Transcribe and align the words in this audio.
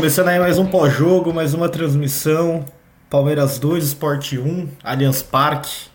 Começando 0.00 0.28
aí 0.28 0.40
mais 0.40 0.58
um 0.58 0.64
pós-jogo, 0.64 1.30
mais 1.30 1.52
uma 1.52 1.68
transmissão. 1.68 2.64
Palmeiras 3.10 3.58
2, 3.58 3.84
Sport 3.84 4.32
1, 4.32 4.66
Allianz 4.82 5.20
Parque. 5.20 5.88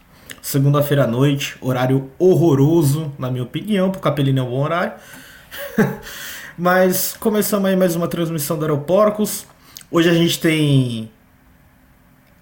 Segunda-feira 0.44 1.06
à 1.06 1.08
noite, 1.08 1.58
horário 1.60 2.12
horroroso, 2.20 3.12
na 3.18 3.32
minha 3.32 3.42
opinião, 3.42 3.90
pro 3.90 4.00
Capelino 4.00 4.42
é 4.42 4.44
um 4.44 4.50
bom 4.52 4.62
horário. 4.62 4.94
Mas 6.56 7.18
começamos 7.20 7.68
aí 7.68 7.76
mais 7.76 7.96
uma 7.96 8.08
transmissão 8.08 8.60
do 8.60 8.66
Aeroporcos. 8.66 9.48
Hoje 9.90 10.08
a 10.08 10.14
gente 10.14 10.40
tem 10.40 11.10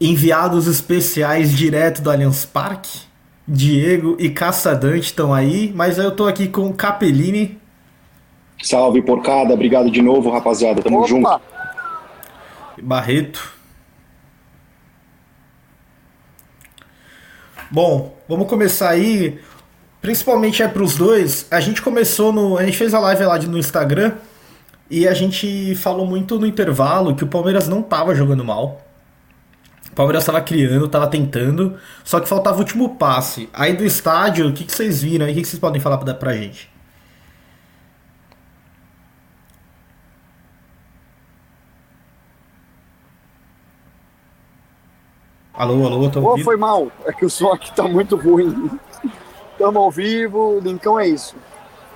enviados 0.01 0.67
especiais 0.67 1.49
direto 1.49 2.01
do 2.01 2.11
Allianz 2.11 2.43
Parque. 2.43 3.03
Diego 3.47 4.17
e 4.19 4.29
Caçadante 4.29 5.05
estão 5.05 5.33
aí, 5.33 5.71
mas 5.73 5.97
eu 5.97 6.11
tô 6.11 6.27
aqui 6.27 6.49
com 6.49 6.67
o 6.67 6.73
Capellini. 6.73 7.57
Salve, 8.61 9.01
porcada. 9.01 9.53
Obrigado 9.53 9.89
de 9.89 10.01
novo, 10.01 10.29
rapaziada. 10.29 10.81
Tamo 10.81 10.99
Opa. 10.99 11.07
junto. 11.07 11.52
Barreto. 12.83 13.51
Bom, 17.71 18.17
vamos 18.27 18.47
começar 18.47 18.89
aí. 18.89 19.39
Principalmente 20.01 20.61
é 20.61 20.67
pros 20.67 20.95
dois. 20.95 21.47
A 21.49 21.59
gente 21.59 21.81
começou 21.81 22.31
no. 22.33 22.57
A 22.57 22.65
gente 22.65 22.77
fez 22.77 22.93
a 22.93 22.99
live 22.99 23.23
lá 23.23 23.37
no 23.39 23.57
Instagram. 23.57 24.13
E 24.89 25.07
a 25.07 25.13
gente 25.13 25.73
falou 25.75 26.05
muito 26.05 26.37
no 26.37 26.45
intervalo 26.45 27.15
que 27.15 27.23
o 27.23 27.27
Palmeiras 27.27 27.67
não 27.67 27.81
tava 27.81 28.13
jogando 28.13 28.43
mal. 28.43 28.85
O 29.91 29.95
Palmeiras 29.95 30.23
estava 30.23 30.41
criando, 30.41 30.85
estava 30.85 31.07
tentando, 31.07 31.77
só 32.03 32.19
que 32.19 32.27
faltava 32.27 32.57
o 32.57 32.59
último 32.59 32.95
passe. 32.95 33.47
Aí 33.53 33.73
do 33.73 33.85
estádio, 33.85 34.49
o 34.49 34.53
que, 34.53 34.65
que 34.65 34.71
vocês 34.71 35.01
viram 35.01 35.25
aí? 35.25 35.31
O 35.31 35.35
que, 35.35 35.41
que 35.43 35.47
vocês 35.47 35.59
podem 35.59 35.79
falar 35.79 35.99
pra, 35.99 36.13
pra 36.13 36.35
gente? 36.35 36.72
Alô, 45.55 45.85
alô, 45.85 46.09
tô 46.09 46.19
ouvindo? 46.19 46.41
Oh, 46.41 46.43
foi 46.43 46.57
mal. 46.57 46.91
É 47.05 47.13
que 47.13 47.23
o 47.23 47.29
som 47.29 47.51
aqui 47.51 47.71
tá 47.75 47.83
muito 47.83 48.15
ruim. 48.15 48.71
Tamo 49.55 49.79
ao 49.79 49.91
vivo, 49.91 50.59
então 50.65 50.99
é 50.99 51.07
isso. 51.07 51.35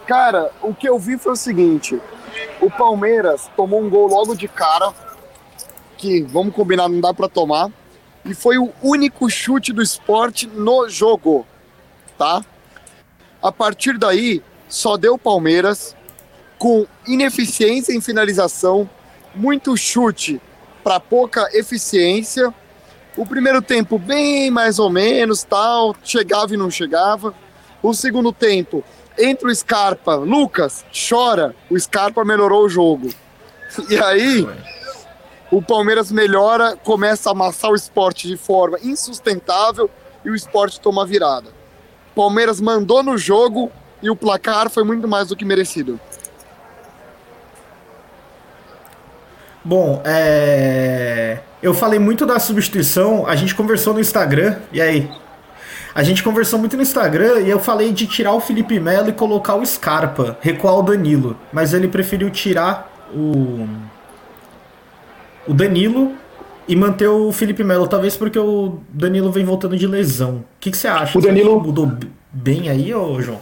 Cara, 0.05 0.51
o 0.61 0.75
que 0.75 0.87
eu 0.87 0.99
vi 0.99 1.17
foi 1.17 1.31
o 1.31 1.35
seguinte: 1.35 1.99
o 2.61 2.69
Palmeiras 2.69 3.49
tomou 3.57 3.81
um 3.81 3.89
gol 3.89 4.07
logo 4.07 4.35
de 4.35 4.47
cara, 4.47 4.93
que 5.97 6.21
vamos 6.21 6.53
combinar, 6.53 6.87
não 6.87 7.01
dá 7.01 7.11
para 7.15 7.27
tomar, 7.27 7.71
e 8.23 8.35
foi 8.35 8.59
o 8.59 8.71
único 8.83 9.27
chute 9.27 9.73
do 9.73 9.81
esporte 9.81 10.45
no 10.45 10.87
jogo, 10.87 11.43
tá? 12.15 12.45
A 13.41 13.51
partir 13.51 13.97
daí, 13.97 14.43
só 14.69 14.97
deu 14.97 15.17
Palmeiras 15.17 15.95
com 16.59 16.85
ineficiência 17.07 17.91
em 17.91 18.01
finalização, 18.01 18.87
muito 19.33 19.75
chute 19.75 20.39
para 20.83 20.99
pouca 20.99 21.49
eficiência 21.57 22.53
o 23.17 23.25
primeiro 23.25 23.61
tempo, 23.61 23.97
bem 23.97 24.51
mais 24.51 24.77
ou 24.77 24.89
menos, 24.89 25.43
tal, 25.43 25.95
chegava 26.03 26.53
e 26.53 26.57
não 26.57 26.69
chegava. 26.69 27.33
O 27.81 27.93
segundo 27.93 28.31
tempo, 28.31 28.83
entre 29.17 29.49
o 29.49 29.55
Scarpa, 29.55 30.15
Lucas, 30.15 30.85
chora, 30.91 31.55
o 31.69 31.77
Scarpa 31.79 32.23
melhorou 32.23 32.65
o 32.65 32.69
jogo. 32.69 33.09
E 33.89 33.97
aí, 33.97 34.47
o 35.51 35.61
Palmeiras 35.61 36.11
melhora, 36.11 36.77
começa 36.77 37.29
a 37.29 37.31
amassar 37.31 37.71
o 37.71 37.75
esporte 37.75 38.27
de 38.27 38.37
forma 38.37 38.77
insustentável 38.83 39.89
e 40.23 40.29
o 40.29 40.35
esporte 40.35 40.79
toma 40.79 41.05
virada. 41.05 41.49
Palmeiras 42.15 42.61
mandou 42.61 43.01
no 43.01 43.17
jogo 43.17 43.71
e 44.01 44.09
o 44.09 44.15
placar 44.15 44.69
foi 44.69 44.83
muito 44.83 45.07
mais 45.07 45.29
do 45.29 45.35
que 45.35 45.43
merecido. 45.43 45.99
Bom, 49.67 50.01
é... 50.05 51.39
eu 51.61 51.73
falei 51.73 51.99
muito 51.99 52.25
da 52.25 52.39
substituição, 52.39 53.27
a 53.27 53.35
gente 53.35 53.53
conversou 53.53 53.93
no 53.93 53.99
Instagram, 53.99 54.55
e 54.71 54.79
aí? 54.79 55.11
A 55.93 56.03
gente 56.03 56.23
conversou 56.23 56.57
muito 56.57 56.77
no 56.77 56.81
Instagram 56.81 57.41
e 57.41 57.49
eu 57.49 57.59
falei 57.59 57.91
de 57.91 58.07
tirar 58.07 58.31
o 58.31 58.39
Felipe 58.39 58.79
Melo 58.79 59.09
e 59.09 59.11
colocar 59.11 59.55
o 59.55 59.65
Scarpa, 59.65 60.37
recuar 60.39 60.75
o 60.79 60.83
Danilo, 60.83 61.35
mas 61.51 61.73
ele 61.73 61.89
preferiu 61.89 62.29
tirar 62.29 62.89
o 63.13 63.67
o 65.45 65.53
Danilo 65.53 66.13
e 66.65 66.73
manter 66.73 67.09
o 67.09 67.33
Felipe 67.33 67.61
Melo, 67.61 67.89
talvez 67.89 68.15
porque 68.15 68.39
o 68.39 68.79
Danilo 68.87 69.33
vem 69.33 69.43
voltando 69.43 69.75
de 69.75 69.85
lesão. 69.85 70.35
O 70.35 70.43
que, 70.61 70.71
que 70.71 70.77
você 70.77 70.87
acha? 70.87 71.17
O 71.17 71.21
Danilo 71.21 71.59
mudou 71.59 71.91
bem 72.31 72.69
aí, 72.69 72.93
ô 72.93 73.21
João? 73.21 73.41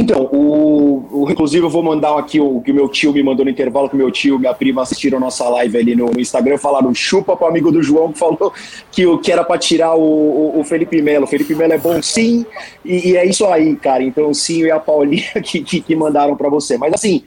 Então, 0.00 0.22
o, 0.32 1.04
o, 1.10 1.30
inclusive 1.30 1.62
eu 1.62 1.68
vou 1.68 1.82
mandar 1.82 2.18
aqui 2.18 2.40
o 2.40 2.62
que 2.62 2.72
meu 2.72 2.88
tio 2.88 3.12
me 3.12 3.22
mandou 3.22 3.44
no 3.44 3.50
intervalo, 3.50 3.86
que 3.86 3.94
meu 3.94 4.10
tio 4.10 4.36
e 4.36 4.38
minha 4.38 4.54
prima 4.54 4.80
assistiram 4.80 5.18
a 5.18 5.20
nossa 5.20 5.46
live 5.50 5.76
ali 5.76 5.94
no, 5.94 6.06
no 6.06 6.18
Instagram, 6.18 6.56
falaram 6.56 6.94
chupa 6.94 7.36
pro 7.36 7.46
amigo 7.46 7.70
do 7.70 7.82
João 7.82 8.10
que 8.10 8.18
falou 8.18 8.50
que, 8.90 9.18
que 9.18 9.30
era 9.30 9.44
para 9.44 9.58
tirar 9.58 9.94
o, 9.94 10.00
o, 10.00 10.60
o, 10.60 10.64
Felipe 10.64 11.02
Melo. 11.02 11.24
O 11.24 11.28
Felipe 11.28 11.54
Melo 11.54 11.74
é 11.74 11.78
bom 11.78 12.00
sim, 12.02 12.46
e, 12.82 13.10
e, 13.10 13.16
é 13.18 13.26
isso 13.26 13.44
aí, 13.44 13.76
cara. 13.76 14.02
Então, 14.02 14.32
sim, 14.32 14.62
e 14.62 14.70
a 14.70 14.80
Paulinha 14.80 15.32
que, 15.44 15.62
que, 15.62 15.82
que 15.82 15.94
mandaram 15.94 16.34
para 16.34 16.48
você. 16.48 16.78
Mas 16.78 16.94
assim, 16.94 17.22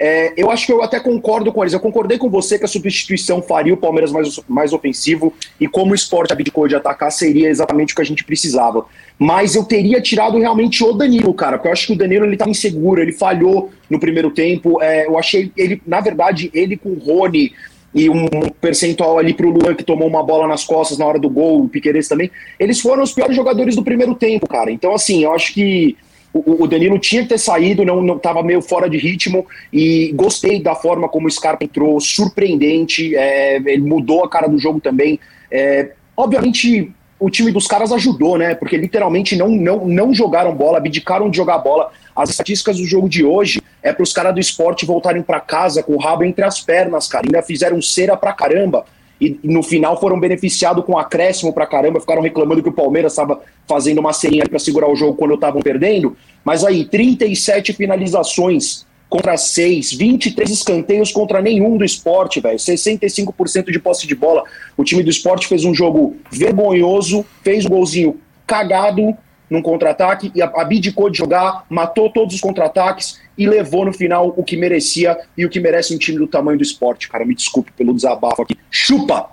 é, 0.00 0.32
eu 0.36 0.50
acho 0.50 0.64
que 0.64 0.72
eu 0.72 0.82
até 0.82 1.00
concordo 1.00 1.52
com 1.52 1.62
eles. 1.62 1.72
Eu 1.72 1.80
concordei 1.80 2.18
com 2.18 2.30
você 2.30 2.58
que 2.58 2.64
a 2.64 2.68
substituição 2.68 3.42
faria 3.42 3.74
o 3.74 3.76
Palmeiras 3.76 4.12
mais, 4.12 4.40
mais 4.48 4.72
ofensivo 4.72 5.34
e 5.60 5.66
como 5.66 5.92
o 5.92 5.94
esporte 5.94 6.32
abdicou 6.32 6.68
de 6.68 6.76
atacar 6.76 7.10
seria 7.10 7.48
exatamente 7.48 7.92
o 7.92 7.96
que 7.96 8.02
a 8.02 8.06
gente 8.06 8.22
precisava. 8.22 8.86
Mas 9.18 9.56
eu 9.56 9.64
teria 9.64 10.00
tirado 10.00 10.38
realmente 10.38 10.84
o 10.84 10.92
Danilo, 10.92 11.34
cara, 11.34 11.58
porque 11.58 11.68
eu 11.68 11.72
acho 11.72 11.88
que 11.88 11.92
o 11.94 11.96
Danilo 11.96 12.24
ele 12.24 12.36
tá 12.36 12.48
inseguro, 12.48 13.02
ele 13.02 13.12
falhou 13.12 13.70
no 13.90 13.98
primeiro 13.98 14.30
tempo. 14.30 14.80
É, 14.80 15.06
eu 15.06 15.18
achei 15.18 15.50
ele, 15.56 15.82
na 15.84 16.00
verdade, 16.00 16.48
ele 16.54 16.76
com 16.76 16.90
o 16.90 16.98
Rony 16.98 17.52
e 17.92 18.08
um 18.08 18.26
percentual 18.60 19.18
ali 19.18 19.32
pro 19.32 19.50
Luan 19.50 19.74
que 19.74 19.82
tomou 19.82 20.06
uma 20.06 20.22
bola 20.22 20.46
nas 20.46 20.62
costas 20.62 20.98
na 20.98 21.06
hora 21.06 21.18
do 21.18 21.28
gol, 21.28 21.64
o 21.64 21.68
Piqueires 21.68 22.06
também, 22.06 22.30
eles 22.60 22.80
foram 22.80 23.02
os 23.02 23.12
piores 23.12 23.34
jogadores 23.34 23.74
do 23.74 23.82
primeiro 23.82 24.14
tempo, 24.14 24.46
cara. 24.46 24.70
Então, 24.70 24.94
assim, 24.94 25.24
eu 25.24 25.32
acho 25.32 25.54
que 25.54 25.96
o, 26.32 26.66
Danilo 26.66 26.98
tinha 26.98 27.22
que 27.22 27.30
ter 27.30 27.38
saído, 27.38 27.84
não, 27.84 28.02
não 28.02 28.20
meio 28.44 28.60
fora 28.60 28.88
de 28.88 28.98
ritmo 28.98 29.46
e 29.72 30.12
gostei 30.14 30.62
da 30.62 30.74
forma 30.74 31.08
como 31.08 31.26
o 31.26 31.30
Scarpa 31.30 31.64
entrou, 31.64 31.98
surpreendente, 32.00 33.16
é, 33.16 33.56
ele 33.56 33.82
mudou 33.82 34.24
a 34.24 34.28
cara 34.28 34.46
do 34.46 34.58
jogo 34.58 34.80
também. 34.80 35.18
É, 35.50 35.92
obviamente 36.16 36.92
o 37.18 37.28
time 37.28 37.50
dos 37.50 37.66
caras 37.66 37.90
ajudou, 37.90 38.38
né? 38.38 38.54
Porque 38.54 38.76
literalmente 38.76 39.34
não, 39.36 39.48
não, 39.48 39.86
não 39.86 40.14
jogaram 40.14 40.54
bola, 40.54 40.78
abdicaram 40.78 41.28
de 41.28 41.36
jogar 41.36 41.58
bola. 41.58 41.90
As 42.14 42.30
estatísticas 42.30 42.76
do 42.76 42.84
jogo 42.84 43.08
de 43.08 43.24
hoje 43.24 43.60
é 43.82 43.92
para 43.92 44.02
os 44.02 44.12
caras 44.12 44.34
do 44.34 44.40
esporte 44.40 44.86
voltarem 44.86 45.22
para 45.22 45.40
casa 45.40 45.82
com 45.82 45.94
o 45.94 45.98
rabo 45.98 46.22
entre 46.24 46.44
as 46.44 46.60
pernas, 46.60 47.08
cara. 47.08 47.26
Ainda 47.26 47.42
fizeram 47.42 47.82
cera 47.82 48.16
pra 48.16 48.32
caramba 48.32 48.84
e, 49.20 49.38
no 49.42 49.62
final 49.62 50.00
foram 50.00 50.18
beneficiados 50.18 50.84
com 50.84 50.98
acréscimo 50.98 51.52
pra 51.52 51.66
caramba, 51.66 52.00
ficaram 52.00 52.22
reclamando 52.22 52.62
que 52.62 52.68
o 52.68 52.72
Palmeiras 52.72 53.12
estava 53.12 53.40
fazendo 53.66 53.98
uma 53.98 54.12
serinha 54.12 54.44
para 54.48 54.58
segurar 54.58 54.90
o 54.90 54.96
jogo 54.96 55.14
quando 55.14 55.34
estavam 55.34 55.60
perdendo. 55.60 56.16
Mas 56.44 56.64
aí, 56.64 56.84
37 56.84 57.72
finalizações 57.72 58.86
contra 59.08 59.36
6, 59.36 59.94
23 59.94 60.50
escanteios 60.50 61.10
contra 61.10 61.40
nenhum 61.40 61.76
do 61.76 61.84
esporte, 61.84 62.40
velho. 62.40 62.58
65% 62.58 63.72
de 63.72 63.78
posse 63.78 64.06
de 64.06 64.14
bola. 64.14 64.44
O 64.76 64.84
time 64.84 65.02
do 65.02 65.10
esporte 65.10 65.46
fez 65.46 65.64
um 65.64 65.74
jogo 65.74 66.16
vergonhoso, 66.30 67.24
fez 67.42 67.64
um 67.64 67.70
golzinho 67.70 68.20
cagado 68.46 69.16
num 69.50 69.62
contra-ataque 69.62 70.30
e 70.34 70.42
abdicou 70.42 71.10
de 71.10 71.18
jogar, 71.18 71.64
matou 71.68 72.10
todos 72.10 72.34
os 72.34 72.40
contra-ataques 72.40 73.20
e 73.36 73.46
levou 73.46 73.84
no 73.84 73.92
final 73.92 74.34
o 74.36 74.42
que 74.42 74.56
merecia 74.56 75.18
e 75.36 75.44
o 75.44 75.48
que 75.48 75.60
merece 75.60 75.94
um 75.94 75.98
time 75.98 76.18
do 76.18 76.26
tamanho 76.26 76.58
do 76.58 76.62
esporte, 76.62 77.08
cara. 77.08 77.24
Me 77.24 77.34
desculpe 77.34 77.72
pelo 77.72 77.94
desabafo 77.94 78.42
aqui. 78.42 78.56
Chupa! 78.70 79.30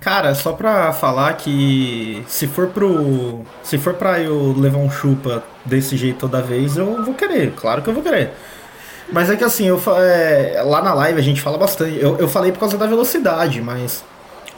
Cara, 0.00 0.34
só 0.34 0.52
pra 0.52 0.92
falar 0.92 1.34
que 1.36 2.22
se 2.26 2.46
for 2.46 2.68
pro. 2.68 3.40
Se 3.62 3.76
for 3.76 3.94
pra 3.94 4.20
eu 4.20 4.54
levar 4.56 4.78
um 4.78 4.90
chupa 4.90 5.44
desse 5.64 5.96
jeito 5.96 6.18
toda 6.18 6.40
vez, 6.40 6.76
eu 6.76 7.04
vou 7.04 7.14
querer, 7.14 7.52
claro 7.52 7.82
que 7.82 7.88
eu 7.88 7.94
vou 7.94 8.02
querer. 8.02 8.32
Mas 9.12 9.30
é 9.30 9.36
que 9.36 9.44
assim, 9.44 9.66
eu, 9.66 9.80
é, 9.98 10.62
lá 10.64 10.82
na 10.82 10.92
live 10.94 11.18
a 11.18 11.22
gente 11.22 11.40
fala 11.40 11.58
bastante. 11.58 11.98
Eu, 12.00 12.16
eu 12.16 12.28
falei 12.28 12.52
por 12.52 12.60
causa 12.60 12.76
da 12.76 12.86
velocidade, 12.86 13.60
mas 13.60 14.04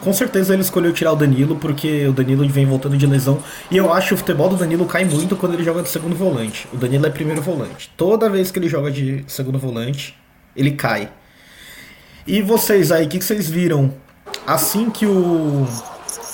com 0.00 0.12
certeza 0.12 0.52
ele 0.52 0.62
escolheu 0.62 0.92
tirar 0.92 1.12
o 1.12 1.16
Danilo 1.16 1.56
porque 1.56 2.06
o 2.06 2.12
Danilo 2.12 2.48
vem 2.48 2.66
voltando 2.66 2.96
de 2.96 3.06
lesão. 3.06 3.38
E 3.70 3.76
eu 3.76 3.92
acho 3.92 4.08
que 4.08 4.14
o 4.14 4.16
futebol 4.16 4.48
do 4.48 4.56
Danilo 4.56 4.86
cai 4.86 5.04
muito 5.04 5.36
quando 5.36 5.54
ele 5.54 5.64
joga 5.64 5.82
de 5.82 5.88
segundo 5.88 6.14
volante. 6.14 6.68
O 6.72 6.76
Danilo 6.76 7.06
é 7.06 7.10
primeiro 7.10 7.42
volante. 7.42 7.90
Toda 7.96 8.28
vez 8.28 8.50
que 8.50 8.58
ele 8.58 8.68
joga 8.68 8.90
de 8.90 9.24
segundo 9.26 9.58
volante, 9.58 10.16
ele 10.56 10.72
cai. 10.72 11.10
E 12.26 12.42
vocês 12.42 12.92
aí, 12.92 13.06
o 13.06 13.08
que, 13.08 13.18
que 13.18 13.24
vocês 13.24 13.48
viram? 13.48 13.92
Assim 14.46 14.90
que 14.90 15.06
o 15.06 15.66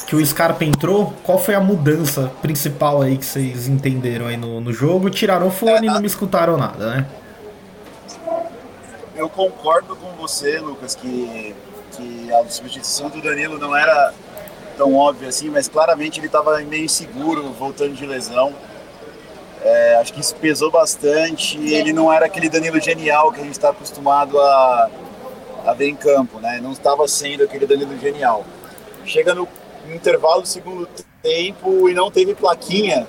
que 0.06 0.14
o 0.14 0.24
Scarpa 0.24 0.64
entrou, 0.64 1.14
qual 1.22 1.38
foi 1.38 1.54
a 1.54 1.60
mudança 1.60 2.30
principal 2.42 3.00
aí 3.00 3.16
que 3.16 3.24
vocês 3.24 3.66
entenderam 3.66 4.26
aí 4.26 4.36
no, 4.36 4.60
no 4.60 4.72
jogo? 4.72 5.08
Tiraram 5.08 5.48
o 5.48 5.50
fone 5.50 5.86
e 5.86 5.90
não 5.90 6.00
me 6.00 6.06
escutaram 6.06 6.56
nada, 6.56 6.94
né? 6.94 7.06
Eu 9.16 9.28
concordo 9.28 9.96
com 9.96 10.12
você, 10.12 10.58
Lucas, 10.58 10.94
que 10.94 11.54
que 11.96 12.32
a 12.32 12.48
substituição 12.48 13.08
do 13.08 13.20
Danilo 13.20 13.58
não 13.58 13.76
era 13.76 14.12
tão 14.76 14.94
óbvia 14.94 15.28
assim, 15.28 15.48
mas 15.50 15.68
claramente 15.68 16.20
ele 16.20 16.26
estava 16.26 16.58
meio 16.60 16.84
inseguro, 16.84 17.52
voltando 17.52 17.94
de 17.94 18.06
lesão. 18.06 18.52
É, 19.62 19.96
acho 19.96 20.12
que 20.12 20.20
isso 20.20 20.34
pesou 20.36 20.70
bastante. 20.70 21.58
Ele 21.58 21.92
não 21.92 22.12
era 22.12 22.26
aquele 22.26 22.48
Danilo 22.48 22.80
genial 22.80 23.32
que 23.32 23.40
a 23.40 23.44
gente 23.44 23.52
está 23.52 23.70
acostumado 23.70 24.38
a, 24.38 24.90
a 25.66 25.72
ver 25.72 25.88
em 25.88 25.96
campo, 25.96 26.38
né? 26.38 26.60
Não 26.62 26.72
estava 26.72 27.06
sendo 27.08 27.44
aquele 27.44 27.66
Danilo 27.66 27.98
genial. 27.98 28.44
Chega 29.06 29.34
no 29.34 29.48
intervalo 29.88 30.42
do 30.42 30.48
segundo 30.48 30.88
tempo 31.22 31.88
e 31.88 31.94
não 31.94 32.10
teve 32.10 32.34
plaquinha 32.34 33.06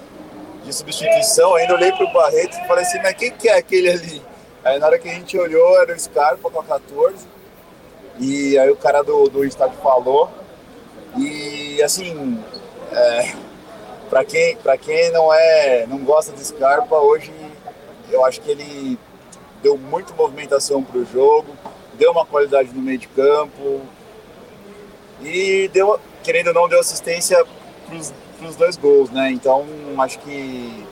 de 0.63 0.73
substituição. 0.73 1.55
Ainda 1.55 1.73
olhei 1.73 1.91
para 1.91 2.05
o 2.05 2.13
Barreto 2.13 2.57
e 2.57 2.67
falei 2.67 2.85
assim, 2.85 2.99
mas 3.01 3.13
quem 3.15 3.31
que 3.31 3.49
é 3.49 3.57
aquele 3.57 3.89
ali? 3.89 4.21
Aí 4.63 4.79
na 4.79 4.87
hora 4.87 4.97
que 4.97 5.09
a 5.09 5.13
gente 5.13 5.37
olhou, 5.37 5.79
era 5.81 5.93
o 5.93 5.99
Scarpa 5.99 6.49
com 6.49 6.59
a 6.59 6.63
14. 6.63 7.34
E 8.19 8.57
aí 8.57 8.69
o 8.69 8.75
cara 8.75 9.01
do, 9.01 9.29
do 9.29 9.45
estádio 9.45 9.77
falou. 9.81 10.29
E 11.17 11.81
assim, 11.83 12.39
é, 12.91 13.33
para 14.09 14.23
quem, 14.25 14.55
pra 14.57 14.77
quem 14.77 15.11
não 15.11 15.33
é 15.33 15.85
não 15.87 15.99
gosta 15.99 16.31
de 16.31 16.45
Scarpa, 16.45 16.95
hoje 16.97 17.31
eu 18.09 18.23
acho 18.25 18.41
que 18.41 18.51
ele 18.51 18.97
deu 19.61 19.77
muita 19.77 20.13
movimentação 20.13 20.83
para 20.83 20.99
o 20.99 21.05
jogo, 21.05 21.55
deu 21.93 22.11
uma 22.11 22.25
qualidade 22.25 22.69
no 22.73 22.81
meio 22.81 22.97
de 22.97 23.07
campo 23.07 23.81
e 25.21 25.69
deu, 25.73 25.99
querendo 26.23 26.47
ou 26.47 26.53
não, 26.53 26.69
deu 26.69 26.79
assistência 26.79 27.43
para 27.87 28.47
os 28.47 28.55
dois 28.55 28.77
gols, 28.77 29.09
né? 29.09 29.31
Então 29.31 29.65
acho 29.97 30.19
que 30.19 30.85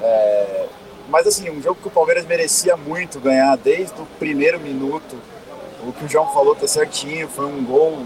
é, 0.00 0.66
mas 1.08 1.26
assim, 1.26 1.50
um 1.50 1.60
jogo 1.60 1.80
que 1.80 1.88
o 1.88 1.90
Palmeiras 1.90 2.24
merecia 2.24 2.76
muito 2.76 3.20
ganhar 3.20 3.56
desde 3.56 4.00
o 4.00 4.06
primeiro 4.18 4.60
minuto. 4.60 5.16
O 5.82 5.92
que 5.92 6.04
o 6.04 6.08
João 6.08 6.32
falou 6.32 6.54
tá 6.54 6.66
certinho, 6.66 7.28
foi 7.28 7.46
um 7.46 7.64
gol 7.64 8.04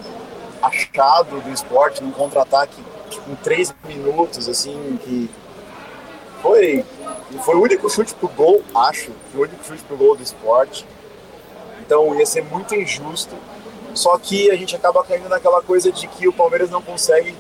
achado 0.62 1.40
do 1.40 1.50
esporte 1.50 2.02
num 2.02 2.10
contra-ataque 2.10 2.82
em 3.28 3.34
três 3.36 3.74
minutos, 3.84 4.48
assim, 4.48 4.98
que 5.02 5.30
foi, 6.40 6.84
foi 7.44 7.54
o 7.54 7.62
único 7.62 7.88
chute 7.90 8.14
pro 8.14 8.28
gol, 8.28 8.62
acho, 8.74 9.10
foi 9.32 9.40
o 9.40 9.44
único 9.44 9.64
chute 9.64 9.82
pro 9.84 9.96
gol 9.96 10.16
do 10.16 10.22
esporte. 10.22 10.86
Então 11.80 12.14
ia 12.18 12.26
ser 12.26 12.44
muito 12.44 12.74
injusto. 12.74 13.34
Só 13.94 14.18
que 14.18 14.50
a 14.50 14.56
gente 14.56 14.74
acaba 14.74 15.04
caindo 15.04 15.28
naquela 15.28 15.62
coisa 15.62 15.92
de 15.92 16.08
que 16.08 16.26
o 16.26 16.32
Palmeiras 16.32 16.68
não 16.70 16.82
consegue 16.82 17.36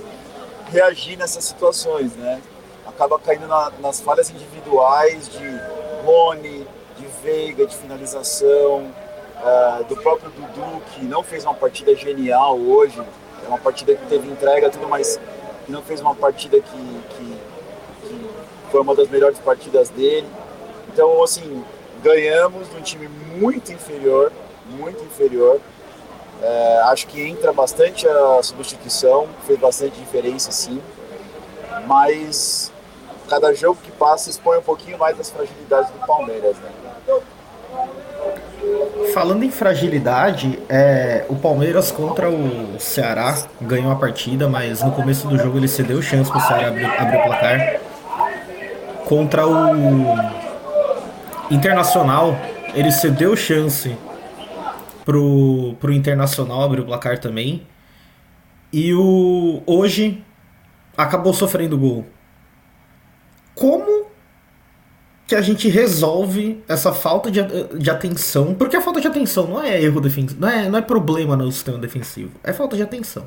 reagir 0.70 1.16
nessas 1.16 1.44
situações, 1.44 2.14
né? 2.14 2.40
acaba 2.94 3.18
caindo 3.18 3.46
na, 3.46 3.72
nas 3.80 4.00
falhas 4.00 4.30
individuais 4.30 5.28
de 5.28 5.60
Rony, 6.04 6.66
de 6.96 7.06
Veiga, 7.22 7.66
de 7.66 7.76
finalização, 7.76 8.86
uh, 9.44 9.84
do 9.84 9.96
próprio 9.96 10.30
Dudu, 10.30 10.82
que 10.92 11.04
não 11.04 11.22
fez 11.22 11.44
uma 11.44 11.54
partida 11.54 11.94
genial 11.94 12.58
hoje, 12.58 13.00
é 13.44 13.48
uma 13.48 13.58
partida 13.58 13.94
que 13.94 14.06
teve 14.06 14.28
entrega, 14.28 14.70
tudo, 14.70 14.88
mas 14.88 15.20
não 15.68 15.82
fez 15.82 16.00
uma 16.00 16.14
partida 16.14 16.58
que, 16.60 17.00
que, 17.10 17.38
que 18.02 18.28
foi 18.70 18.80
uma 18.80 18.94
das 18.94 19.08
melhores 19.08 19.38
partidas 19.38 19.90
dele. 19.90 20.26
Então, 20.88 21.22
assim, 21.22 21.62
ganhamos 22.02 22.70
de 22.70 22.76
um 22.76 22.82
time 22.82 23.08
muito 23.08 23.72
inferior, 23.72 24.32
muito 24.68 25.02
inferior. 25.04 25.60
É, 26.42 26.80
acho 26.86 27.06
que 27.06 27.22
entra 27.22 27.52
bastante 27.52 28.08
a 28.08 28.42
substituição, 28.42 29.28
fez 29.46 29.58
bastante 29.58 29.98
diferença 29.98 30.50
sim, 30.50 30.82
mas 31.86 32.72
cada 33.28 33.54
jogo 33.54 33.78
que 33.82 33.90
passa 33.92 34.28
expõe 34.28 34.58
um 34.58 34.62
pouquinho 34.62 34.98
mais 34.98 35.16
das 35.16 35.30
fragilidades 35.30 35.90
do 35.90 36.06
Palmeiras, 36.06 36.56
né? 36.56 36.70
Falando 39.12 39.44
em 39.44 39.50
fragilidade, 39.50 40.58
é, 40.68 41.24
o 41.28 41.36
Palmeiras 41.36 41.90
contra 41.92 42.28
o 42.30 42.78
Ceará 42.80 43.36
ganhou 43.60 43.92
a 43.92 43.96
partida, 43.96 44.48
mas 44.48 44.82
no 44.82 44.90
começo 44.90 45.28
do 45.28 45.38
jogo 45.38 45.58
ele 45.58 45.68
cedeu 45.68 46.02
chance 46.02 46.30
para 46.30 46.38
o 46.38 46.42
Ceará 46.42 46.68
abrir, 46.68 46.84
abrir 46.84 47.18
o 47.18 47.22
placar. 47.22 47.80
Contra 49.06 49.46
o 49.46 50.16
Internacional, 51.50 52.36
ele 52.74 52.90
cedeu 52.90 53.36
chance 53.36 53.96
pro, 55.04 55.74
pro 55.78 55.92
Internacional 55.92 56.62
abrir 56.62 56.80
o 56.80 56.86
placar 56.86 57.18
também. 57.18 57.66
E 58.72 58.92
o 58.92 59.62
hoje 59.66 60.24
acabou 60.96 61.32
sofrendo 61.32 61.78
gol 61.78 62.04
como 63.54 64.03
que 65.26 65.34
a 65.34 65.40
gente 65.40 65.68
resolve 65.68 66.62
essa 66.68 66.92
falta 66.92 67.30
de, 67.30 67.40
de 67.78 67.90
atenção? 67.90 68.54
Porque 68.54 68.76
a 68.76 68.80
falta 68.80 69.00
de 69.00 69.08
atenção 69.08 69.46
não 69.46 69.62
é 69.62 69.82
erro 69.82 70.00
defensivo, 70.00 70.40
não 70.40 70.48
é, 70.48 70.68
não 70.68 70.78
é 70.78 70.82
problema 70.82 71.36
no 71.36 71.50
sistema 71.50 71.78
defensivo, 71.78 72.32
é 72.42 72.52
falta 72.52 72.76
de 72.76 72.82
atenção. 72.82 73.26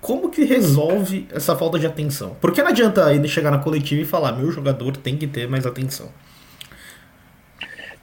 Como 0.00 0.28
que 0.28 0.44
resolve 0.44 1.26
essa 1.32 1.56
falta 1.56 1.78
de 1.78 1.86
atenção? 1.86 2.36
Porque 2.40 2.62
não 2.62 2.68
adianta 2.68 3.12
ele 3.14 3.26
chegar 3.26 3.50
na 3.50 3.58
coletiva 3.58 4.02
e 4.02 4.04
falar, 4.04 4.32
meu 4.32 4.50
jogador 4.50 4.96
tem 4.96 5.16
que 5.16 5.26
ter 5.26 5.48
mais 5.48 5.64
atenção. 5.64 6.08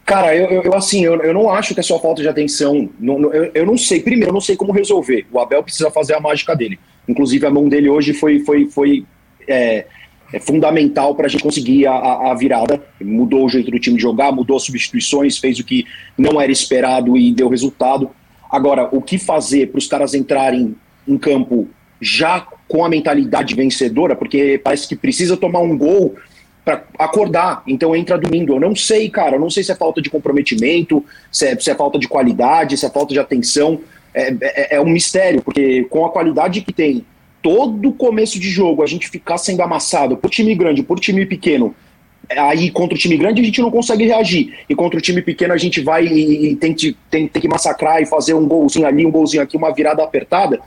Cara, 0.03 0.35
eu, 0.35 0.63
eu 0.63 0.73
assim, 0.73 1.05
eu, 1.05 1.21
eu 1.21 1.33
não 1.33 1.49
acho 1.51 1.73
que 1.73 1.79
é 1.79 1.83
só 1.83 1.99
falta 1.99 2.21
de 2.21 2.27
atenção. 2.27 2.89
Não, 2.99 3.31
eu, 3.31 3.51
eu 3.53 3.65
não 3.65 3.77
sei, 3.77 4.01
primeiro, 4.01 4.29
eu 4.29 4.33
não 4.33 4.41
sei 4.41 4.55
como 4.55 4.71
resolver. 4.71 5.27
O 5.31 5.39
Abel 5.39 5.63
precisa 5.63 5.91
fazer 5.91 6.15
a 6.15 6.19
mágica 6.19 6.55
dele. 6.55 6.79
Inclusive, 7.07 7.45
a 7.45 7.51
mão 7.51 7.69
dele 7.69 7.87
hoje 7.87 8.13
foi, 8.13 8.39
foi, 8.39 8.67
foi 8.67 9.05
é, 9.47 9.85
é 10.33 10.39
fundamental 10.39 11.13
para 11.15 11.25
a 11.25 11.29
gente 11.29 11.43
conseguir 11.43 11.85
a, 11.87 11.93
a, 12.31 12.35
virada. 12.35 12.81
Mudou 13.01 13.45
o 13.45 13.49
jeito 13.49 13.69
do 13.69 13.79
time 13.79 13.99
jogar, 13.99 14.31
mudou 14.31 14.57
as 14.57 14.63
substituições, 14.63 15.37
fez 15.37 15.59
o 15.59 15.63
que 15.63 15.85
não 16.17 16.39
era 16.39 16.51
esperado 16.51 17.17
e 17.17 17.33
deu 17.33 17.49
resultado. 17.49 18.09
Agora, 18.49 18.89
o 18.91 19.01
que 19.01 19.17
fazer 19.17 19.67
para 19.67 19.79
os 19.79 19.87
caras 19.87 20.13
entrarem 20.13 20.75
em 21.07 21.17
campo 21.17 21.67
já 21.99 22.45
com 22.67 22.83
a 22.85 22.89
mentalidade 22.89 23.53
vencedora, 23.53 24.15
porque 24.15 24.59
parece 24.63 24.87
que 24.87 24.95
precisa 24.95 25.35
tomar 25.35 25.59
um 25.59 25.77
gol 25.77 26.15
para 26.63 26.83
acordar, 26.97 27.63
então 27.67 27.95
entra 27.95 28.17
domingo. 28.17 28.53
Eu 28.53 28.59
não 28.59 28.75
sei, 28.75 29.09
cara, 29.09 29.35
eu 29.35 29.39
não 29.39 29.49
sei 29.49 29.63
se 29.63 29.71
é 29.71 29.75
falta 29.75 30.01
de 30.01 30.09
comprometimento, 30.09 31.03
se 31.31 31.47
é, 31.47 31.59
se 31.59 31.69
é 31.69 31.75
falta 31.75 31.97
de 31.99 32.07
qualidade, 32.07 32.77
se 32.77 32.85
é 32.85 32.89
falta 32.89 33.13
de 33.13 33.19
atenção. 33.19 33.81
É, 34.13 34.33
é, 34.41 34.75
é 34.75 34.81
um 34.81 34.89
mistério, 34.89 35.41
porque 35.41 35.85
com 35.85 36.05
a 36.05 36.11
qualidade 36.11 36.61
que 36.61 36.73
tem 36.73 37.05
todo 37.41 37.91
começo 37.93 38.39
de 38.39 38.49
jogo 38.49 38.83
a 38.83 38.87
gente 38.87 39.09
ficar 39.09 39.37
sendo 39.37 39.61
amassado 39.61 40.15
por 40.17 40.29
time 40.29 40.53
grande, 40.55 40.83
por 40.83 40.99
time 40.99 41.25
pequeno, 41.25 41.75
aí 42.29 42.69
contra 42.69 42.95
o 42.95 42.97
time 42.97 43.17
grande 43.17 43.41
a 43.41 43.43
gente 43.43 43.61
não 43.61 43.71
consegue 43.71 44.05
reagir. 44.05 44.53
E 44.69 44.75
contra 44.75 44.97
o 44.97 45.01
time 45.01 45.21
pequeno 45.21 45.53
a 45.53 45.57
gente 45.57 45.81
vai 45.81 46.05
e, 46.05 46.51
e 46.51 46.55
tem, 46.55 46.73
que, 46.73 46.95
tem, 47.09 47.27
tem 47.27 47.41
que 47.41 47.47
massacrar 47.47 48.01
e 48.01 48.05
fazer 48.05 48.33
um 48.33 48.47
golzinho 48.47 48.85
ali, 48.85 49.05
um 49.05 49.11
golzinho 49.11 49.43
aqui, 49.43 49.57
uma 49.57 49.73
virada 49.73 50.03
apertada. 50.03 50.59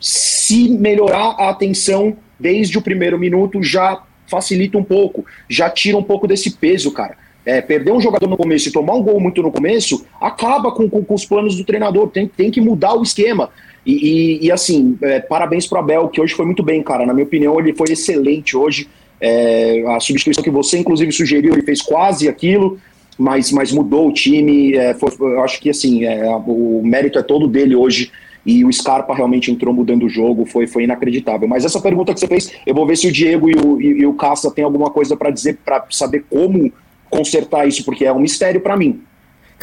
Se 0.00 0.68
melhorar 0.68 1.36
a 1.38 1.50
atenção 1.50 2.16
desde 2.38 2.76
o 2.78 2.82
primeiro 2.82 3.18
minuto, 3.18 3.62
já 3.62 4.02
facilita 4.26 4.76
um 4.78 4.84
pouco, 4.84 5.24
já 5.48 5.70
tira 5.70 5.96
um 5.96 6.02
pouco 6.02 6.26
desse 6.26 6.50
peso, 6.52 6.90
cara. 6.92 7.16
É, 7.46 7.60
perder 7.60 7.92
um 7.92 8.00
jogador 8.00 8.26
no 8.26 8.38
começo 8.38 8.70
e 8.70 8.72
tomar 8.72 8.94
um 8.94 9.02
gol 9.02 9.20
muito 9.20 9.42
no 9.42 9.52
começo 9.52 10.06
acaba 10.18 10.72
com, 10.72 10.88
com, 10.88 11.04
com 11.04 11.14
os 11.14 11.26
planos 11.26 11.56
do 11.56 11.64
treinador. 11.64 12.08
Tem, 12.08 12.26
tem 12.26 12.50
que 12.50 12.60
mudar 12.60 12.94
o 12.94 13.02
esquema. 13.02 13.50
E, 13.86 13.92
e, 13.92 14.46
e 14.46 14.52
assim, 14.52 14.96
é, 15.02 15.20
parabéns 15.20 15.66
pro 15.66 15.78
Abel, 15.78 16.08
que 16.08 16.20
hoje 16.20 16.34
foi 16.34 16.46
muito 16.46 16.62
bem, 16.62 16.82
cara. 16.82 17.04
Na 17.04 17.12
minha 17.12 17.26
opinião, 17.26 17.58
ele 17.58 17.74
foi 17.74 17.92
excelente 17.92 18.56
hoje. 18.56 18.88
É, 19.20 19.84
a 19.88 20.00
substituição 20.00 20.42
que 20.42 20.50
você, 20.50 20.78
inclusive, 20.78 21.12
sugeriu, 21.12 21.52
ele 21.52 21.62
fez 21.62 21.82
quase 21.82 22.28
aquilo, 22.28 22.78
mas, 23.18 23.52
mas 23.52 23.72
mudou 23.72 24.08
o 24.08 24.12
time. 24.12 24.74
É, 24.74 24.94
foi, 24.94 25.10
eu 25.20 25.42
acho 25.42 25.60
que, 25.60 25.68
assim, 25.68 26.04
é, 26.04 26.26
o 26.46 26.82
mérito 26.84 27.18
é 27.18 27.22
todo 27.22 27.46
dele 27.46 27.76
hoje. 27.76 28.10
E 28.46 28.64
o 28.64 28.72
Scarpa 28.72 29.14
realmente 29.14 29.50
entrou 29.50 29.72
mudando 29.72 30.04
o 30.04 30.08
jogo, 30.08 30.44
foi, 30.44 30.66
foi 30.66 30.84
inacreditável. 30.84 31.48
Mas 31.48 31.64
essa 31.64 31.80
pergunta 31.80 32.12
que 32.12 32.20
você 32.20 32.26
fez, 32.26 32.52
eu 32.66 32.74
vou 32.74 32.86
ver 32.86 32.96
se 32.96 33.08
o 33.08 33.12
Diego 33.12 33.48
e 33.48 33.54
o, 33.54 33.80
e, 33.80 34.00
e 34.00 34.06
o 34.06 34.12
Cassa 34.14 34.50
têm 34.50 34.64
alguma 34.64 34.90
coisa 34.90 35.16
para 35.16 35.30
dizer, 35.30 35.58
para 35.64 35.82
saber 35.90 36.24
como 36.28 36.70
consertar 37.08 37.66
isso, 37.66 37.84
porque 37.84 38.04
é 38.04 38.12
um 38.12 38.18
mistério 38.18 38.60
para 38.60 38.76
mim. 38.76 39.00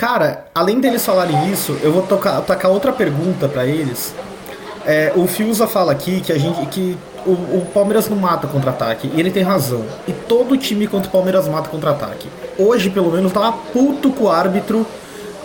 Cara, 0.02 0.48
além 0.56 0.80
deles 0.80 1.06
falarem 1.06 1.52
isso, 1.52 1.78
eu 1.84 1.92
vou 1.92 2.02
tocar, 2.02 2.42
tocar 2.42 2.70
outra 2.70 2.92
pergunta 2.92 3.48
para 3.48 3.68
eles. 3.68 4.16
É, 4.84 5.14
o 5.16 5.28
Fiuza 5.28 5.68
fala 5.68 5.92
aqui 5.92 6.22
que 6.22 6.32
a 6.32 6.40
gente 6.40 6.66
que 6.66 6.98
o, 7.24 7.30
o 7.30 7.68
Palmeiras 7.72 8.10
não 8.10 8.18
mata 8.18 8.48
contra-ataque, 8.48 9.12
e 9.14 9.20
ele 9.20 9.30
tem 9.30 9.44
razão. 9.44 9.86
E 10.08 10.12
todo 10.12 10.58
time 10.58 10.88
contra 10.88 11.08
o 11.08 11.12
Palmeiras 11.12 11.48
mata 11.48 11.70
contra-ataque. 11.70 12.28
Hoje, 12.58 12.90
pelo 12.90 13.12
menos, 13.12 13.32
tava 13.32 13.52
puto 13.72 14.10
com 14.10 14.24
o 14.24 14.32
árbitro. 14.32 14.88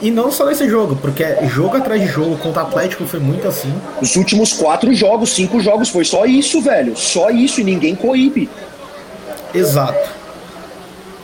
E 0.00 0.10
não 0.10 0.32
só 0.32 0.46
nesse 0.46 0.66
jogo, 0.70 0.96
porque 0.96 1.22
jogo 1.48 1.76
atrás 1.76 2.00
de 2.00 2.06
jogo 2.06 2.38
contra 2.38 2.64
o 2.64 2.66
Atlético 2.66 3.04
foi 3.04 3.20
muito 3.20 3.46
assim. 3.46 3.74
Os 4.00 4.16
últimos 4.16 4.54
quatro 4.54 4.94
jogos, 4.94 5.34
cinco 5.34 5.60
jogos, 5.60 5.90
foi 5.90 6.06
só 6.06 6.24
isso, 6.24 6.62
velho. 6.62 6.96
Só 6.96 7.28
isso, 7.28 7.60
e 7.60 7.64
ninguém 7.64 7.94
coíbe. 7.94 8.48
Exato. 9.52 10.08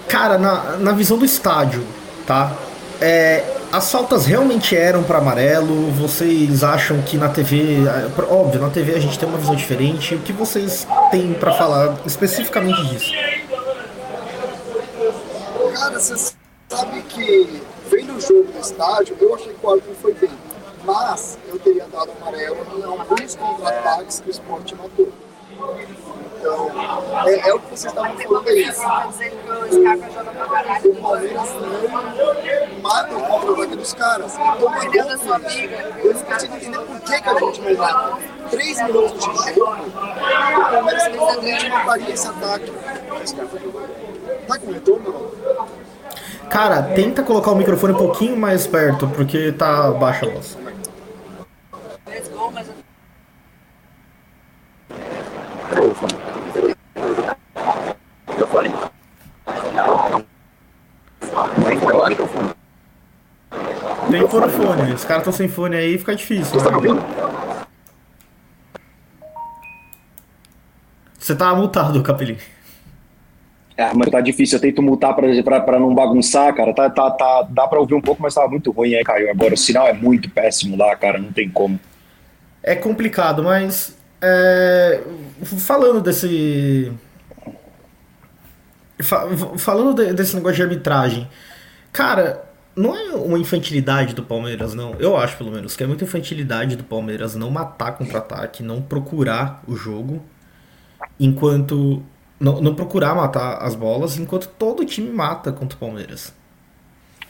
Cara, 0.06 0.36
na, 0.36 0.76
na 0.76 0.92
visão 0.92 1.16
do 1.16 1.24
estádio, 1.24 1.82
tá? 2.26 2.52
É, 3.00 3.44
as 3.72 3.90
faltas 3.90 4.26
realmente 4.26 4.76
eram 4.76 5.02
para 5.02 5.18
amarelo? 5.18 5.90
Vocês 5.92 6.62
acham 6.62 7.00
que 7.02 7.16
na 7.16 7.28
TV, 7.28 7.84
é, 7.87 8.22
óbvio, 8.32 8.61
na 8.61 8.70
TV 8.70 8.94
a 8.94 9.00
gente 9.00 9.18
tem 9.18 9.28
uma 9.28 9.38
visão 9.38 9.54
diferente. 9.56 10.14
O 10.14 10.20
que 10.20 10.32
vocês 10.32 10.87
têm 11.11 11.32
para 11.34 11.52
falar 11.52 11.96
especificamente 12.06 12.84
disso? 12.87 13.12
Cara, 15.75 15.99
você 15.99 16.32
sabe 16.68 17.02
que 17.02 17.62
vendo 17.90 18.14
o 18.14 18.20
jogo 18.20 18.52
no 18.52 18.61
estádio, 18.61 19.16
eu 19.20 19.34
achei 19.34 19.52
que 19.52 19.66
o 19.66 19.70
árbitro 19.70 19.94
foi 20.00 20.14
bem, 20.14 20.30
mas 20.84 21.38
eu 21.49 21.58
teria 21.58 21.87
dado 21.92 22.11
amarelo 22.20 22.58
em 22.78 22.84
alguns 22.84 23.34
contra-ataques 23.37 24.20
que 24.20 24.28
o 24.28 24.30
esporte 24.30 24.75
matou. 24.75 25.12
Então, 26.42 26.68
é, 27.25 27.50
é 27.50 27.54
o 27.54 27.61
que 27.61 27.70
vocês 27.70 27.92
estavam 27.92 28.18
falando 28.18 28.49
aí. 28.49 28.64
Dizendo 28.64 29.37
que 29.37 29.50
o 29.52 29.80
Scarpa 29.80 30.11
joga 30.11 30.30
pra 30.32 30.46
caralho. 30.46 30.90
O 30.90 30.96
Palmeiras 30.96 31.49
não 31.54 32.82
mata 32.82 33.16
o 33.16 33.22
contra-ataque 33.22 33.76
dos 33.76 33.94
caras. 33.94 34.34
Então, 34.34 34.58
eu 36.02 36.14
não 36.14 36.22
consigo 36.25 36.56
entender 36.56 36.78
por 36.80 37.00
que, 37.00 37.22
que 37.22 37.28
a 37.28 37.38
gente 37.38 37.61
não 37.61 37.76
mata. 37.76 38.18
Três 38.50 38.82
minutos 38.82 39.12
de 39.12 39.54
jogo, 39.54 39.72
o 39.72 40.70
Palmeiras 40.72 41.08
provavelmente 41.08 41.68
mataria 41.68 42.12
esse 42.12 42.26
ataque. 42.26 42.72
Tá 44.49 44.58
com 44.58 44.72
retorno 44.72 45.12
não? 45.12 46.49
Cara, 46.50 46.82
tenta 46.82 47.22
colocar 47.22 47.52
o 47.52 47.54
microfone 47.54 47.92
um 47.92 47.99
pouquinho 47.99 48.37
mais 48.37 48.66
perto, 48.66 49.06
porque 49.08 49.52
tá 49.52 49.92
baixa 49.92 50.26
a 50.26 50.30
voz. 50.30 50.58
Três 52.04 52.28
gols, 52.28 52.52
mas 52.52 52.66
Eu 58.38 58.46
falei. 58.46 58.72
Tem 64.11 64.23
que 64.23 64.28
pôr 64.28 64.42
o 64.44 64.49
fone. 64.50 64.92
Os 64.92 65.04
caras 65.04 65.23
estão 65.23 65.32
sem 65.32 65.49
fone 65.49 65.76
aí, 65.76 65.97
fica 65.99 66.14
difícil. 66.14 66.56
né? 66.56 66.62
Você 71.18 71.35
tá 71.37 71.54
multado, 71.54 72.02
Capelinho. 72.02 72.38
É, 73.76 73.92
mas 73.94 74.11
tá 74.11 74.21
difícil, 74.21 74.56
eu 74.59 74.61
tento 74.61 74.82
mutar 74.82 75.14
pra, 75.14 75.26
pra, 75.42 75.61
pra 75.61 75.78
não 75.80 75.94
bagunçar, 75.94 76.52
cara. 76.54 76.75
Tá, 76.75 76.90
tá, 76.90 77.11
tá, 77.11 77.47
dá 77.49 77.66
pra 77.66 77.80
ouvir 77.80 77.94
um 77.94 78.00
pouco, 78.02 78.21
mas 78.21 78.35
tava 78.35 78.49
muito 78.49 78.71
ruim 78.71 78.94
aí, 78.94 79.02
caiu. 79.04 79.30
Agora 79.30 79.54
o 79.54 79.56
sinal 79.56 79.87
é 79.87 79.92
muito 79.92 80.28
péssimo 80.28 80.76
lá, 80.76 80.94
cara, 80.97 81.18
não 81.18 81.32
tem 81.32 81.49
como. 81.49 81.78
É 82.62 82.75
complicado, 82.75 83.42
mas 83.42 83.97
é, 84.21 85.00
falando 85.59 86.00
desse 86.00 86.92
fa- 89.00 89.26
falando 89.59 89.94
de- 89.94 90.12
desse 90.12 90.35
negócio 90.37 90.56
de 90.56 90.62
arbitragem, 90.62 91.28
cara, 91.92 92.44
não 92.75 92.96
é 92.96 93.14
uma 93.14 93.38
infantilidade 93.38 94.14
do 94.14 94.22
Palmeiras, 94.22 94.75
não. 94.75 94.94
Eu 94.99 95.16
acho, 95.16 95.37
pelo 95.37 95.50
menos, 95.50 95.76
que 95.76 95.84
é 95.84 95.87
muita 95.87 96.04
infantilidade 96.04 96.76
do 96.76 96.84
Palmeiras 96.84 97.34
não 97.37 97.50
matar 97.50 97.92
contra-ataque, 97.92 98.62
não 98.62 98.80
procurar 98.80 99.62
o 99.66 99.76
jogo, 99.76 100.22
enquanto 101.20 102.02
não, 102.40 102.61
não 102.61 102.75
procurar 102.75 103.14
matar 103.14 103.58
as 103.58 103.75
bolas, 103.75 104.18
enquanto 104.18 104.49
todo 104.49 104.84
time 104.84 105.11
mata 105.11 105.52
contra 105.52 105.76
o 105.76 105.78
Palmeiras. 105.78 106.32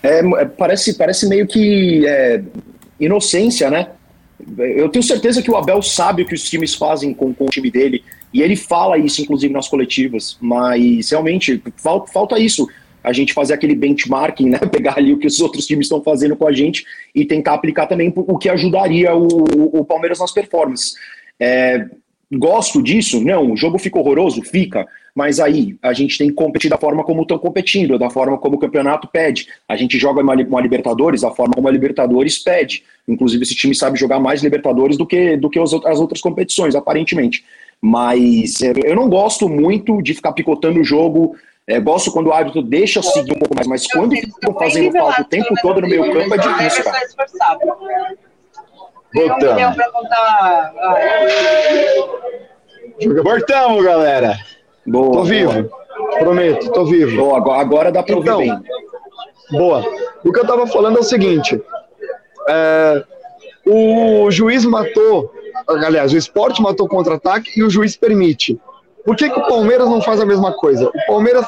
É, 0.03 0.21
é, 0.21 0.45
parece, 0.47 0.95
parece 0.95 1.29
meio 1.29 1.47
que 1.47 2.07
é, 2.07 2.43
inocência, 2.99 3.71
né? 3.71 3.91
Eu 4.59 4.89
tenho 4.89 5.03
certeza 5.03 5.43
que 5.43 5.51
o 5.51 5.57
Abel 5.57 5.81
sabe 5.83 6.23
o 6.23 6.27
que 6.27 6.35
os 6.35 6.49
times 6.49 6.75
fazem 6.75 7.15
com, 7.15 7.33
com 7.33 7.45
o 7.45 7.51
time 7.51 7.71
dele, 7.71 8.03
e 8.33 8.41
ele 8.43 8.57
fala 8.57 8.97
isso, 8.97 9.21
inclusive, 9.21 9.53
nas 9.53 9.69
coletivas, 9.69 10.37
mas 10.41 11.11
realmente 11.11 11.63
falta, 11.77 12.11
falta 12.11 12.39
isso. 12.39 12.67
A 13.03 13.13
gente 13.13 13.33
fazer 13.33 13.55
aquele 13.55 13.75
benchmarking, 13.75 14.51
né? 14.51 14.59
Pegar 14.71 14.95
ali 14.99 15.13
o 15.13 15.19
que 15.19 15.27
os 15.27 15.41
outros 15.41 15.67
times 15.67 15.87
estão 15.87 16.03
fazendo 16.03 16.37
com 16.37 16.47
a 16.47 16.53
gente 16.53 16.85
e 17.15 17.25
tentar 17.25 17.55
aplicar 17.55 17.87
também 17.87 18.13
o 18.15 18.39
que 18.39 18.49
ajudaria 18.49 19.15
o, 19.15 19.27
o- 19.81 19.85
Palmeiras 19.85 20.19
nas 20.21 20.31
performances. 20.33 20.95
É, 21.41 21.87
gosto 22.33 22.83
disso? 22.83 23.21
Não, 23.23 23.53
o 23.53 23.57
jogo 23.57 23.79
fica 23.79 23.99
horroroso? 23.99 24.43
Fica. 24.43 24.87
Mas 25.15 25.39
aí, 25.41 25.77
a 25.83 25.93
gente 25.93 26.17
tem 26.17 26.29
que 26.29 26.35
competir 26.35 26.71
da 26.71 26.79
forma 26.79 27.05
como 27.05 27.21
estão 27.23 27.39
competindo, 27.39 27.99
da 27.99 28.09
forma 28.09 28.39
como 28.39 28.57
o 28.57 28.59
campeonato 28.59 29.07
pede. 29.09 29.47
A 29.69 29.77
gente 29.77 29.99
joga 29.99 30.23
li- 30.35 30.45
uma 30.45 30.61
Libertadores 30.61 31.21
da 31.21 31.31
forma 31.31 31.53
como 31.55 31.69
a 31.69 31.71
Libertadores 31.71 32.39
pede. 32.39 32.83
Inclusive, 33.07 33.43
esse 33.43 33.55
time 33.55 33.75
sabe 33.75 33.99
jogar 33.99 34.19
mais 34.19 34.43
Libertadores 34.43 34.97
do 34.97 35.05
que, 35.07 35.37
do 35.37 35.51
que 35.51 35.59
as 35.59 35.73
outras 35.75 36.21
competições, 36.23 36.75
aparentemente. 36.75 37.45
Mas 37.83 38.63
é, 38.63 38.73
eu 38.85 38.95
não 38.97 39.09
gosto 39.09 39.49
muito 39.49 40.01
de 40.01 40.15
ficar 40.15 40.33
picotando 40.33 40.81
o 40.81 40.85
jogo. 40.85 41.37
É, 41.69 41.79
gosto 41.79 42.11
quando 42.13 42.27
o 42.27 42.33
árbitro 42.33 42.61
deixa 42.61 43.01
seguir 43.03 43.33
um 43.37 43.39
pouco 43.39 43.55
mais, 43.55 43.67
mas 43.69 43.87
quando 43.87 44.17
ficam 44.17 44.53
fazendo 44.55 44.93
falta 44.99 45.23
o 45.23 45.25
tempo 45.25 45.55
todo 45.63 45.81
no 45.81 45.87
meio 45.89 46.13
campo 46.13 46.35
é 46.35 46.39
difícil, 46.39 46.85
cara. 46.85 47.01
Voltamos. 49.15 49.77
Voltamos, 53.23 53.85
galera. 53.85 54.37
Boa, 54.87 55.13
Tô 55.13 55.25
vivo. 55.25 55.71
Prometo, 56.19 56.73
tô 56.73 56.85
vivo. 56.85 57.17
Boa, 57.17 57.37
agora- 57.39 57.61
agora 57.61 57.93
dá 57.93 58.03
pra 58.03 58.17
ouvir 58.17 58.29
Então, 58.29 58.39
bem. 58.39 58.63
Boa. 59.53 59.85
O 60.25 60.33
que 60.33 60.41
eu 60.41 60.47
tava 60.47 60.67
falando 60.67 60.97
é 60.97 61.01
o 61.01 61.05
seguinte: 61.05 61.63
é, 62.49 63.05
o 63.67 64.31
juiz 64.31 64.65
matou, 64.65 65.33
aliás, 65.69 66.13
o 66.13 66.17
esporte 66.17 66.61
matou 66.61 66.89
contra-ataque 66.89 67.51
e 67.57 67.63
o 67.63 67.71
juiz 67.71 67.97
permite. 67.97 68.59
Por 69.05 69.17
que, 69.17 69.29
que 69.31 69.39
o 69.39 69.47
Palmeiras 69.49 69.89
não 69.89 70.01
faz 70.01 70.21
a 70.21 70.27
mesma 70.27 70.53
coisa? 70.53 70.89
O 70.89 71.07
Palmeiras 71.07 71.47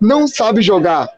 não 0.00 0.26
sabe 0.28 0.60
jogar 0.62 1.08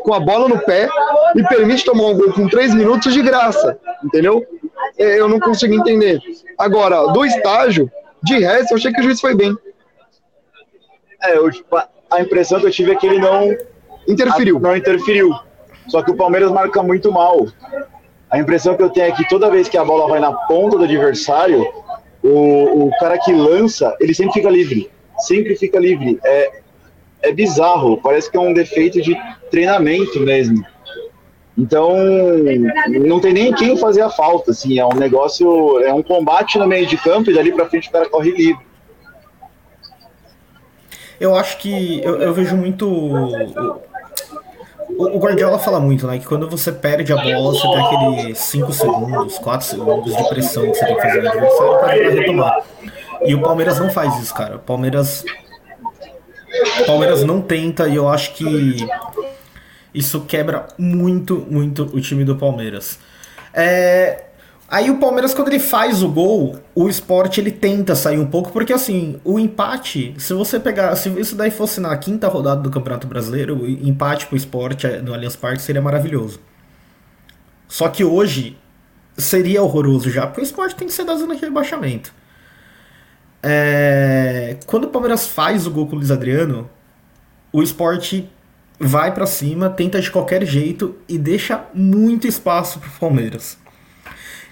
com 0.00 0.14
a 0.14 0.20
bola 0.20 0.48
no 0.48 0.58
pé 0.60 0.88
e 1.34 1.42
permite 1.44 1.84
tomar 1.84 2.04
um 2.04 2.16
gol 2.16 2.32
com 2.32 2.48
três 2.48 2.72
minutos 2.72 3.12
de 3.12 3.20
graça, 3.22 3.78
entendeu? 4.04 4.44
É, 4.98 5.18
Eu 5.18 5.28
não 5.28 5.40
consigo 5.40 5.74
entender. 5.74 6.20
Agora, 6.56 7.06
do 7.12 7.24
estágio, 7.24 7.90
de 8.22 8.38
resto, 8.38 8.72
eu 8.72 8.76
achei 8.76 8.92
que 8.92 9.00
o 9.00 9.04
juiz 9.04 9.20
foi 9.20 9.34
bem. 9.34 9.54
É, 11.22 11.36
eu, 11.36 11.50
tipo, 11.50 11.76
a- 11.76 11.88
a 12.10 12.20
impressão 12.20 12.60
que 12.60 12.66
eu 12.66 12.70
tive 12.70 12.92
é 12.92 12.94
que 12.94 13.06
ele 13.06 13.18
não 13.18 13.54
Interferiu. 14.08 14.60
Não 14.60 14.76
interferiu. 14.76 15.30
Só 15.88 16.00
que 16.00 16.12
o 16.12 16.16
Palmeiras 16.16 16.52
marca 16.52 16.80
muito 16.80 17.10
mal. 17.10 17.46
A 18.30 18.38
impressão 18.38 18.76
que 18.76 18.82
eu 18.84 18.88
tenho 18.90 19.06
é 19.06 19.10
que 19.12 19.28
toda 19.28 19.50
vez 19.50 19.68
que 19.68 19.76
a 19.76 19.84
bola 19.84 20.08
vai 20.08 20.20
na 20.20 20.32
ponta 20.32 20.78
do 20.78 20.84
adversário, 20.84 21.66
o, 22.26 22.86
o 22.86 22.90
cara 22.98 23.18
que 23.18 23.32
lança, 23.32 23.96
ele 24.00 24.14
sempre 24.14 24.34
fica 24.34 24.50
livre. 24.50 24.90
Sempre 25.18 25.56
fica 25.56 25.78
livre. 25.78 26.18
É, 26.24 26.60
é 27.22 27.32
bizarro. 27.32 27.98
Parece 28.02 28.30
que 28.30 28.36
é 28.36 28.40
um 28.40 28.52
defeito 28.52 29.00
de 29.00 29.16
treinamento 29.50 30.20
mesmo. 30.20 30.64
Então, 31.56 31.96
não 32.90 33.18
tem 33.18 33.32
nem 33.32 33.52
quem 33.52 33.78
fazer 33.78 34.02
a 34.02 34.10
falta, 34.10 34.50
assim, 34.50 34.78
é 34.78 34.84
um 34.84 34.94
negócio, 34.94 35.80
é 35.80 35.92
um 35.92 36.02
combate 36.02 36.58
no 36.58 36.66
meio 36.66 36.86
de 36.86 36.98
campo 36.98 37.30
e 37.30 37.34
dali 37.34 37.50
pra 37.50 37.66
frente 37.66 37.88
o 37.88 37.92
cara 37.92 38.10
corre 38.10 38.30
livre. 38.30 38.66
Eu 41.18 41.34
acho 41.34 41.56
que 41.56 42.02
eu, 42.04 42.20
eu 42.20 42.34
vejo 42.34 42.54
muito. 42.56 42.86
O 44.98 45.18
Guardiola 45.18 45.58
fala 45.58 45.80
muito, 45.80 46.06
né? 46.06 46.18
Que 46.18 46.26
quando 46.26 46.48
você 46.48 46.72
perde 46.72 47.12
a 47.12 47.16
bola, 47.16 47.52
você 47.52 47.62
tem 47.62 47.86
aqueles 47.86 48.38
5 48.38 48.72
segundos, 48.72 49.38
4 49.38 49.66
segundos 49.66 50.16
de 50.16 50.28
pressão 50.28 50.70
que 50.70 50.74
você 50.74 50.86
tem 50.86 50.96
que 50.96 51.02
fazer 51.02 51.22
no 51.22 51.28
adversário 51.28 51.78
tentar 51.78 52.14
retomar. 52.14 52.64
E 53.24 53.34
o 53.34 53.42
Palmeiras 53.42 53.78
não 53.78 53.90
faz 53.90 54.18
isso, 54.22 54.34
cara. 54.34 54.56
O 54.56 54.58
Palmeiras. 54.60 55.24
O 56.80 56.84
Palmeiras 56.84 57.22
não 57.22 57.42
tenta 57.42 57.88
e 57.88 57.96
eu 57.96 58.08
acho 58.08 58.32
que 58.34 58.86
isso 59.92 60.22
quebra 60.22 60.66
muito, 60.78 61.46
muito 61.50 61.82
o 61.84 62.00
time 62.00 62.24
do 62.24 62.36
Palmeiras. 62.36 62.98
É, 63.52 64.24
Aí 64.68 64.90
o 64.90 64.98
Palmeiras, 64.98 65.32
quando 65.32 65.48
ele 65.48 65.60
faz 65.60 66.02
o 66.02 66.08
gol, 66.08 66.58
o 66.74 66.88
esporte 66.88 67.40
ele 67.40 67.52
tenta 67.52 67.94
sair 67.94 68.18
um 68.18 68.26
pouco, 68.26 68.50
porque 68.50 68.72
assim, 68.72 69.20
o 69.24 69.38
empate, 69.38 70.12
se 70.18 70.34
você 70.34 70.58
pegar. 70.58 70.96
Se 70.96 71.08
isso 71.20 71.36
daí 71.36 71.52
fosse 71.52 71.80
na 71.80 71.96
quinta 71.96 72.26
rodada 72.26 72.62
do 72.62 72.70
Campeonato 72.70 73.06
Brasileiro, 73.06 73.62
o 73.62 73.68
empate 73.68 74.26
pro 74.26 74.36
esporte 74.36 74.88
no 75.02 75.14
Allianz 75.14 75.36
Parque 75.36 75.62
seria 75.62 75.80
maravilhoso. 75.80 76.40
Só 77.68 77.88
que 77.88 78.04
hoje 78.04 78.58
seria 79.16 79.62
horroroso 79.62 80.10
já, 80.10 80.26
porque 80.26 80.40
o 80.40 80.44
esporte 80.44 80.74
tem 80.74 80.88
que 80.88 80.94
ser 80.94 81.04
da 81.04 81.14
zona 81.14 81.36
de 81.36 81.42
rebaixamento. 81.42 82.12
É, 83.42 84.56
Quando 84.66 84.84
o 84.84 84.88
Palmeiras 84.88 85.28
faz 85.28 85.66
o 85.66 85.70
gol 85.70 85.86
com 85.86 85.92
o 85.92 85.98
Luiz 85.98 86.10
Adriano, 86.10 86.68
o 87.52 87.62
esporte 87.62 88.28
vai 88.78 89.14
pra 89.14 89.26
cima, 89.26 89.70
tenta 89.70 90.00
de 90.00 90.10
qualquer 90.10 90.44
jeito 90.44 90.96
e 91.08 91.16
deixa 91.16 91.64
muito 91.72 92.26
espaço 92.26 92.80
pro 92.80 92.90
Palmeiras. 92.98 93.56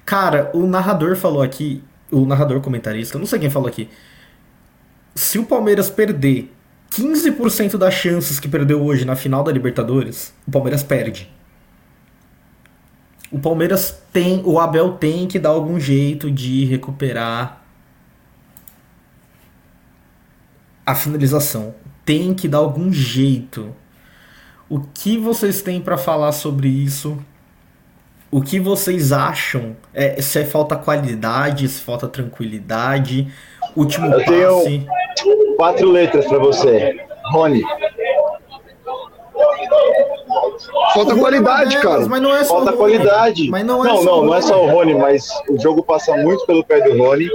Cara, 0.04 0.50
o 0.52 0.66
narrador 0.66 1.16
falou 1.16 1.42
aqui, 1.42 1.82
o 2.10 2.26
narrador 2.26 2.60
comentarista, 2.60 3.18
não 3.18 3.26
sei 3.26 3.38
quem 3.38 3.50
falou 3.50 3.68
aqui. 3.68 3.88
Se 5.14 5.38
o 5.38 5.44
Palmeiras 5.44 5.88
perder 5.88 6.52
15% 6.90 7.76
das 7.76 7.94
chances 7.94 8.38
que 8.38 8.48
perdeu 8.48 8.84
hoje 8.84 9.04
na 9.04 9.16
final 9.16 9.42
da 9.42 9.50
Libertadores, 9.50 10.34
o 10.46 10.50
Palmeiras 10.50 10.82
perde. 10.82 11.30
O 13.30 13.38
Palmeiras 13.38 14.00
tem, 14.12 14.42
o 14.44 14.60
Abel 14.60 14.92
tem 14.92 15.26
que 15.26 15.38
dar 15.38 15.48
algum 15.50 15.80
jeito 15.80 16.30
de 16.30 16.64
recuperar 16.66 17.64
a 20.86 20.94
finalização. 20.94 21.74
Tem 22.04 22.34
que 22.34 22.46
dar 22.46 22.58
algum 22.58 22.92
jeito. 22.92 23.74
O 24.68 24.80
que 24.80 25.18
vocês 25.18 25.62
têm 25.62 25.80
pra 25.80 25.96
falar 25.96 26.32
sobre 26.32 26.68
isso? 26.68 27.18
O 28.36 28.42
que 28.42 28.58
vocês 28.58 29.12
acham? 29.12 29.76
É, 29.94 30.20
se 30.20 30.40
é 30.40 30.44
falta 30.44 30.74
qualidade, 30.74 31.68
se 31.68 31.80
falta 31.80 32.08
tranquilidade, 32.08 33.28
último 33.76 34.12
Eu 34.12 34.24
tenho- 34.24 34.56
passe. 34.56 34.86
Quatro 35.56 35.88
letras 35.92 36.26
pra 36.26 36.38
você. 36.38 36.96
Rony. 37.30 37.62
Falta 40.94 41.14
qualidade, 41.16 41.78
cara. 41.78 42.06
Mas 42.08 42.20
não 42.22 42.34
é 42.34 42.42
só 42.42 42.54
Falta 42.56 42.72
o 42.74 42.76
Rony. 42.76 42.98
qualidade. 42.98 43.48
Mas 43.50 43.64
não 43.64 43.84
é 43.84 43.88
não, 43.88 43.96
só 43.98 44.04
não, 44.04 44.18
o 44.18 44.24
não 44.26 44.34
é 44.34 44.42
só 44.42 44.64
o 44.64 44.68
Rony, 44.68 44.94
mas 44.94 45.28
o 45.48 45.56
jogo 45.60 45.84
passa 45.84 46.16
muito 46.16 46.44
pelo 46.44 46.64
pé 46.64 46.80
do 46.80 46.98
Rony. 46.98 47.28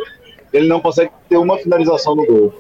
Ele 0.51 0.68
não 0.68 0.82
consegue 0.82 1.12
ter 1.29 1.38
uma 1.38 1.58
finalização 1.58 2.13
no 2.13 2.25
gol. 2.25 2.53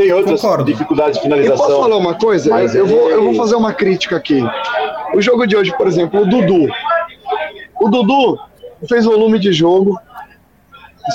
Tem 0.00 0.12
outras 0.12 0.40
Concordo. 0.40 0.64
dificuldades 0.64 1.20
de 1.20 1.26
Eu 1.26 1.30
posso 1.30 1.42
finalização. 1.42 1.80
falar 1.82 1.96
uma 1.96 2.14
coisa? 2.14 2.50
Mas 2.50 2.74
eu, 2.74 2.86
vou, 2.86 3.10
eu 3.10 3.22
vou 3.24 3.34
fazer 3.34 3.54
uma 3.56 3.72
crítica 3.72 4.16
aqui. 4.16 4.42
O 5.14 5.20
jogo 5.20 5.46
de 5.46 5.56
hoje, 5.56 5.76
por 5.76 5.86
exemplo, 5.86 6.22
o 6.22 6.26
Dudu. 6.26 6.68
O 7.80 7.88
Dudu 7.88 8.38
fez 8.88 9.04
volume 9.04 9.38
de 9.38 9.52
jogo, 9.52 9.98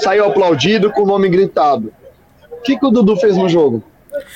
saiu 0.04 0.26
aplaudido 0.26 0.92
com 0.92 1.02
o 1.04 1.06
nome 1.06 1.30
gritado. 1.30 1.92
O 2.52 2.62
que, 2.62 2.78
que 2.78 2.86
o 2.86 2.92
Dudu 2.92 3.16
fez 3.18 3.36
no 3.38 3.48
jogo? 3.50 3.84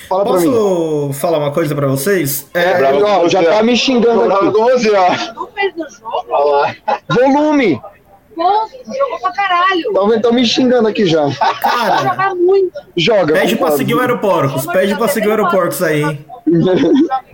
Fala. 0.07 0.25
Posso 0.25 1.11
falar 1.13 1.37
uma 1.37 1.51
coisa 1.51 1.73
pra 1.73 1.87
vocês? 1.87 2.49
É, 2.53 2.77
bravo 2.77 3.01
ó, 3.05 3.27
já 3.29 3.41
tá 3.43 3.63
me 3.63 3.77
xingando 3.77 4.23
aqui. 4.33 4.91
ó. 6.29 6.67
Volume! 7.13 7.81
Jogou 8.39 9.19
pra 9.21 9.31
caralho. 9.33 10.13
Estão 10.15 10.31
me 10.33 10.45
xingando 10.45 10.87
aqui 10.87 11.05
já. 11.05 11.25
Vai 11.27 11.55
Cara, 11.59 11.97
jogar 11.97 12.35
muito. 12.35 12.79
Joga. 12.95 13.33
pede 13.33 13.55
pra 13.55 13.71
seguir 13.71 13.95
o 13.95 13.99
Aeroporcos. 13.99 14.65
Pede 14.67 14.95
pra 14.95 15.07
seguir 15.07 15.27
o 15.27 15.31
Aeroporcos 15.31 15.81
aí. 15.83 16.03
hein? 16.03 16.25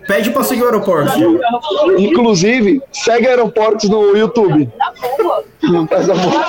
Pede 0.06 0.30
pra 0.30 0.42
seguir 0.42 0.62
o 0.62 0.66
Aeroportos. 0.66 1.14
Inclusive, 1.98 2.82
segue 2.92 3.26
Aeroportos 3.28 3.88
no 3.88 4.16
YouTube. 4.16 4.66
Tá 4.78 4.92
boa. 5.22 5.44
Não 5.62 5.86
faz 5.86 6.08
amor. 6.10 6.44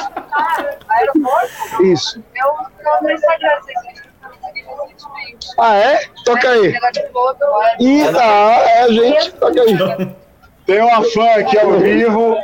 Aeroporto, 0.90 1.84
Isso. 1.84 2.24
no 3.02 3.12
Instagram, 3.12 3.50
vocês. 3.62 4.08
Ah, 5.60 5.76
é? 5.76 6.00
Toca 6.24 6.50
aí. 6.50 6.74
Ih, 7.80 8.12
tá, 8.12 8.22
é 8.24 8.84
a 8.84 8.88
gente. 8.92 9.32
Toca 9.34 9.62
aí. 9.62 10.10
Tem 10.66 10.82
uma 10.82 11.02
fã 11.04 11.26
aqui 11.40 11.58
ao 11.58 11.72
vivo. 11.80 12.38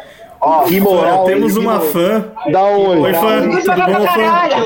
Ó, 0.46 0.64
Que 0.64 0.80
moral, 0.80 1.24
Temos 1.26 1.56
uma 1.56 1.80
fã. 1.80 2.26
Dá 2.52 2.64
um 2.66 2.90
oi. 2.90 3.00
Oi, 3.00 3.14
fã. 3.14 3.42
Tu 3.42 3.50
Tudo 3.50 3.66
joga 3.66 3.86
pra 3.86 4.00
bom, 4.00 4.06
fã? 4.08 4.14
caralho. 4.14 4.66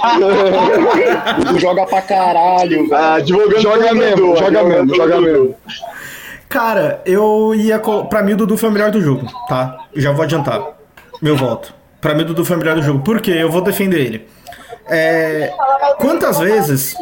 Tu 1.53 1.60
joga 1.62 1.86
pra 1.86 2.01
caralho, 2.01 2.89
velho. 2.89 2.96
ah, 2.96 3.19
Joga 3.19 3.77
pelo 3.84 3.96
mesmo, 3.96 4.15
Dudu, 4.27 4.39
joga 4.39 4.63
mesmo, 4.63 4.96
joga 4.96 5.22
mesmo. 5.22 5.55
Cara, 6.50 7.01
eu 7.05 7.53
ia. 7.53 7.79
Pra 8.10 8.24
mim, 8.24 8.34
o 8.34 8.38
Dudu 8.38 8.57
foi 8.57 8.69
o 8.69 8.72
melhor 8.72 8.89
do 8.89 9.01
jogo, 9.01 9.27
tá? 9.48 9.77
Já 9.96 10.12
vou 10.12 10.24
adiantar. 10.24 10.62
Meu 11.22 11.36
voto. 11.38 11.74
Pra 12.01 12.13
mim, 12.15 12.22
o 12.24 12.25
Dudu 12.25 12.43
foi 12.46 12.55
o 12.55 12.60
melhor 12.60 12.75
do 12.75 12.81
jogo. 12.81 13.00
Por 13.03 13.22
quê? 13.22 13.31
Eu 13.38 13.51
vou 13.51 13.62
defender 13.62 14.00
ele. 14.00 14.27
É, 14.89 15.51
Quantas 16.00 16.39
vezes. 16.39 16.96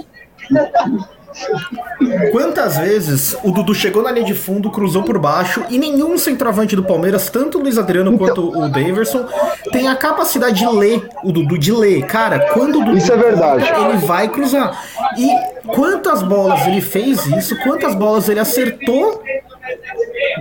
Quantas 2.32 2.78
vezes 2.78 3.36
o 3.44 3.52
Dudu 3.52 3.74
chegou 3.76 4.02
na 4.04 4.12
linha 4.12 4.26
de 4.26 4.34
fundo, 4.34 4.70
cruzou 4.72 5.04
por 5.04 5.18
baixo 5.20 5.64
e 5.70 5.78
nenhum 5.78 6.18
centroavante 6.18 6.76
do 6.76 6.84
Palmeiras, 6.84 7.30
tanto 7.30 7.58
o 7.58 7.62
Luiz 7.62 7.78
Adriano 7.78 8.18
quanto 8.18 8.50
o 8.58 8.70
Daverson, 8.70 9.26
tem 9.72 9.88
a 9.88 9.96
capacidade 9.96 10.60
de 10.60 10.68
ler 10.68 11.08
o 11.24 11.32
Dudu, 11.32 11.58
de 11.58 11.72
ler. 11.72 12.06
Cara, 12.06 12.52
quando 12.54 12.80
o 12.80 12.86
Dudu 12.86 12.98
Isso 12.98 13.12
é 13.12 13.18
verdade. 13.18 13.66
ele 13.70 13.98
vai 14.06 14.28
cruzar. 14.30 14.82
E 15.18 15.30
quantas 15.68 16.22
bolas 16.24 16.66
ele 16.68 16.82
fez 16.82 17.26
isso, 17.28 17.56
quantas 17.64 17.94
bolas 17.96 18.30
ele 18.30 18.40
acertou, 18.40 19.22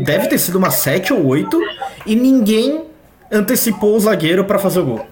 deve 0.02 0.28
ter 0.28 0.38
sido 0.38 0.56
umas 0.58 0.74
7 0.76 1.12
ou 1.12 1.26
8, 1.26 1.58
e 2.06 2.14
ninguém 2.14 2.84
antecipou 3.32 3.96
o 3.96 4.00
zagueiro 4.00 4.44
pra 4.44 4.58
fazer 4.58 4.80
o 4.80 4.84
gol. 4.84 5.06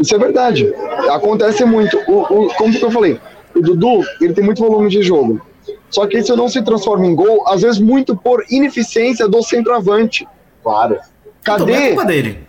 Isso 0.00 0.14
é 0.14 0.18
verdade. 0.18 0.74
Acontece 1.10 1.64
muito. 1.64 1.96
O, 2.06 2.20
o- 2.44 2.54
como 2.54 2.72
que 2.72 2.84
eu 2.84 2.90
falei? 2.90 3.18
O 3.56 3.62
Dudu, 3.62 4.02
ele 4.20 4.34
tem 4.34 4.44
muito 4.44 4.62
volume 4.62 4.90
de 4.90 5.02
jogo. 5.02 5.40
Só 5.90 6.06
que 6.06 6.18
isso 6.18 6.36
não 6.36 6.48
se 6.48 6.62
transforma 6.62 7.06
em 7.06 7.14
gol, 7.14 7.42
às 7.48 7.62
vezes 7.62 7.80
muito 7.80 8.14
por 8.14 8.44
ineficiência 8.50 9.26
do 9.26 9.42
centroavante. 9.42 10.28
Claro. 10.62 10.98
Então 11.40 11.58
não 11.58 11.68
é 11.68 11.72
Cadê? 11.72 11.86
culpa 11.88 12.04
dele. 12.04 12.46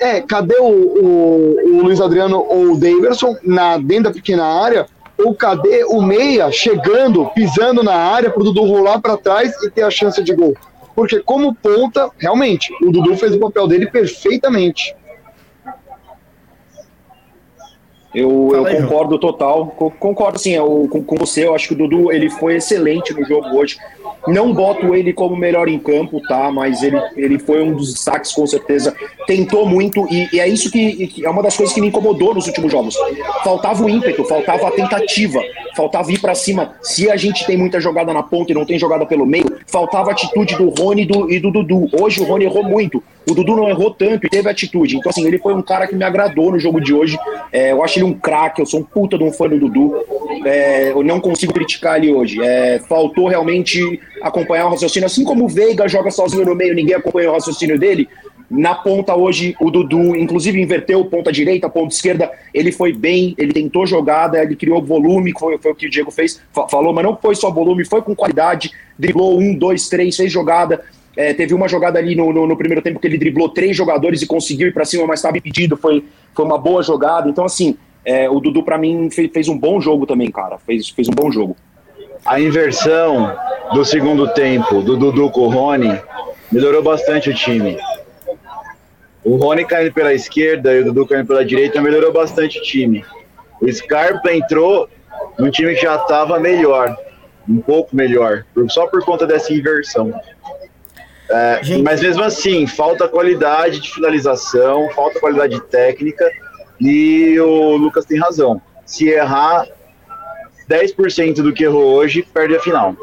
É, 0.00 0.20
cadê 0.20 0.56
o, 0.58 0.64
o, 0.64 1.78
o 1.78 1.82
Luiz 1.82 2.00
Adriano 2.00 2.44
ou 2.48 2.72
o 2.72 2.78
Daverson 2.78 3.36
na, 3.42 3.78
dentro 3.78 4.04
da 4.04 4.12
pequena 4.12 4.44
área? 4.44 4.86
Ou 5.18 5.34
cadê 5.34 5.84
o 5.84 6.02
meia 6.02 6.50
chegando, 6.50 7.26
pisando 7.26 7.82
na 7.82 7.94
área 7.94 8.30
para 8.30 8.40
o 8.40 8.44
Dudu 8.44 8.64
rolar 8.64 9.00
para 9.00 9.16
trás 9.16 9.52
e 9.62 9.70
ter 9.70 9.82
a 9.82 9.90
chance 9.90 10.22
de 10.22 10.34
gol? 10.34 10.54
Porque 10.94 11.20
como 11.20 11.54
ponta, 11.54 12.10
realmente, 12.18 12.72
o 12.82 12.90
Dudu 12.90 13.16
fez 13.16 13.34
o 13.34 13.38
papel 13.38 13.66
dele 13.66 13.86
perfeitamente. 13.86 14.94
Eu, 18.14 18.50
eu 18.52 18.64
aí, 18.66 18.76
João. 18.76 18.88
concordo 18.88 19.18
total. 19.18 19.66
Co- 19.76 19.90
Concordo 19.98 20.38
sim, 20.38 20.52
eu, 20.52 20.86
com, 20.90 21.02
com 21.02 21.16
você. 21.16 21.46
Eu 21.46 21.54
acho 21.54 21.68
que 21.68 21.74
o 21.74 21.76
Dudu 21.76 22.12
ele 22.12 22.30
foi 22.30 22.56
excelente 22.56 23.12
no 23.12 23.24
jogo 23.24 23.48
hoje. 23.56 23.76
Não 24.26 24.54
boto 24.54 24.94
ele 24.94 25.12
como 25.12 25.36
melhor 25.36 25.68
em 25.68 25.78
campo, 25.78 26.18
tá? 26.26 26.50
Mas 26.50 26.82
ele, 26.82 26.98
ele 27.14 27.38
foi 27.38 27.62
um 27.62 27.74
dos 27.74 27.92
destaques, 27.92 28.32
com 28.32 28.46
certeza. 28.46 28.94
Tentou 29.26 29.66
muito 29.66 30.06
e, 30.10 30.28
e 30.32 30.40
é 30.40 30.48
isso 30.48 30.70
que, 30.70 31.06
que 31.08 31.26
é 31.26 31.28
uma 31.28 31.42
das 31.42 31.54
coisas 31.56 31.74
que 31.74 31.80
me 31.80 31.88
incomodou 31.88 32.32
nos 32.34 32.46
últimos 32.46 32.72
jogos. 32.72 32.96
Faltava 33.42 33.84
o 33.84 33.88
ímpeto, 33.88 34.24
faltava 34.24 34.68
a 34.68 34.70
tentativa, 34.70 35.42
faltava 35.76 36.10
ir 36.10 36.18
pra 36.20 36.34
cima. 36.34 36.72
Se 36.80 37.10
a 37.10 37.16
gente 37.16 37.44
tem 37.46 37.56
muita 37.58 37.78
jogada 37.80 38.14
na 38.14 38.22
ponta 38.22 38.52
e 38.52 38.54
não 38.54 38.64
tem 38.64 38.78
jogada 38.78 39.04
pelo 39.04 39.26
meio, 39.26 39.44
faltava 39.66 40.08
a 40.10 40.12
atitude 40.12 40.56
do 40.56 40.70
Rony 40.70 41.02
e 41.02 41.06
do, 41.06 41.30
e 41.30 41.38
do 41.38 41.50
Dudu. 41.50 41.90
Hoje 42.00 42.22
o 42.22 42.24
Rony 42.24 42.44
errou 42.46 42.64
muito. 42.64 43.02
O 43.28 43.34
Dudu 43.34 43.56
não 43.56 43.68
errou 43.68 43.90
tanto 43.90 44.26
e 44.26 44.30
teve 44.30 44.48
atitude. 44.50 44.96
Então, 44.96 45.08
assim, 45.10 45.26
ele 45.26 45.38
foi 45.38 45.54
um 45.54 45.62
cara 45.62 45.86
que 45.86 45.94
me 45.94 46.04
agradou 46.04 46.52
no 46.52 46.58
jogo 46.58 46.80
de 46.80 46.92
hoje. 46.92 47.18
É, 47.50 47.72
eu 47.72 47.82
acho 47.82 47.98
ele 47.98 48.04
um 48.04 48.12
craque, 48.12 48.60
eu 48.60 48.66
sou 48.66 48.80
um 48.80 48.84
puta 48.84 49.16
de 49.16 49.24
um 49.24 49.32
fã 49.32 49.48
do 49.48 49.58
Dudu. 49.58 49.94
É, 50.44 50.90
eu 50.90 51.02
não 51.02 51.20
consigo 51.20 51.52
criticar 51.52 51.96
ele 51.96 52.12
hoje. 52.12 52.38
É, 52.42 52.80
faltou 52.88 53.26
realmente 53.26 53.98
acompanhar 54.20 54.66
o 54.66 54.70
raciocínio. 54.70 55.06
Assim 55.06 55.24
como 55.24 55.44
o 55.44 55.48
Veiga 55.48 55.88
joga 55.88 56.10
sozinho 56.10 56.44
no 56.44 56.54
meio, 56.54 56.74
ninguém 56.74 56.94
acompanha 56.94 57.30
o 57.30 57.32
raciocínio 57.32 57.78
dele. 57.78 58.08
Na 58.50 58.74
ponta 58.74 59.16
hoje, 59.16 59.56
o 59.58 59.70
Dudu, 59.70 60.14
inclusive, 60.14 60.60
inverteu 60.60 61.02
ponta 61.06 61.32
direita, 61.32 61.68
ponta 61.68 61.94
esquerda. 61.94 62.30
Ele 62.52 62.70
foi 62.70 62.92
bem, 62.92 63.34
ele 63.38 63.54
tentou 63.54 63.86
jogada, 63.86 64.40
ele 64.42 64.54
criou 64.54 64.82
volume, 64.82 65.32
foi, 65.36 65.56
foi 65.58 65.72
o 65.72 65.74
que 65.74 65.86
o 65.86 65.90
Diego 65.90 66.10
fez, 66.10 66.40
fa- 66.52 66.68
falou, 66.68 66.92
mas 66.92 67.04
não 67.04 67.16
foi 67.16 67.34
só 67.34 67.50
volume, 67.50 67.86
foi 67.86 68.02
com 68.02 68.14
qualidade. 68.14 68.70
Driblou 68.98 69.40
um, 69.40 69.54
dois, 69.54 69.88
três, 69.88 70.14
fez 70.14 70.30
jogada. 70.30 70.84
É, 71.16 71.32
teve 71.32 71.54
uma 71.54 71.68
jogada 71.68 71.98
ali 71.98 72.14
no, 72.14 72.32
no, 72.32 72.46
no 72.46 72.56
primeiro 72.56 72.82
tempo 72.82 72.98
que 72.98 73.06
ele 73.06 73.18
driblou 73.18 73.48
três 73.48 73.76
jogadores 73.76 74.22
e 74.22 74.26
conseguiu 74.26 74.68
ir 74.68 74.72
pra 74.72 74.84
cima, 74.84 75.06
mas 75.06 75.20
estava 75.20 75.38
impedido. 75.38 75.76
Foi, 75.76 76.04
foi 76.34 76.44
uma 76.44 76.58
boa 76.58 76.82
jogada. 76.82 77.28
Então, 77.28 77.44
assim, 77.44 77.76
é, 78.04 78.28
o 78.28 78.40
Dudu, 78.40 78.62
pra 78.62 78.76
mim, 78.76 79.08
fez, 79.10 79.30
fez 79.32 79.48
um 79.48 79.58
bom 79.58 79.80
jogo 79.80 80.06
também, 80.06 80.30
cara. 80.30 80.58
Fez, 80.58 80.88
fez 80.88 81.08
um 81.08 81.12
bom 81.12 81.30
jogo. 81.30 81.56
A 82.24 82.40
inversão 82.40 83.36
do 83.72 83.84
segundo 83.84 84.26
tempo 84.32 84.82
do 84.82 84.96
Dudu 84.96 85.30
com 85.30 85.42
o 85.42 85.48
Rony 85.48 86.00
melhorou 86.50 86.82
bastante 86.82 87.30
o 87.30 87.34
time. 87.34 87.78
O 89.22 89.36
Rony 89.36 89.64
caindo 89.64 89.92
pela 89.92 90.12
esquerda 90.12 90.74
e 90.74 90.80
o 90.80 90.84
Dudu 90.86 91.06
caindo 91.06 91.26
pela 91.26 91.44
direita 91.44 91.80
melhorou 91.80 92.12
bastante 92.12 92.58
o 92.58 92.62
time. 92.62 93.04
O 93.60 93.72
Scarpa 93.72 94.32
entrou 94.32 94.88
num 95.38 95.50
time 95.50 95.74
que 95.74 95.82
já 95.82 95.96
estava 95.96 96.38
melhor, 96.38 96.96
um 97.48 97.60
pouco 97.60 97.94
melhor, 97.96 98.44
só 98.68 98.86
por 98.86 99.04
conta 99.04 99.26
dessa 99.26 99.52
inversão. 99.52 100.12
É, 101.28 101.60
Gente. 101.62 101.82
mas 101.82 102.02
mesmo 102.02 102.22
assim, 102.22 102.66
falta 102.66 103.08
qualidade 103.08 103.80
de 103.80 103.90
finalização, 103.92 104.88
falta 104.94 105.18
qualidade 105.18 105.58
técnica 105.62 106.30
e 106.80 107.38
o 107.40 107.76
Lucas 107.76 108.04
tem 108.04 108.18
razão. 108.18 108.60
Se 108.84 109.08
errar 109.08 109.66
10% 110.68 111.36
do 111.36 111.52
que 111.52 111.64
errou 111.64 111.94
hoje, 111.94 112.22
perde 112.22 112.56
a 112.56 112.60
final. 112.60 112.94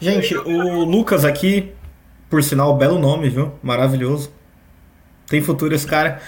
Gente, 0.00 0.34
o 0.34 0.84
Lucas 0.84 1.24
aqui, 1.24 1.72
por 2.30 2.42
sinal, 2.42 2.74
belo 2.76 2.98
nome, 2.98 3.28
viu? 3.28 3.52
Maravilhoso. 3.62 4.32
Tem 5.26 5.42
futuro 5.42 5.74
esse 5.74 5.86
cara. 5.86 6.20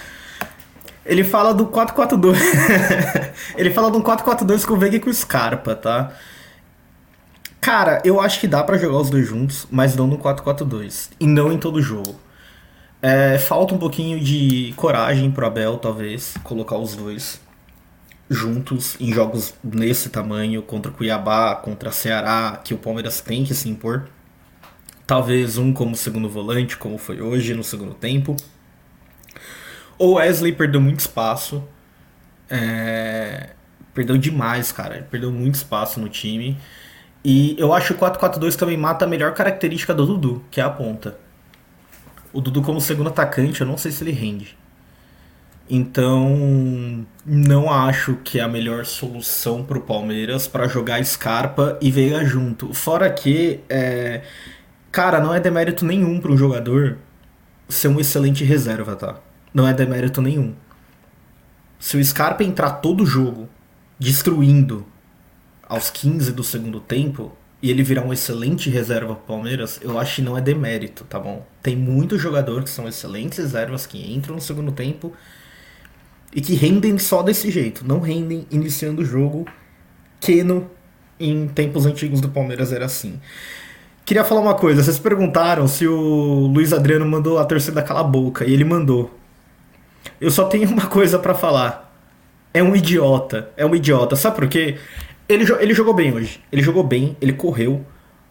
Ele 1.05 1.23
fala 1.23 1.53
do 1.53 1.67
4-4-2. 1.67 2.37
Ele 3.57 3.71
fala 3.71 3.91
de 3.91 3.97
um 3.97 4.01
4-4-2 4.01 4.65
com 4.65 4.75
o 4.75 4.77
Veiga 4.77 4.95
e 4.95 4.99
com 4.99 5.09
o 5.09 5.13
Scarpa, 5.13 5.75
tá? 5.75 6.13
Cara, 7.63 8.01
eu 8.03 8.19
acho 8.19 8.41
que 8.41 8.47
dá 8.47 8.61
pra 8.61 8.77
jogar 8.77 8.97
os 8.97 9.09
dois 9.09 9.25
juntos, 9.25 9.65
mas 9.71 9.95
não 9.95 10.05
no 10.05 10.17
4-4-2. 10.17 11.11
E 11.17 11.25
não 11.25 11.49
em 11.49 11.57
todo 11.57 11.81
jogo. 11.81 12.19
É, 13.01 13.37
falta 13.37 13.73
um 13.73 13.77
pouquinho 13.77 14.19
de 14.19 14.73
coragem 14.75 15.31
pro 15.31 15.45
Abel, 15.47 15.77
talvez, 15.77 16.35
colocar 16.43 16.75
os 16.75 16.93
dois 16.93 17.39
juntos 18.29 18.97
em 18.99 19.13
jogos 19.13 19.53
nesse 19.63 20.09
tamanho, 20.09 20.61
contra 20.61 20.91
Cuiabá, 20.91 21.55
contra 21.55 21.89
Ceará, 21.89 22.59
que 22.61 22.73
o 22.73 22.77
Palmeiras 22.77 23.21
tem 23.21 23.45
que 23.45 23.55
se 23.55 23.69
impor. 23.69 24.09
Talvez 25.07 25.57
um 25.57 25.71
como 25.71 25.95
segundo 25.95 26.27
volante, 26.27 26.75
como 26.75 26.97
foi 26.97 27.21
hoje 27.21 27.53
no 27.53 27.63
segundo 27.63 27.93
tempo. 27.93 28.35
O 29.97 30.15
Wesley 30.15 30.51
perdeu 30.51 30.81
muito 30.81 30.99
espaço. 30.99 31.63
É, 32.49 33.51
Perdeu 33.93 34.17
demais, 34.17 34.71
cara. 34.71 35.07
Perdeu 35.09 35.31
muito 35.31 35.55
espaço 35.55 35.99
no 35.99 36.09
time. 36.09 36.57
E 37.23 37.55
eu 37.57 37.73
acho 37.73 37.93
que 37.93 38.03
o 38.03 38.07
4-4-2 38.07 38.55
também 38.55 38.77
mata 38.77 39.05
a 39.05 39.07
melhor 39.07 39.33
característica 39.33 39.93
do 39.93 40.05
Dudu, 40.05 40.43
que 40.51 40.59
é 40.59 40.63
a 40.63 40.69
ponta. 40.69 41.17
O 42.33 42.41
Dudu 42.41 42.61
como 42.61 42.81
segundo 42.81 43.09
atacante, 43.09 43.61
eu 43.61 43.67
não 43.67 43.77
sei 43.77 43.91
se 43.91 44.03
ele 44.03 44.11
rende. 44.11 44.57
Então, 45.69 47.05
não 47.25 47.71
acho 47.71 48.15
que 48.23 48.39
é 48.39 48.43
a 48.43 48.47
melhor 48.47 48.85
solução 48.85 49.63
pro 49.63 49.79
Palmeiras 49.79 50.47
para 50.47 50.67
jogar 50.67 51.03
Scarpa 51.05 51.77
e 51.81 51.89
Veiga 51.89 52.25
junto. 52.25 52.73
Fora 52.73 53.09
que, 53.09 53.61
é, 53.69 54.23
cara, 54.91 55.21
não 55.21 55.33
é 55.33 55.39
demérito 55.39 55.85
nenhum 55.85 56.19
para 56.19 56.31
um 56.31 56.37
jogador 56.37 56.97
ser 57.69 57.87
um 57.87 57.99
excelente 57.99 58.43
reserva, 58.43 58.95
tá? 58.95 59.15
Não 59.53 59.65
é 59.65 59.73
demérito 59.73 60.21
nenhum. 60.21 60.53
Se 61.79 61.95
o 61.95 62.03
Scarpa 62.03 62.43
entrar 62.43 62.71
todo 62.73 63.05
jogo 63.05 63.47
destruindo 63.97 64.85
aos 65.73 65.89
15 65.89 66.31
do 66.33 66.43
segundo 66.43 66.79
tempo 66.79 67.35
e 67.59 67.71
ele 67.71 67.81
virar 67.81 68.03
um 68.03 68.13
excelente 68.13 68.69
reserva 68.69 69.15
pro 69.15 69.25
Palmeiras, 69.25 69.79
eu 69.81 69.97
acho 69.97 70.17
que 70.17 70.21
não 70.21 70.37
é 70.37 70.41
demérito, 70.41 71.03
tá 71.05 71.19
bom? 71.19 71.43
Tem 71.63 71.75
muitos 71.75 72.21
jogadores 72.21 72.65
que 72.65 72.69
são 72.69 72.87
excelentes 72.87 73.39
reservas 73.39 73.87
que 73.87 74.13
entram 74.13 74.35
no 74.35 74.41
segundo 74.41 74.71
tempo 74.71 75.13
e 76.31 76.41
que 76.41 76.53
rendem 76.53 76.99
só 76.99 77.23
desse 77.23 77.49
jeito, 77.49 77.83
não 77.87 77.99
rendem 77.99 78.45
iniciando 78.51 79.01
o 79.01 79.05
jogo 79.05 79.47
que 80.19 80.43
no, 80.43 80.69
em 81.19 81.47
tempos 81.47 81.87
antigos 81.87 82.21
do 82.21 82.29
Palmeiras 82.29 82.71
era 82.71 82.85
assim. 82.85 83.19
Queria 84.05 84.23
falar 84.23 84.41
uma 84.41 84.53
coisa, 84.53 84.83
vocês 84.83 84.99
perguntaram 84.99 85.67
se 85.67 85.87
o 85.87 86.51
Luiz 86.53 86.71
Adriano 86.71 87.05
mandou 87.05 87.39
a 87.39 87.45
torcida 87.45 87.81
calar 87.81 88.03
a 88.03 88.07
boca, 88.07 88.45
e 88.45 88.53
ele 88.53 88.63
mandou. 88.63 89.17
Eu 90.21 90.29
só 90.29 90.45
tenho 90.45 90.69
uma 90.69 90.85
coisa 90.85 91.17
pra 91.17 91.33
falar. 91.33 91.91
É 92.53 92.61
um 92.61 92.75
idiota, 92.75 93.49
é 93.57 93.65
um 93.65 93.73
idiota. 93.73 94.15
Sabe 94.15 94.35
por 94.35 94.47
quê? 94.47 94.77
Ele, 95.33 95.45
ele 95.59 95.73
jogou 95.73 95.93
bem 95.93 96.13
hoje. 96.13 96.39
Ele 96.51 96.61
jogou 96.61 96.83
bem, 96.83 97.15
ele 97.21 97.33
correu. 97.33 97.85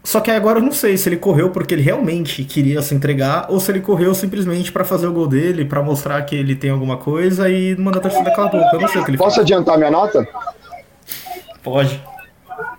Só 0.05 0.21
que 0.21 0.31
agora 0.33 0.59
eu 0.59 0.62
não 0.62 0.73
sei 0.73 0.97
se 0.97 1.09
ele 1.09 1.17
correu 1.17 1.51
porque 1.51 1.75
ele 1.75 1.83
realmente 1.83 2.43
queria 2.43 2.83
se 2.83 2.93
entregar 2.93 3.47
ou 3.49 3.61
se 3.61 3.71
ele 3.71 3.79
correu 3.81 4.12
simplesmente 4.15 4.73
pra 4.73 4.85
fazer 4.85 5.07
o 5.07 5.12
gol 5.12 5.29
dele, 5.29 5.65
pra 5.65 5.81
mostrar 5.81 6.21
que 6.23 6.35
ele 6.35 6.57
tem 6.57 6.71
alguma 6.71 6.97
coisa 6.97 7.49
e 7.49 7.77
mandar 7.77 7.99
a 7.99 8.03
torcida 8.03 8.31
calar 8.33 8.49
a 8.49 8.59
boca. 8.59 8.71
Eu 8.77 8.81
não 8.81 8.88
sei 8.88 9.01
o 9.01 9.05
que 9.05 9.11
ele 9.12 9.19
Posso 9.19 9.41
adiantar 9.41 9.79
minha 9.79 9.91
nota? 9.93 10.25
fez. 10.25 11.55
Pode. 11.62 12.03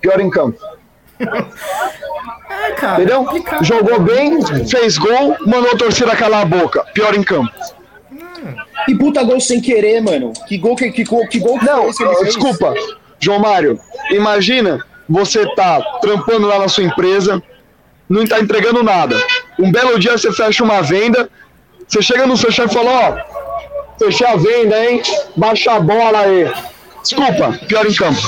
Pior 0.01 0.19
em 0.19 0.29
campo. 0.29 0.59
É, 1.19 2.71
cara. 2.73 3.01
Entendeu? 3.03 3.25
é. 3.59 3.63
Jogou 3.63 3.99
bem, 4.01 4.39
fez 4.67 4.97
gol, 4.97 5.37
mandou 5.45 5.71
a 5.71 5.77
torcida 5.77 6.15
calar 6.15 6.41
a 6.41 6.45
boca. 6.45 6.83
Pior 6.93 7.15
em 7.15 7.23
campo. 7.23 7.49
Que 8.85 8.95
puta 8.95 9.23
gol 9.23 9.39
sem 9.39 9.61
querer, 9.61 10.01
mano. 10.01 10.33
Que 10.45 10.57
gol 10.57 10.75
que, 10.75 10.91
que, 10.91 11.05
gol- 11.05 11.25
que 11.29 11.39
gol 11.39 11.57
que 11.57 11.65
Não, 11.65 11.89
que 11.91 12.03
ele 12.03 12.15
fez? 12.15 12.35
João 13.23 13.39
Mário. 13.39 13.79
Imagina 14.11 14.83
você 15.07 15.45
tá 15.55 15.81
trampando 16.01 16.47
lá 16.47 16.59
na 16.59 16.67
sua 16.67 16.83
empresa, 16.83 17.41
não 18.09 18.25
tá 18.25 18.39
entregando 18.39 18.83
nada. 18.83 19.15
Um 19.59 19.71
belo 19.71 19.99
dia 19.99 20.17
você 20.17 20.31
fecha 20.31 20.63
uma 20.63 20.81
venda, 20.81 21.29
você 21.87 22.01
chega 22.01 22.25
no 22.27 22.37
seu 22.37 22.51
chefe 22.51 22.71
e 22.71 22.73
fala: 22.73 22.91
Ó, 23.09 23.97
fechei 23.99 24.25
a 24.27 24.35
venda, 24.35 24.83
hein? 24.85 25.01
Baixa 25.35 25.73
a 25.73 25.79
bola 25.79 26.19
aí. 26.19 26.51
Desculpa, 27.01 27.59
pior 27.67 27.85
em 27.85 27.93
campo. 27.93 28.21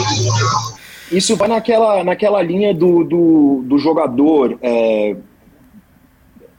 Isso 1.11 1.35
vai 1.35 1.47
naquela, 1.47 2.03
naquela 2.03 2.41
linha 2.41 2.73
do, 2.73 3.03
do, 3.03 3.61
do 3.65 3.77
jogador 3.77 4.57
é, 4.61 5.15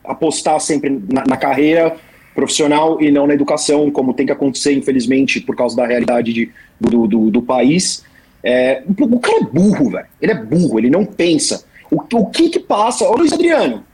apostar 0.05 0.59
sempre 0.61 1.03
na, 1.13 1.25
na 1.27 1.37
carreira 1.37 1.97
profissional 2.35 3.01
e 3.01 3.11
não 3.11 3.27
na 3.27 3.35
educação, 3.35 3.91
como 3.91 4.13
tem 4.15 4.27
que 4.27 4.33
acontecer, 4.33 4.73
infelizmente, 4.75 5.41
por 5.41 5.57
causa 5.57 5.75
da 5.75 5.87
realidade 5.87 6.33
de- 6.33 6.51
do, 6.81 7.07
do, 7.07 7.31
do 7.31 7.43
país. 7.43 8.05
É, 8.49 8.85
o 8.87 9.19
cara 9.19 9.39
é 9.39 9.45
burro, 9.45 9.91
velho. 9.91 10.07
Ele 10.23 10.31
é 10.31 10.35
burro, 10.37 10.79
ele 10.79 10.89
não 10.89 11.05
pensa. 11.05 11.65
O, 11.91 11.97
o 11.97 12.27
que 12.27 12.49
que 12.49 12.61
passa? 12.61 13.05
Ô 13.05 13.17
Luiz 13.17 13.33
Adriano, 13.33 13.85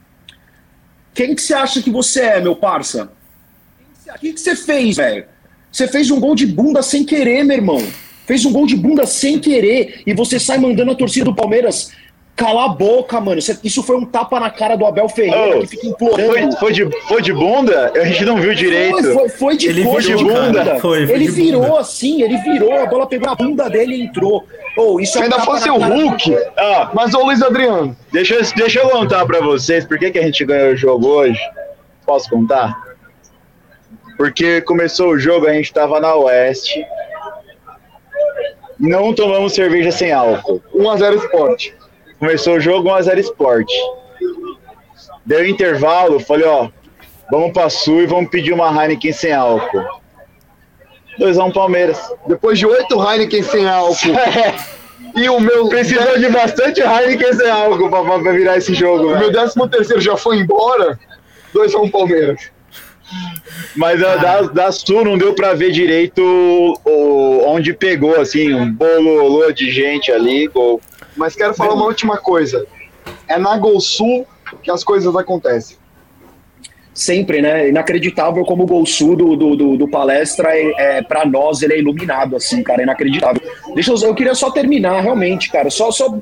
quem 1.11 1.33
que 1.33 1.41
você 1.41 1.55
acha 1.55 1.81
que 1.81 1.89
você 1.89 2.21
é, 2.21 2.39
meu 2.39 2.55
parça? 2.55 3.11
O 4.07 4.19
que 4.19 4.31
que 4.31 4.39
você 4.39 4.55
fez, 4.55 4.97
velho? 4.97 5.25
Você 5.71 5.87
fez 5.87 6.11
um 6.11 6.19
gol 6.19 6.35
de 6.35 6.45
bunda 6.45 6.83
sem 6.83 7.03
querer, 7.03 7.43
meu 7.43 7.57
irmão. 7.57 7.83
Fez 8.27 8.45
um 8.45 8.53
gol 8.53 8.67
de 8.67 8.75
bunda 8.75 9.07
sem 9.07 9.39
querer 9.39 10.03
e 10.05 10.13
você 10.13 10.39
sai 10.39 10.59
mandando 10.59 10.91
a 10.91 10.95
torcida 10.95 11.25
do 11.25 11.35
Palmeiras 11.35 11.91
calar 12.35 12.65
a 12.65 12.69
boca, 12.69 13.19
mano. 13.21 13.37
Isso- 13.39 13.83
foi 13.83 13.95
um 13.95 14.05
tapa 14.05 14.39
na 14.39 14.49
cara 14.49 14.75
do 14.75 14.85
Abel 14.85 15.07
Ferreira 15.07 15.57
Ô, 15.57 15.61
que 15.61 15.67
fica 15.67 15.87
implorando. 15.87 16.31
Foi, 16.31 16.51
foi, 16.53 16.73
de, 16.73 17.01
foi 17.07 17.21
de 17.21 17.31
bunda? 17.33 17.91
A 17.95 18.03
gente 18.05 18.25
não 18.25 18.37
viu 18.37 18.53
direito. 18.55 18.95
Foi, 19.01 19.13
foi, 19.13 19.29
foi 19.29 19.57
de, 19.57 19.67
Ele 19.67 19.83
foi 19.83 20.01
virou, 20.01 20.17
de 20.23 20.29
cara. 20.33 20.45
bunda. 20.47 20.65
Foi, 20.79 21.05
foi 21.05 21.15
ele 21.15 21.25
de 21.25 21.31
virou 21.31 21.61
bunda. 21.61 21.79
assim, 21.79 22.21
ele 22.23 22.37
virou, 22.37 22.73
a 22.73 22.85
bola 22.85 23.05
pegou 23.07 23.27
na 23.27 23.35
bunda 23.35 23.69
dele 23.69 23.95
e 23.95 24.01
entrou. 24.05 24.43
Oh, 24.75 24.99
isso 24.99 25.13
Se 25.13 25.19
é 25.19 25.23
ainda 25.23 25.39
fosse 25.41 25.69
o 25.69 25.77
Hulk, 25.77 26.35
Ó, 26.57 26.87
mas 26.95 27.13
ô 27.13 27.23
Luiz 27.23 27.41
Adriano, 27.43 27.95
deixa, 28.11 28.33
eu- 28.33 28.41
deixa 28.55 28.79
eu 28.79 28.89
contar 28.89 29.23
pra 29.27 29.39
vocês 29.39 29.85
por 29.85 29.99
que, 29.99 30.09
que 30.09 30.17
a 30.17 30.23
gente 30.23 30.43
ganhou 30.43 30.73
o 30.73 30.75
jogo 30.75 31.07
hoje. 31.07 31.39
Posso 32.05 32.27
contar? 32.29 32.75
Porque 34.17 34.61
começou 34.61 35.09
o 35.09 35.19
jogo, 35.19 35.47
a 35.47 35.53
gente 35.53 35.71
tava 35.71 35.99
na 35.99 36.15
Oeste. 36.15 36.83
Não 38.79 39.13
tomamos 39.13 39.53
cerveja 39.53 39.91
sem 39.91 40.11
álcool. 40.11 40.61
1x0 40.75 41.15
esporte. 41.17 41.75
Começou 42.23 42.53
o 42.55 42.59
jogo 42.61 42.87
1x0 42.89 43.17
Sport. 43.19 43.69
Deu 45.25 45.45
intervalo, 45.45 46.21
falei, 46.21 46.47
ó, 46.47 46.69
vamos 47.29 47.51
pra 47.51 47.69
Sul 47.69 48.01
e 48.01 48.05
vamos 48.05 48.29
pedir 48.29 48.53
uma 48.53 48.69
Heineken 48.69 49.11
sem 49.11 49.33
álcool. 49.33 49.83
2x1 51.19 51.51
Palmeiras. 51.53 51.99
Depois 52.25 52.57
de 52.57 52.65
oito 52.65 52.95
Heineken 52.97 53.43
sem 53.43 53.67
álcool. 53.67 53.97
E 55.15 55.29
o 55.29 55.39
meu, 55.39 55.67
Precisou 55.67 56.17
de 56.17 56.27
bastante 56.29 56.79
Heineken 56.81 57.33
sem 57.33 57.47
álcool 57.49 57.87
pra, 57.89 58.03
pra- 58.19 58.31
virar 58.31 58.57
esse 58.57 58.73
jogo, 58.73 59.13
o 59.13 59.19
meu 59.19 59.29
décimo 59.31 59.67
terceiro 59.67 60.01
já 60.01 60.15
foi 60.17 60.37
embora. 60.37 60.97
2x1 61.53 61.91
Palmeiras. 61.91 62.49
Mas 63.75 64.01
a 64.01 64.15
da, 64.15 64.41
da 64.43 64.71
Sul 64.71 65.03
não 65.03 65.17
deu 65.17 65.33
pra 65.35 65.53
ver 65.53 65.71
direito 65.71 66.23
o, 66.23 66.89
o- 66.89 67.45
onde 67.49 67.73
pegou, 67.73 68.19
assim, 68.19 68.53
um 68.55 68.71
bololô 68.73 69.51
de 69.51 69.69
gente 69.69 70.09
ali. 70.11 70.47
Gol. 70.47 70.79
Mas 71.15 71.35
quero 71.35 71.53
falar 71.53 71.73
uma 71.73 71.85
última 71.85 72.17
coisa. 72.17 72.65
É 73.27 73.37
na 73.37 73.57
Gol 73.57 73.79
Sul 73.79 74.25
que 74.61 74.71
as 74.71 74.83
coisas 74.83 75.15
acontecem. 75.15 75.77
Sempre, 76.93 77.41
né? 77.41 77.69
Inacreditável 77.69 78.45
como 78.45 78.63
o 78.63 78.67
gol 78.67 78.85
sul 78.85 79.15
do, 79.15 79.35
do, 79.35 79.55
do, 79.55 79.77
do 79.77 79.87
palestra 79.87 80.55
é, 80.55 80.97
é 80.97 81.01
para 81.01 81.25
nós 81.25 81.63
ele 81.63 81.73
é 81.73 81.79
iluminado, 81.79 82.35
assim, 82.35 82.61
cara, 82.61 82.81
é 82.81 82.83
inacreditável. 82.83 83.41
Deixa 83.73 83.91
eu, 83.91 83.97
eu 83.97 84.13
queria 84.13 84.35
só 84.35 84.51
terminar, 84.51 85.01
realmente, 85.01 85.51
cara. 85.51 85.71
Só, 85.71 85.89
só. 85.89 86.15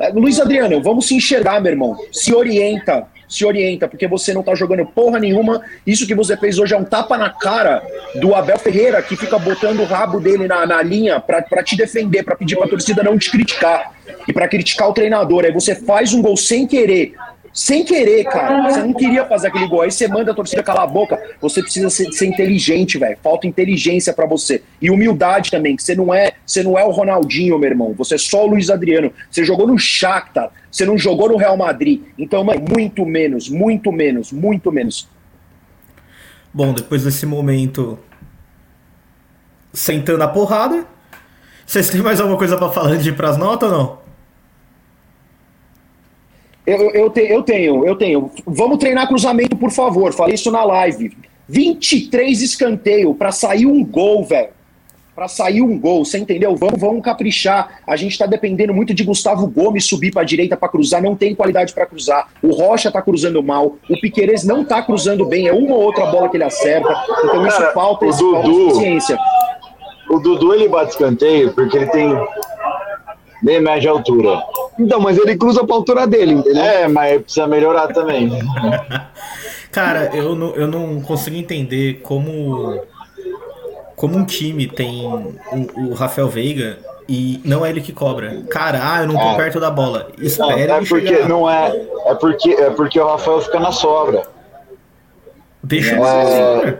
eh, 0.00 0.10
Luiz 0.12 0.40
Adriano, 0.40 0.82
vamos 0.82 1.06
se 1.06 1.14
enxergar, 1.14 1.60
meu 1.60 1.70
irmão. 1.70 1.96
Se 2.10 2.34
orienta, 2.34 3.06
se 3.28 3.44
orienta, 3.44 3.88
porque 3.88 4.06
você 4.06 4.32
não 4.32 4.42
tá 4.42 4.54
jogando 4.54 4.86
porra 4.86 5.18
nenhuma. 5.18 5.62
Isso 5.86 6.06
que 6.06 6.14
você 6.14 6.36
fez 6.36 6.58
hoje 6.58 6.74
é 6.74 6.78
um 6.78 6.84
tapa 6.84 7.16
na 7.16 7.30
cara 7.30 7.82
do 8.14 8.34
Abel 8.34 8.58
Ferreira, 8.58 9.02
que 9.02 9.16
fica 9.16 9.38
botando 9.38 9.80
o 9.80 9.84
rabo 9.84 10.20
dele 10.20 10.46
na, 10.46 10.66
na 10.66 10.82
linha 10.82 11.20
pra 11.20 11.62
te 11.62 11.76
defender, 11.76 12.22
pra 12.22 12.36
pedir 12.36 12.56
pra 12.56 12.68
torcida 12.68 13.02
não 13.02 13.18
te 13.18 13.30
criticar 13.30 13.92
e 14.26 14.32
pra 14.32 14.48
criticar 14.48 14.88
o 14.88 14.92
treinador. 14.92 15.44
Aí 15.44 15.52
você 15.52 15.74
faz 15.74 16.12
um 16.12 16.22
gol 16.22 16.36
sem 16.36 16.66
querer. 16.66 17.14
Sem 17.56 17.82
querer, 17.86 18.24
cara. 18.24 18.70
Você 18.70 18.82
não 18.82 18.92
queria 18.92 19.24
fazer 19.24 19.48
aquele 19.48 19.66
gol. 19.66 19.80
Aí 19.80 19.90
você 19.90 20.06
manda 20.06 20.30
a 20.30 20.34
torcida 20.34 20.62
calar 20.62 20.84
a 20.84 20.86
boca. 20.86 21.18
Você 21.40 21.62
precisa 21.62 21.88
ser, 21.88 22.12
ser 22.12 22.26
inteligente, 22.26 22.98
velho. 22.98 23.16
Falta 23.22 23.46
inteligência 23.46 24.12
pra 24.12 24.26
você. 24.26 24.62
E 24.80 24.90
humildade 24.90 25.50
também, 25.50 25.74
que 25.74 25.82
você 25.82 25.94
não 25.94 26.12
é, 26.12 26.32
você 26.44 26.62
não 26.62 26.78
é 26.78 26.84
o 26.84 26.90
Ronaldinho, 26.90 27.58
meu 27.58 27.70
irmão. 27.70 27.94
Você 27.96 28.16
é 28.16 28.18
só 28.18 28.44
o 28.44 28.48
Luiz 28.48 28.68
Adriano. 28.68 29.10
Você 29.30 29.42
jogou 29.42 29.66
no 29.66 29.78
Shakhtar, 29.78 30.50
você 30.70 30.84
não 30.84 30.98
jogou 30.98 31.30
no 31.30 31.38
Real 31.38 31.56
Madrid. 31.56 32.02
Então, 32.18 32.44
mano, 32.44 32.62
muito 32.76 33.06
menos, 33.06 33.48
muito 33.48 33.90
menos, 33.90 34.30
muito 34.32 34.70
menos. 34.70 35.08
Bom, 36.52 36.74
depois 36.74 37.04
desse 37.04 37.24
momento 37.24 37.98
sentando 39.72 40.22
a 40.22 40.28
porrada, 40.28 40.84
vocês 41.64 41.88
têm 41.88 42.02
mais 42.02 42.20
alguma 42.20 42.36
coisa 42.36 42.58
pra 42.58 42.68
falar 42.68 42.90
antes 42.90 43.04
de 43.04 43.10
ir 43.10 43.16
pras 43.16 43.38
notas 43.38 43.72
ou 43.72 43.78
não? 43.78 44.05
Eu, 46.66 46.90
eu, 46.90 47.10
te- 47.10 47.20
eu 47.30 47.42
tenho, 47.42 47.86
eu 47.86 47.94
tenho. 47.96 48.30
Vamos 48.46 48.78
treinar 48.78 49.06
cruzamento, 49.06 49.56
por 49.56 49.70
favor. 49.70 50.12
Falei 50.12 50.34
isso 50.34 50.50
na 50.50 50.64
live. 50.64 51.16
23 51.48 52.42
escanteio 52.42 53.14
pra 53.14 53.30
sair 53.30 53.66
um 53.66 53.84
gol, 53.84 54.24
velho. 54.24 54.48
Pra 55.14 55.28
sair 55.28 55.62
um 55.62 55.78
gol, 55.78 56.04
você 56.04 56.18
entendeu? 56.18 56.54
Vamos, 56.56 56.78
vamos 56.78 57.02
caprichar. 57.02 57.78
A 57.86 57.96
gente 57.96 58.18
tá 58.18 58.26
dependendo 58.26 58.74
muito 58.74 58.92
de 58.92 59.02
Gustavo 59.02 59.46
Gomes 59.46 59.86
subir 59.86 60.12
pra 60.12 60.24
direita 60.24 60.56
pra 60.58 60.68
cruzar. 60.68 61.00
Não 61.02 61.14
tem 61.16 61.34
qualidade 61.34 61.72
pra 61.72 61.86
cruzar. 61.86 62.28
O 62.42 62.50
Rocha 62.50 62.90
tá 62.90 63.00
cruzando 63.00 63.42
mal. 63.42 63.76
O 63.88 63.98
Piquerez 63.98 64.44
não 64.44 64.62
tá 64.64 64.82
cruzando 64.82 65.24
bem. 65.24 65.46
É 65.46 65.52
uma 65.54 65.74
ou 65.74 65.82
outra 65.84 66.04
bola 66.06 66.28
que 66.28 66.36
ele 66.36 66.44
acerta. 66.44 66.88
Então 67.24 67.46
isso 67.46 67.56
Cara, 67.58 67.72
falta, 67.72 68.06
isso 68.06 68.30
falta 68.32 68.48
Dudu- 68.48 68.66
eficiência. 68.72 69.18
O 70.10 70.18
Dudu 70.18 70.52
ele 70.52 70.68
bate 70.68 70.90
escanteio 70.90 71.52
porque 71.54 71.76
ele 71.78 71.86
tem 71.86 72.08
meia 73.46 73.60
média 73.60 73.90
altura. 73.92 74.42
Então, 74.78 74.98
mas 75.00 75.16
ele 75.16 75.36
cruza 75.36 75.64
pra 75.64 75.76
altura 75.76 76.06
dele, 76.06 76.32
entendeu? 76.34 76.62
É, 76.62 76.88
mas 76.88 77.22
precisa 77.22 77.46
melhorar 77.46 77.86
também. 77.88 78.28
Cara, 79.70 80.10
eu 80.14 80.34
não, 80.34 80.54
eu 80.54 80.66
não 80.66 81.00
consigo 81.00 81.36
entender 81.36 82.00
como 82.02 82.80
como 83.94 84.16
um 84.18 84.24
time 84.24 84.66
tem 84.66 85.06
o, 85.06 85.90
o 85.90 85.94
Rafael 85.94 86.28
Veiga 86.28 86.78
e 87.08 87.40
não 87.44 87.64
é 87.64 87.70
ele 87.70 87.80
que 87.80 87.92
cobra. 87.92 88.42
Cara, 88.50 88.80
ah, 88.82 89.02
eu 89.02 89.06
não 89.06 89.14
tô 89.14 89.20
É. 89.30 89.36
perto 89.36 89.60
da 89.60 89.70
bola. 89.70 90.08
Não, 90.18 90.26
Espera 90.26 90.74
é 90.74 90.76
ele 90.78 90.86
porque 90.86 91.06
chegar. 91.06 91.28
não 91.28 91.48
é, 91.48 91.86
é 92.06 92.14
porque 92.14 92.50
é 92.50 92.70
porque 92.70 92.98
o 93.00 93.06
Rafael 93.06 93.40
fica 93.40 93.60
na 93.60 93.70
sobra. 93.72 94.22
Deixa 95.62 95.94
É. 95.94 96.64
Dudu, 96.64 96.78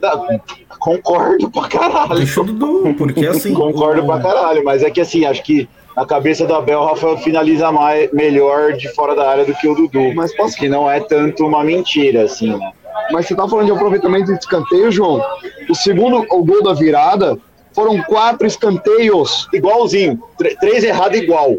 Não, 0.00 0.40
Concordo 0.78 1.50
pra 1.50 1.68
caralho. 1.68 2.14
Deixa 2.16 2.40
o 2.40 2.44
Dudu, 2.44 2.94
porque 2.98 3.26
assim. 3.26 3.54
Concordo 3.54 4.02
o- 4.02 4.06
pra 4.06 4.20
caralho, 4.20 4.64
mas 4.64 4.82
é 4.82 4.90
que 4.90 5.00
assim, 5.00 5.24
acho 5.24 5.42
que 5.42 5.68
na 5.96 6.06
cabeça 6.06 6.46
do 6.46 6.54
Abel, 6.54 6.80
o 6.80 6.84
Rafael 6.86 7.16
finaliza 7.18 7.70
mais, 7.70 8.10
melhor 8.12 8.72
de 8.74 8.88
fora 8.94 9.14
da 9.14 9.28
área 9.28 9.44
do 9.44 9.54
que 9.54 9.68
o 9.68 9.74
Dudu. 9.74 10.14
Mas 10.14 10.34
posso- 10.34 10.56
que 10.56 10.68
não 10.68 10.90
é 10.90 11.00
tanto 11.00 11.46
uma 11.46 11.62
mentira, 11.62 12.24
assim, 12.24 12.48
né? 12.56 12.72
Mas 13.10 13.26
você 13.26 13.34
tá 13.34 13.46
falando 13.48 13.66
de 13.66 13.72
aproveitamento 13.72 14.32
de 14.32 14.38
escanteio, 14.38 14.90
João. 14.90 15.22
O 15.68 15.74
segundo, 15.74 16.24
o 16.30 16.44
gol 16.44 16.62
da 16.62 16.72
virada, 16.72 17.36
foram 17.74 18.00
quatro 18.02 18.46
escanteios. 18.46 19.48
Igualzinho, 19.52 20.22
tr- 20.38 20.54
três 20.60 20.84
errados 20.84 21.18
igual. 21.18 21.56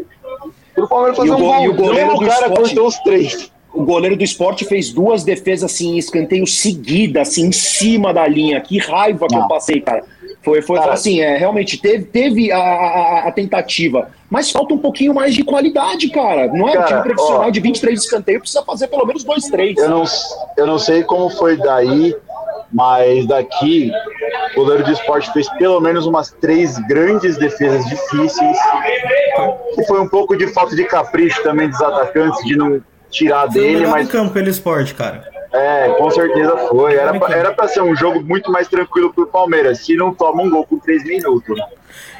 Pro 0.74 0.88
Palmeiras 0.88 1.16
E 1.18 1.20
fazer 1.20 1.30
o, 1.30 1.36
um 1.36 1.40
go- 1.40 1.62
e 1.64 1.68
o 1.68 1.74
gol. 1.74 1.86
goleiro 1.86 2.10
O 2.10 2.18
do 2.18 2.26
cara 2.26 2.46
esporte, 2.46 2.56
cortou 2.74 2.86
os 2.88 2.98
três. 2.98 3.52
o 3.72 3.82
goleiro 3.84 4.16
do 4.16 4.24
esporte 4.24 4.64
fez 4.64 4.92
duas 4.92 5.22
defesas 5.24 5.70
assim, 5.72 5.94
em 5.94 5.98
escanteio 5.98 6.46
seguida, 6.46 7.20
assim, 7.20 7.46
em 7.46 7.52
cima 7.52 8.12
da 8.12 8.26
linha. 8.26 8.60
Que 8.60 8.78
raiva 8.78 9.26
que 9.28 9.36
eu 9.36 9.46
passei, 9.48 9.80
cara. 9.80 10.04
Foi, 10.44 10.60
foi 10.60 10.78
Cara. 10.78 10.92
assim, 10.92 11.20
é, 11.20 11.36
realmente 11.38 11.78
teve, 11.80 12.04
teve 12.04 12.52
a, 12.52 12.58
a- 12.58 13.24
a 13.28 13.32
tentativa, 13.32 14.10
mas 14.28 14.50
falta 14.50 14.74
um 14.74 14.78
pouquinho 14.78 15.14
mais 15.14 15.34
de 15.34 15.42
qualidade, 15.42 16.10
cara. 16.10 16.48
Não 16.48 16.68
é 16.68 16.72
um 16.72 16.74
Cara, 16.74 16.86
time 16.86 17.02
profissional 17.02 17.46
ó. 17.46 17.50
de 17.50 17.60
23 17.60 17.98
escanteios, 18.00 18.40
precisa 18.42 18.62
fazer 18.62 18.88
pelo 18.88 19.06
menos 19.06 19.24
dois, 19.24 19.44
três. 19.46 19.76
Eu 19.78 19.88
não, 19.88 20.04
eu 20.58 20.66
não 20.66 20.78
sei 20.78 21.02
como 21.02 21.30
foi 21.30 21.56
daí, 21.56 22.14
mas 22.72 23.26
daqui 23.26 23.90
o 24.52 24.60
goleiro 24.60 24.84
de 24.84 24.92
esporte 24.92 25.32
fez 25.32 25.48
pelo 25.54 25.80
menos 25.80 26.04
umas 26.06 26.30
três 26.32 26.76
grandes 26.80 27.36
defesas 27.38 27.84
difíceis. 27.86 28.56
E 29.78 29.84
foi 29.86 30.00
um 30.00 30.08
pouco 30.08 30.36
de 30.36 30.46
falta 30.48 30.76
de 30.76 30.84
capricho 30.84 31.42
também 31.42 31.68
dos 31.70 31.80
atacantes, 31.80 32.44
de 32.44 32.56
não 32.56 32.80
tirar 33.10 33.50
Foi 33.50 33.60
o 33.60 33.64
dele, 33.64 33.76
melhor 33.78 33.90
mas 33.92 34.08
em 34.08 34.10
campo 34.10 34.32
pelo 34.32 34.48
esporte, 34.48 34.94
cara. 34.94 35.24
É, 35.54 35.88
com 35.96 36.10
certeza 36.10 36.56
foi. 36.68 36.94
Era 36.96 37.18
pra, 37.18 37.34
era 37.36 37.52
pra 37.52 37.68
ser 37.68 37.80
um 37.82 37.94
jogo 37.94 38.20
muito 38.22 38.50
mais 38.50 38.68
tranquilo 38.68 39.12
pro 39.14 39.26
Palmeiras, 39.26 39.78
se 39.78 39.96
não 39.96 40.12
toma 40.12 40.42
um 40.42 40.50
gol 40.50 40.66
com 40.66 40.78
três 40.78 41.04
minutos. 41.04 41.56
né? 41.56 41.64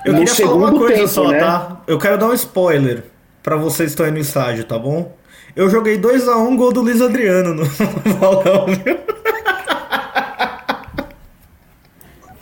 Eu 0.05 0.13
No 0.13 0.19
queria 0.21 0.35
falar 0.35 0.55
uma 0.55 0.67
segundo 0.69 0.79
coisa 0.81 0.95
tempo, 0.97 1.09
só, 1.09 1.29
né? 1.29 1.39
tá? 1.41 1.81
Eu 1.87 1.99
quero 1.99 2.17
dar 2.17 2.27
um 2.29 2.33
spoiler 2.35 3.05
pra 3.43 3.57
vocês 3.57 3.89
que 3.89 3.93
estão 3.93 4.07
aí 4.07 4.13
no 4.13 4.19
estádio, 4.19 4.65
tá 4.65 4.79
bom? 4.79 5.13
Eu 5.57 5.69
joguei 5.69 5.99
2x1 5.99 6.57
gol 6.57 6.73
do 6.73 6.81
Luiz 6.81 7.01
Adriano 7.01 7.55
no 7.55 7.65
bolão, 8.19 8.67
viu? 8.67 8.99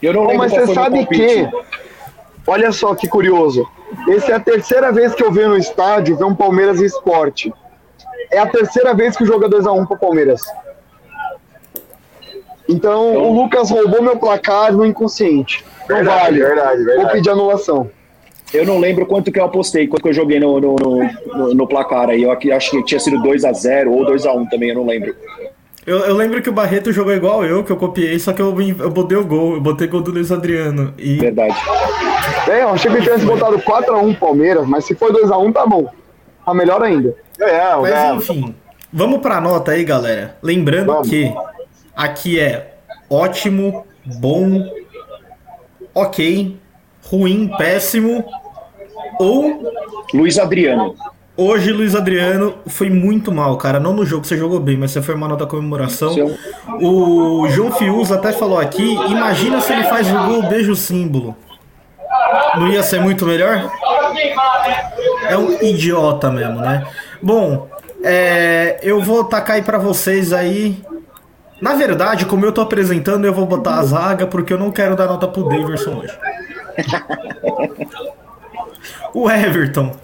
Eu 0.03 0.13
não 0.15 0.23
lembro 0.23 0.39
mas 0.39 0.53
você 0.53 0.75
sabe 0.75 1.07
que, 1.07 1.49
olha 2.47 2.73
só 2.73 2.95
que 2.95 3.07
curioso, 3.07 3.67
essa 4.09 4.33
é 4.33 4.35
a 4.35 4.41
terceira 4.41 4.91
vez 4.91 5.15
que 5.15 5.23
eu 5.23 5.31
venho 5.31 5.51
no 5.51 5.57
estádio 5.57 6.17
ver 6.17 6.25
um 6.25 6.35
Palmeiras 6.35 6.81
e 6.81 6.85
esporte. 6.87 7.53
É 8.31 8.39
a 8.39 8.47
terceira 8.47 8.95
vez 8.95 9.17
que 9.17 9.23
o 9.23 9.27
jogo 9.27 9.45
é 9.45 9.49
2x1 9.49 9.87
pro 9.87 9.99
Palmeiras. 9.99 10.41
Então, 12.73 13.15
o 13.17 13.33
Lucas 13.43 13.71
roubou 13.71 14.03
meu 14.03 14.17
placar 14.17 14.73
no 14.73 14.85
inconsciente. 14.85 15.65
Não 15.89 15.97
Verdade, 15.97 16.21
vale. 16.23 16.39
verdade, 16.41 16.77
Vou 16.79 16.87
verdade. 16.87 17.13
pedir 17.13 17.31
anulação. 17.31 17.91
Eu 18.53 18.67
não 18.67 18.79
lembro 18.79 19.07
quanto 19.07 19.33
que 19.33 19.41
eu 19.41 19.45
apostei, 19.45 19.87
quanto 19.89 20.03
que 20.03 20.09
eu 20.11 20.13
joguei 20.13 20.39
no, 20.39 20.61
no, 20.61 20.77
no, 20.77 21.55
no- 21.55 21.67
placar 21.67 22.11
aí. 22.11 22.23
Eu 22.23 22.31
acho 22.31 22.71
que 22.71 22.83
tinha 22.85 23.01
sido 23.01 23.17
2x0 23.23 23.89
ou 23.91 24.05
2x1 24.05 24.49
também, 24.51 24.69
eu 24.71 24.75
não 24.75 24.87
lembro. 24.87 25.15
Eu, 25.87 25.99
eu 26.01 26.15
lembro 26.15 26.41
que 26.43 26.49
o 26.51 26.53
Barreto 26.53 26.93
jogou 26.93 27.13
igual 27.15 27.45
eu, 27.45 27.65
que 27.65 27.73
eu 27.73 27.77
copiei, 27.77 28.19
só 28.19 28.33
que 28.33 28.41
eu, 28.43 28.55
eu 28.79 28.91
botei 28.91 29.17
o 29.17 29.25
gol, 29.25 29.55
eu 29.55 29.61
botei 29.61 29.87
gol 29.89 30.01
do 30.03 30.13
Luiz 30.13 30.31
Adriano. 30.31 30.93
E 30.99 31.15
Verdade. 31.17 31.57
É, 32.49 32.63
eu 32.63 32.69
achei 32.69 32.91
que 32.91 32.97
ele 32.99 33.05
tivesse 33.05 33.25
botado 33.25 33.59
4x1 33.59 34.19
Palmeiras, 34.19 34.67
mas 34.67 34.85
se 34.85 34.95
for 34.95 35.11
2x1 35.13 35.53
tá 35.53 35.67
bom. 35.67 35.89
Tá 36.45 36.53
melhor 36.55 36.83
ainda. 36.83 37.15
É, 37.41 37.75
Mas 37.81 37.93
é, 37.95 38.15
enfim, 38.15 38.55
vamos 38.93 39.21
pra 39.21 39.41
nota 39.41 39.73
aí, 39.73 39.83
galera. 39.85 40.37
Lembrando 40.43 40.87
Vamos. 40.93 41.09
que 41.09 41.33
aqui 41.97 42.39
é 42.41 42.75
ótimo, 43.11 43.87
bom, 44.05 44.67
ok, 45.95 46.57
ruim, 47.11 47.51
péssimo 47.59 48.25
ou 49.19 49.73
Luiz 50.15 50.39
Adriano. 50.39 50.95
hoje 51.37 51.73
Luiz 51.73 51.95
Adriano 51.95 52.55
foi 52.67 52.89
muito 52.91 53.31
mal, 53.33 53.57
cara. 53.57 53.79
Não 53.81 53.93
no 53.93 54.05
jogo, 54.07 54.25
você 54.27 54.37
jogou 54.37 54.61
bem, 54.61 54.77
mas 54.77 54.91
você 54.91 55.03
foi 55.03 55.15
uma 55.15 55.29
nota 55.29 55.47
comemoração. 55.47 56.13
Seu- 56.15 56.35
O 56.81 57.49
João 57.49 57.73
Fius 57.73 58.11
até 58.11 58.33
falou 58.33 58.59
aqui, 58.59 58.83
imagina 59.09 59.61
se 59.61 59.73
ele 59.73 59.85
faz 59.85 60.09
o 60.13 60.19
gol 60.27 60.43
beijo 60.45 60.75
símbolo. 60.75 61.37
Não 62.57 62.69
ia 62.69 62.83
ser 62.83 63.01
muito 63.01 63.25
melhor? 63.27 63.71
É 65.29 65.37
um 65.37 65.63
idiota 65.63 66.31
mesmo, 66.31 66.61
né? 66.61 66.85
Bom, 67.23 67.69
é, 68.03 68.79
eu 68.83 69.01
vou 69.01 69.25
tacar 69.25 69.57
aí 69.57 69.63
pra 69.63 69.79
vocês 69.79 70.33
aí. 70.33 70.83
Na 71.63 71.75
verdade, 71.75 72.27
como 72.27 72.45
eu 72.45 72.51
tô 72.51 72.61
apresentando, 72.61 73.25
eu 73.25 73.33
vou 73.33 73.47
botar 73.47 73.77
a 73.77 73.85
zaga 73.85 74.27
porque 74.27 74.53
eu 74.53 74.59
não 74.59 74.73
quero 74.73 74.97
dar 74.97 75.07
nota 75.07 75.29
pro 75.29 75.49
Daverson 75.49 76.01
hoje. 76.01 76.19
O 79.15 79.31
Everton 79.31 79.95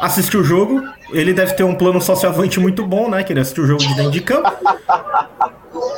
assistiu 0.00 0.40
o 0.40 0.44
jogo. 0.44 0.82
Ele 1.12 1.34
deve 1.34 1.52
ter 1.52 1.64
um 1.64 1.74
plano 1.74 2.00
socioavante 2.00 2.58
muito 2.58 2.86
bom, 2.86 3.10
né? 3.10 3.22
Que 3.22 3.32
ele 3.32 3.40
assistiu 3.40 3.64
o 3.64 3.66
jogo 3.66 3.82
de 3.82 3.94
dentro 3.94 4.10
de 4.10 4.20
campo. 4.22 4.50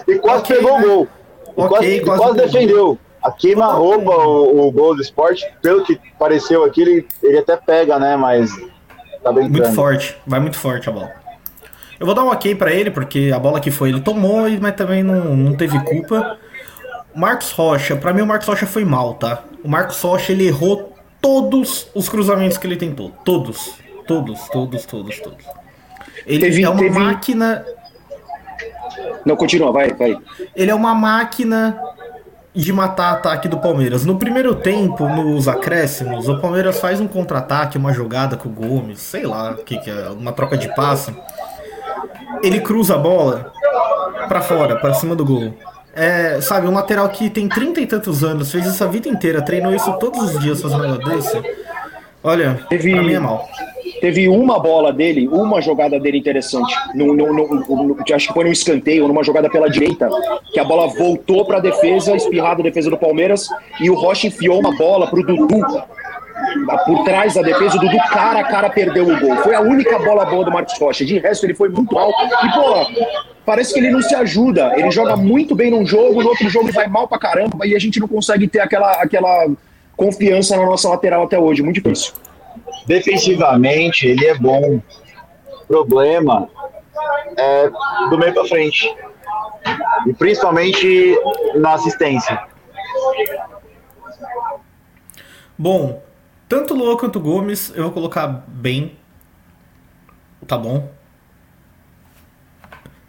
E 0.09 0.19
quase 0.19 0.41
Ok, 0.41 0.57
pegou 0.57 0.79
né? 0.79 0.85
o 0.85 0.89
gol. 0.89 1.09
E 1.47 1.61
Ok, 1.61 1.69
quase, 1.69 1.87
e 1.87 2.01
quase 2.01 2.23
quase 2.23 2.37
defendeu. 2.39 2.99
A 3.23 3.31
queima-roupa, 3.31 4.11
o, 4.11 4.67
o 4.67 4.73
gol 4.73 4.97
do 4.97 5.03
esporte, 5.03 5.45
pelo 5.63 5.85
que 5.85 6.01
pareceu 6.19 6.65
aqui, 6.65 6.83
ele, 6.83 7.07
ele 7.23 7.39
até 7.39 7.57
pega, 7.57 7.99
né? 7.99 8.17
Mas 8.17 8.51
tá 9.23 9.33
bem 9.33 9.49
Muito 9.49 9.73
forte, 9.73 10.17
vai 10.27 10.41
muito 10.41 10.59
forte 10.59 10.89
a 10.89 10.93
bola. 10.93 11.24
Eu 11.99 12.07
vou 12.07 12.15
dar 12.15 12.25
um 12.25 12.29
ok 12.31 12.55
pra 12.55 12.73
ele, 12.73 12.91
porque 12.91 13.31
a 13.35 13.39
bola 13.39 13.61
que 13.61 13.71
foi 13.71 13.89
ele 13.91 14.01
tomou, 14.01 14.49
e- 14.49 14.59
mas 14.61 14.75
também 14.75 15.03
não, 15.03 15.37
não 15.37 15.55
teve 15.55 15.79
culpa. 15.85 16.37
Marcos 17.15 17.53
Rocha, 17.53 17.95
pra 17.97 18.13
mim 18.13 18.23
o 18.23 18.27
Marcos 18.27 18.47
Rocha 18.49 18.67
foi 18.67 18.85
mal, 18.85 19.15
tá? 19.15 19.43
O 19.63 19.69
Marcos 19.69 20.01
Rocha 20.01 20.33
ele 20.33 20.47
errou 20.47 20.93
todos 21.21 21.87
os 21.95 22.09
cruzamentos 22.09 22.59
que 22.59 22.67
ele 22.67 22.77
tentou. 22.77 23.11
Todos. 23.25 23.75
Todos, 24.07 24.49
todos, 24.51 24.85
todos, 24.85 25.19
todos. 25.21 25.45
Ele 26.27 26.41
Teve- 26.41 26.63
é 26.65 26.69
uma 26.69 26.79
teve- 26.81 26.99
máquina. 26.99 27.65
Não, 29.25 29.37
continua, 29.37 29.73
vai, 29.73 29.93
vai. 29.95 30.17
Ele 30.55 30.71
é 30.71 30.75
uma 30.75 30.95
máquina 30.95 31.79
de 32.55 32.73
matar 32.73 33.13
ataque 33.13 33.49
do 33.49 33.59
Palmeiras. 33.59 34.05
No 34.05 34.17
primeiro 34.19 34.55
tempo, 34.55 35.09
nos 35.09 35.49
acréscimos, 35.49 36.29
o 36.29 36.39
Palmeiras 36.41 36.79
faz 36.79 37.01
um 37.01 37.09
contra-ataque, 37.09 37.79
uma 37.79 37.93
jogada 37.93 38.37
com 38.37 38.49
o 38.49 38.53
Gomes, 38.53 39.01
sei 39.01 39.25
lá 39.27 39.53
o 39.53 39.57
que, 39.57 39.79
que 39.79 39.91
é, 39.91 40.09
uma 40.11 40.33
troca 40.33 40.57
de 40.59 40.73
passe. 40.75 41.15
Ele 42.43 42.61
cruza 42.61 42.95
a 42.95 42.99
bola 42.99 43.53
pra 44.29 44.41
fora, 44.41 44.77
pra 44.77 44.95
cima 44.95 45.15
do 45.15 45.25
gol. 45.25 45.55
É, 45.95 46.41
sabe, 46.41 46.67
um 46.67 46.73
lateral 46.73 47.09
que 47.09 47.31
tem 47.31 47.49
trinta 47.49 47.81
e 47.81 47.87
tantos 47.87 48.25
anos, 48.25 48.51
fez 48.51 48.67
isso 48.67 48.83
a 48.83 48.87
vida 48.89 49.09
inteira, 49.09 49.41
treinou 49.43 49.73
isso 49.75 49.93
todos 49.99 50.21
os 50.35 50.41
dias 50.41 50.61
fazendo 50.61 50.85
um 50.85 50.93
negócio 50.93 51.41
desse. 51.41 51.55
Olha, 52.23 52.59
Teve- 52.69 52.91
pra 52.93 53.03
mim 53.03 53.13
é 53.15 53.19
mal. 53.21 53.49
Teve 54.01 54.29
uma 54.29 54.59
bola 54.59 54.93
dele, 54.93 55.29
uma 55.29 55.61
jogada 55.63 56.01
dele 56.01 56.19
interessante. 56.19 56.75
No, 56.95 57.15
no- 57.15 57.33
no- 57.33 57.47
no- 57.87 57.97
acho 58.15 58.27
que 58.29 58.35
foi 58.35 58.45
num 58.45 58.51
escanteio, 58.53 59.07
numa 59.07 59.23
jogada 59.23 59.49
pela 59.49 59.71
direita, 59.71 60.09
que 60.53 60.59
a 60.59 60.65
bola 60.65 60.89
voltou 60.89 61.45
para 61.45 61.59
a 61.59 61.61
defesa, 61.61 62.15
espirrada 62.17 62.61
a 62.61 62.65
defesa 62.65 62.91
do 62.91 62.99
Palmeiras, 62.99 63.47
e 63.81 63.89
o 63.89 63.95
Rocha 63.95 64.27
enfiou 64.27 64.59
uma 64.59 64.77
bola 64.77 65.07
pro 65.07 65.23
Dudu. 65.25 65.61
Por 66.87 67.05
trás 67.05 67.35
da 67.35 67.43
defesa, 67.43 67.77
o 67.77 67.81
Dudu 67.81 67.97
cara 68.11 68.41
a 68.41 68.45
cara 68.45 68.71
perdeu 68.71 69.09
o 69.09 69.21
gol. 69.21 69.37
Foi 69.39 69.55
a 69.55 69.61
única 69.61 69.99
bola 69.99 70.25
boa 70.25 70.45
do 70.45 70.51
Marcos 70.51 70.79
Rocha. 70.79 71.05
De 71.05 71.19
resto, 71.19 71.45
ele 71.45 71.55
foi 71.55 71.69
muito 71.69 71.95
mal. 71.95 72.11
E, 72.11 72.53
pô, 72.53 72.87
parece 73.45 73.73
que 73.73 73.81
ele 73.81 73.91
não 73.91 74.03
se 74.03 74.15
ajuda. 74.15 74.73
Ele 74.77 74.91
joga 74.91 75.17
muito 75.17 75.55
bem 75.55 75.71
num 75.71 75.87
jogo, 75.87 76.23
no 76.23 76.29
outro 76.29 76.49
jogo 76.49 76.67
ele 76.67 76.73
vai 76.73 76.87
mal 76.87 77.09
pra 77.09 77.19
caramba, 77.19 77.67
e 77.67 77.75
a 77.75 77.79
gente 77.79 78.01
não 78.01 78.09
consegue 78.09 78.49
ter 78.49 78.61
aquela, 78.61 78.93
aquela 78.93 79.49
confiança 79.97 80.57
na 80.57 80.65
nossa 80.65 80.89
lateral 80.89 81.25
até 81.25 81.39
hoje. 81.39 81.63
Muito 81.63 81.81
difícil. 81.81 82.13
Defensivamente, 82.87 84.07
ele 84.07 84.27
é 84.27 84.35
bom. 84.35 84.81
O 85.63 85.67
problema 85.67 86.49
é 87.37 87.71
do 88.11 88.19
meio 88.19 88.33
pra 88.35 88.45
frente. 88.45 88.95
E 90.07 90.13
principalmente 90.13 91.19
na 91.55 91.75
assistência. 91.75 92.43
Bom, 95.57 96.03
tanto 96.55 96.75
o 96.75 96.77
Luan 96.77 96.97
quanto 96.97 97.17
o 97.17 97.21
Gomes 97.21 97.73
eu 97.75 97.83
vou 97.85 97.93
colocar 97.93 98.45
bem. 98.47 98.93
Tá 100.47 100.57
bom. 100.57 100.89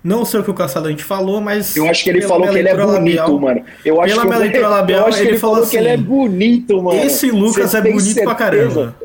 Não 0.03 0.23
sei 0.23 0.39
o 0.39 0.43
que 0.43 0.51
o 0.51 0.53
Caçadante 0.53 1.03
falou, 1.03 1.41
mas. 1.41 1.75
Eu 1.75 1.89
acho 1.89 2.03
que 2.03 2.09
ele 2.11 2.21
falou 2.21 2.47
que 2.47 2.57
ele 2.59 2.69
é 2.69 2.75
bonito, 2.75 2.91
labial- 3.17 3.39
mano. 3.39 3.63
Eu 3.83 3.99
acho 4.01 4.13
Pela 4.13 4.21
que 4.21 4.27
minha 4.27 4.37
eu- 4.37 4.41
leitura 4.43 4.67
labial, 4.67 4.99
eu 5.01 5.07
acho 5.07 5.17
que 5.17 5.23
ele 5.23 5.31
ele 5.31 5.37
falou 5.39 5.55
falou 5.55 5.69
que 5.69 5.77
ele 5.77 5.87
é 5.87 5.93
assim, 5.95 6.03
bonito, 6.03 6.81
mano. 6.83 6.99
Esse 6.99 7.31
Lucas 7.31 7.71
Você 7.71 7.77
é 7.77 7.81
bonito 7.81 8.23
pra 8.23 8.35
certeza? 8.35 8.35
caramba. 8.35 8.95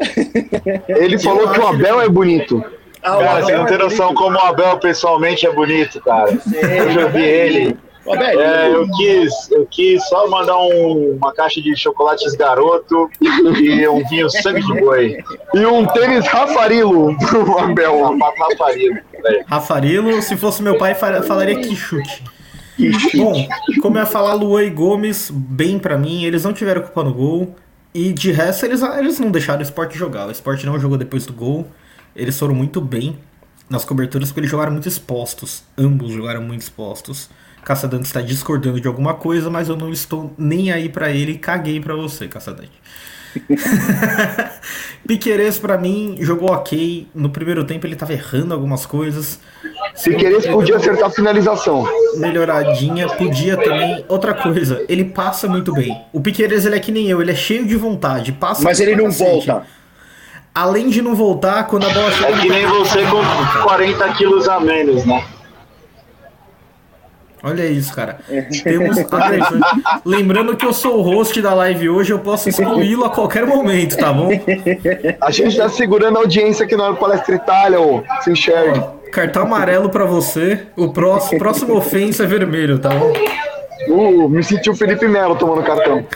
Ele 0.88 1.18
falou 1.18 1.48
que 1.50 1.58
o 1.60 1.66
Abel 1.66 2.00
é 2.02 2.08
bonito. 2.08 2.62
Ah, 3.02 3.16
Cara, 3.16 3.42
você 3.42 3.52
não 3.56 3.64
é 3.64 3.66
tem 3.68 3.78
noção 3.78 4.06
bonito. 4.08 4.18
como 4.22 4.36
o 4.36 4.40
Abel 4.42 4.78
pessoalmente 4.78 5.46
é 5.46 5.52
bonito, 5.52 6.00
cara. 6.02 6.30
Eu 6.32 6.90
já 6.92 7.06
vi 7.06 7.22
ele. 7.22 7.76
Velho, 8.04 8.40
É, 8.40 8.74
eu 8.74 8.88
quis, 8.96 9.50
eu 9.50 9.66
quis 9.66 10.02
só 10.08 10.28
mandar 10.28 10.56
um- 10.58 11.16
uma 11.16 11.32
caixa 11.32 11.60
de 11.60 11.76
chocolates 11.76 12.34
garoto 12.34 13.10
e 13.60 13.86
um 13.88 14.02
vinho 14.08 14.28
sangue 14.30 14.62
de 14.62 14.80
boi. 14.80 15.18
E 15.54 15.66
um 15.66 15.84
tênis 15.86 16.26
Rafarilo 16.26 17.16
pro 17.18 17.58
Abel. 17.58 18.16
Velho. 19.22 19.44
Rafarilo, 19.46 20.22
se 20.22 20.36
fosse 20.36 20.62
meu 20.62 20.78
pai, 20.78 20.94
fa- 20.94 21.22
falaria 21.22 21.56
que 21.60 21.76
chute. 21.76 22.24
Bom, 23.14 23.46
como 23.82 23.98
eu 23.98 24.00
ia 24.00 24.06
falar, 24.06 24.32
Luan 24.32 24.62
e 24.64 24.70
Gomes, 24.70 25.30
bem 25.30 25.78
pra 25.78 25.98
mim, 25.98 26.24
eles 26.24 26.44
não 26.44 26.52
tiveram 26.54 26.80
culpa 26.80 27.04
no 27.04 27.12
gol. 27.12 27.54
E 27.92 28.12
de 28.12 28.32
resto, 28.32 28.64
eles, 28.64 28.82
eles 28.82 29.18
não 29.18 29.30
deixaram 29.30 29.58
o 29.58 29.62
esporte 29.62 29.98
jogar. 29.98 30.26
O 30.28 30.30
esporte 30.30 30.64
não 30.64 30.78
jogou 30.78 30.96
depois 30.96 31.26
do 31.26 31.32
gol. 31.34 31.66
Eles 32.16 32.38
foram 32.38 32.54
muito 32.54 32.80
bem 32.80 33.18
nas 33.68 33.84
coberturas 33.84 34.28
porque 34.28 34.40
eles 34.40 34.50
jogaram 34.50 34.72
muito 34.72 34.88
expostos. 34.88 35.62
Ambos 35.76 36.10
jogaram 36.12 36.40
muito 36.40 36.62
expostos. 36.62 37.28
Caçadante 37.64 38.04
está 38.06 38.20
discordando 38.20 38.80
de 38.80 38.88
alguma 38.88 39.14
coisa, 39.14 39.50
mas 39.50 39.68
eu 39.68 39.76
não 39.76 39.90
estou 39.92 40.32
nem 40.38 40.72
aí 40.72 40.88
pra 40.88 41.10
ele. 41.10 41.36
Caguei 41.38 41.80
pra 41.80 41.94
você, 41.94 42.26
Caçadante. 42.26 42.72
Piqueires 45.06 45.58
pra 45.58 45.78
mim 45.78 46.16
jogou 46.20 46.50
ok. 46.50 47.06
No 47.14 47.30
primeiro 47.30 47.64
tempo 47.64 47.86
ele 47.86 47.96
tava 47.96 48.12
errando 48.12 48.54
algumas 48.54 48.86
coisas. 48.86 49.40
Se 49.94 50.14
querer, 50.14 50.50
podia 50.50 50.76
acertar 50.76 51.06
a 51.08 51.10
finalização. 51.10 51.86
Melhoradinha, 52.16 53.08
podia 53.08 53.56
também. 53.56 54.04
Outra 54.08 54.34
coisa, 54.34 54.84
ele 54.88 55.04
passa 55.04 55.48
muito 55.48 55.72
bem. 55.72 55.96
O 56.12 56.20
Piqueires 56.20 56.64
ele 56.64 56.76
é 56.76 56.80
que 56.80 56.92
nem 56.92 57.08
eu, 57.08 57.20
ele 57.20 57.30
é 57.32 57.34
cheio 57.36 57.66
de 57.66 57.76
vontade, 57.76 58.32
passa 58.32 58.62
Mas 58.62 58.80
ele 58.80 58.96
não 58.96 59.06
cacete. 59.06 59.46
volta. 59.46 59.66
Além 60.54 60.88
de 60.88 61.00
não 61.00 61.14
voltar, 61.14 61.64
quando 61.68 61.86
a 61.86 61.90
bola 61.90 62.10
chega 62.10 62.36
É 62.36 62.40
que 62.40 62.48
nem 62.48 62.66
você 62.66 63.04
com 63.04 63.62
40 63.62 64.12
quilos 64.14 64.48
a 64.48 64.58
menos, 64.58 65.04
né? 65.04 65.24
Olha 67.42 67.64
isso, 67.66 67.94
cara. 67.94 68.18
Temos 68.62 68.98
agressões. 69.12 69.60
Lembrando 70.04 70.56
que 70.56 70.66
eu 70.66 70.72
sou 70.72 70.98
o 70.98 71.02
host 71.02 71.40
da 71.40 71.54
live 71.54 71.88
hoje, 71.88 72.12
eu 72.12 72.18
posso 72.18 72.48
excluí-lo 72.48 73.04
a 73.04 73.10
qualquer 73.10 73.46
momento, 73.46 73.96
tá 73.96 74.12
bom? 74.12 74.28
A 75.20 75.30
gente 75.30 75.56
tá 75.56 75.68
segurando 75.68 76.18
a 76.18 76.20
audiência 76.20 76.64
aqui 76.64 76.76
na 76.76 76.92
Palestra 76.92 77.34
Itália, 77.34 77.80
ô. 77.80 78.02
Se 78.20 78.30
enxergue. 78.30 78.82
Cartão 79.10 79.42
amarelo 79.42 79.88
pra 79.88 80.04
você. 80.04 80.66
O 80.76 80.92
próximo, 80.92 81.38
próximo 81.38 81.74
ofensa 81.76 82.24
é 82.24 82.26
vermelho, 82.26 82.78
tá 82.78 82.90
bom? 82.90 83.12
Uh, 83.88 84.28
me 84.28 84.42
senti 84.42 84.68
o 84.68 84.74
Felipe 84.74 85.08
Melo 85.08 85.36
tomando 85.36 85.62
cartão. 85.62 86.06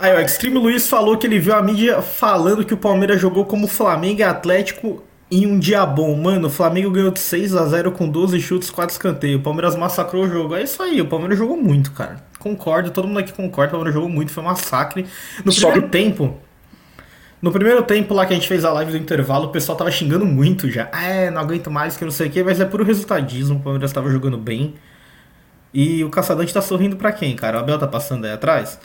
Aí, 0.00 0.14
o 0.14 0.20
Extreme 0.20 0.58
Luiz 0.58 0.88
falou 0.88 1.16
que 1.16 1.26
ele 1.26 1.38
viu 1.38 1.54
a 1.54 1.62
mídia 1.62 2.02
falando 2.02 2.64
que 2.64 2.74
o 2.74 2.76
Palmeiras 2.76 3.20
jogou 3.20 3.44
como 3.44 3.68
Flamengo 3.68 4.20
e 4.20 4.24
Atlético 4.24 5.02
em 5.30 5.46
um 5.46 5.58
dia 5.58 5.84
bom. 5.86 6.14
Mano, 6.16 6.48
o 6.48 6.50
Flamengo 6.50 6.90
ganhou 6.90 7.10
de 7.10 7.20
6 7.20 7.54
a 7.54 7.66
0 7.66 7.92
com 7.92 8.08
12 8.08 8.40
chutes, 8.40 8.70
4 8.70 8.92
escanteios. 8.92 9.40
O 9.40 9.42
Palmeiras 9.42 9.76
massacrou 9.76 10.24
o 10.24 10.28
jogo. 10.28 10.54
É 10.54 10.62
isso 10.62 10.82
aí, 10.82 11.00
o 11.00 11.06
Palmeiras 11.08 11.38
jogou 11.38 11.56
muito, 11.56 11.92
cara. 11.92 12.22
Concordo, 12.38 12.90
todo 12.90 13.06
mundo 13.08 13.18
aqui 13.20 13.32
concorda. 13.32 13.68
O 13.68 13.72
Palmeiras 13.72 13.94
jogou 13.94 14.08
muito, 14.08 14.32
foi 14.32 14.42
um 14.42 14.46
massacre. 14.46 15.06
No 15.44 15.52
Só 15.52 15.70
primeiro 15.70 15.88
tempo. 15.90 16.38
No 17.40 17.52
primeiro 17.52 17.82
tempo 17.84 18.14
lá 18.14 18.26
que 18.26 18.32
a 18.32 18.36
gente 18.36 18.48
fez 18.48 18.64
a 18.64 18.72
live 18.72 18.90
do 18.92 18.96
intervalo, 18.98 19.46
o 19.46 19.52
pessoal 19.52 19.78
tava 19.78 19.90
xingando 19.90 20.26
muito 20.26 20.68
já. 20.70 20.88
Ah, 20.92 21.04
É, 21.06 21.30
não 21.30 21.40
aguento 21.40 21.70
mais, 21.70 21.96
que 21.96 22.04
não 22.04 22.10
sei 22.10 22.26
o 22.28 22.30
que, 22.30 22.42
mas 22.42 22.60
é 22.60 22.64
puro 22.64 22.84
resultadismo. 22.84 23.58
O 23.58 23.60
Palmeiras 23.62 23.92
tava 23.92 24.10
jogando 24.10 24.36
bem. 24.38 24.74
E 25.72 26.04
o 26.04 26.10
Caçadante 26.10 26.52
tá 26.54 26.62
sorrindo 26.62 26.96
pra 26.96 27.12
quem, 27.12 27.36
cara? 27.36 27.58
O 27.58 27.60
Abel 27.60 27.78
tá 27.78 27.86
passando 27.88 28.24
aí 28.26 28.32
atrás? 28.32 28.78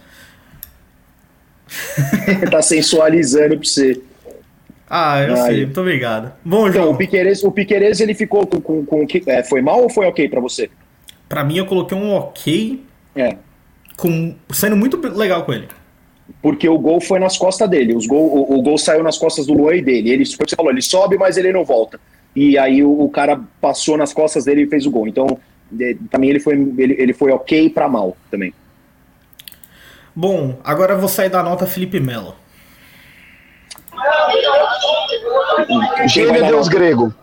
tá 2.51 2.61
sensualizando 2.61 3.57
pra 3.57 3.65
você. 3.67 4.01
Ah, 4.89 5.21
eu 5.21 5.33
Ai. 5.35 5.41
sei, 5.53 5.65
muito 5.65 5.79
obrigado. 5.81 6.33
Bom, 6.43 6.67
Então, 6.67 6.91
o 6.91 6.95
Piqueires, 6.97 7.43
o 7.43 7.51
Piqueires 7.51 7.99
ele 7.99 8.13
ficou 8.13 8.45
com. 8.45 8.61
com, 8.61 8.85
com 8.85 9.07
que- 9.07 9.23
é, 9.27 9.43
foi 9.43 9.61
mal 9.61 9.81
ou 9.81 9.89
foi 9.89 10.05
ok 10.05 10.27
pra 10.29 10.39
você? 10.41 10.69
pra 11.29 11.43
mim 11.43 11.57
eu 11.57 11.65
coloquei 11.65 11.97
um 11.97 12.13
ok, 12.13 12.83
É. 13.15 13.35
com, 13.97 14.35
sendo 14.51 14.75
muito 14.77 14.97
legal 15.17 15.43
com 15.43 15.51
ele. 15.53 15.67
Porque 16.43 16.69
o 16.69 16.77
gol 16.77 17.01
foi 17.01 17.17
nas 17.19 17.37
costas 17.37 17.67
dele. 17.69 17.95
Os 17.95 18.05
gol, 18.05 18.21
o, 18.21 18.59
o 18.59 18.61
gol 18.61 18.77
saiu 18.77 19.01
nas 19.03 19.17
costas 19.17 19.47
do 19.47 19.53
Luan 19.53 19.75
e 19.75 19.81
dele. 19.81 20.11
Ele, 20.11 20.25
foi 20.27 20.45
você 20.47 20.55
falou, 20.55 20.71
ele 20.71 20.81
sobe, 20.81 21.17
mas 21.17 21.35
ele 21.35 21.51
não 21.51 21.65
volta. 21.65 21.99
E 22.35 22.55
aí 22.57 22.83
o, 22.83 22.91
o 23.01 23.09
cara 23.09 23.39
passou 23.59 23.97
nas 23.97 24.13
costas 24.13 24.45
dele 24.45 24.61
e 24.63 24.67
fez 24.67 24.85
o 24.85 24.91
gol. 24.91 25.07
Então, 25.07 25.39
também 26.11 26.29
ele 26.29 26.39
foi, 26.39 26.53
ele, 26.77 26.95
ele 26.99 27.13
foi 27.13 27.31
ok 27.31 27.69
pra 27.71 27.87
mal 27.89 28.15
também. 28.29 28.53
Bom, 30.15 30.59
agora 30.63 30.93
eu 30.93 30.99
vou 30.99 31.09
sair 31.09 31.29
da 31.29 31.41
nota 31.41 31.65
Felipe 31.65 31.99
Melo. 31.99 32.35
Gênio 36.07 36.41
dar 36.41 36.47
Deus 36.47 36.67
grego. 36.67 37.13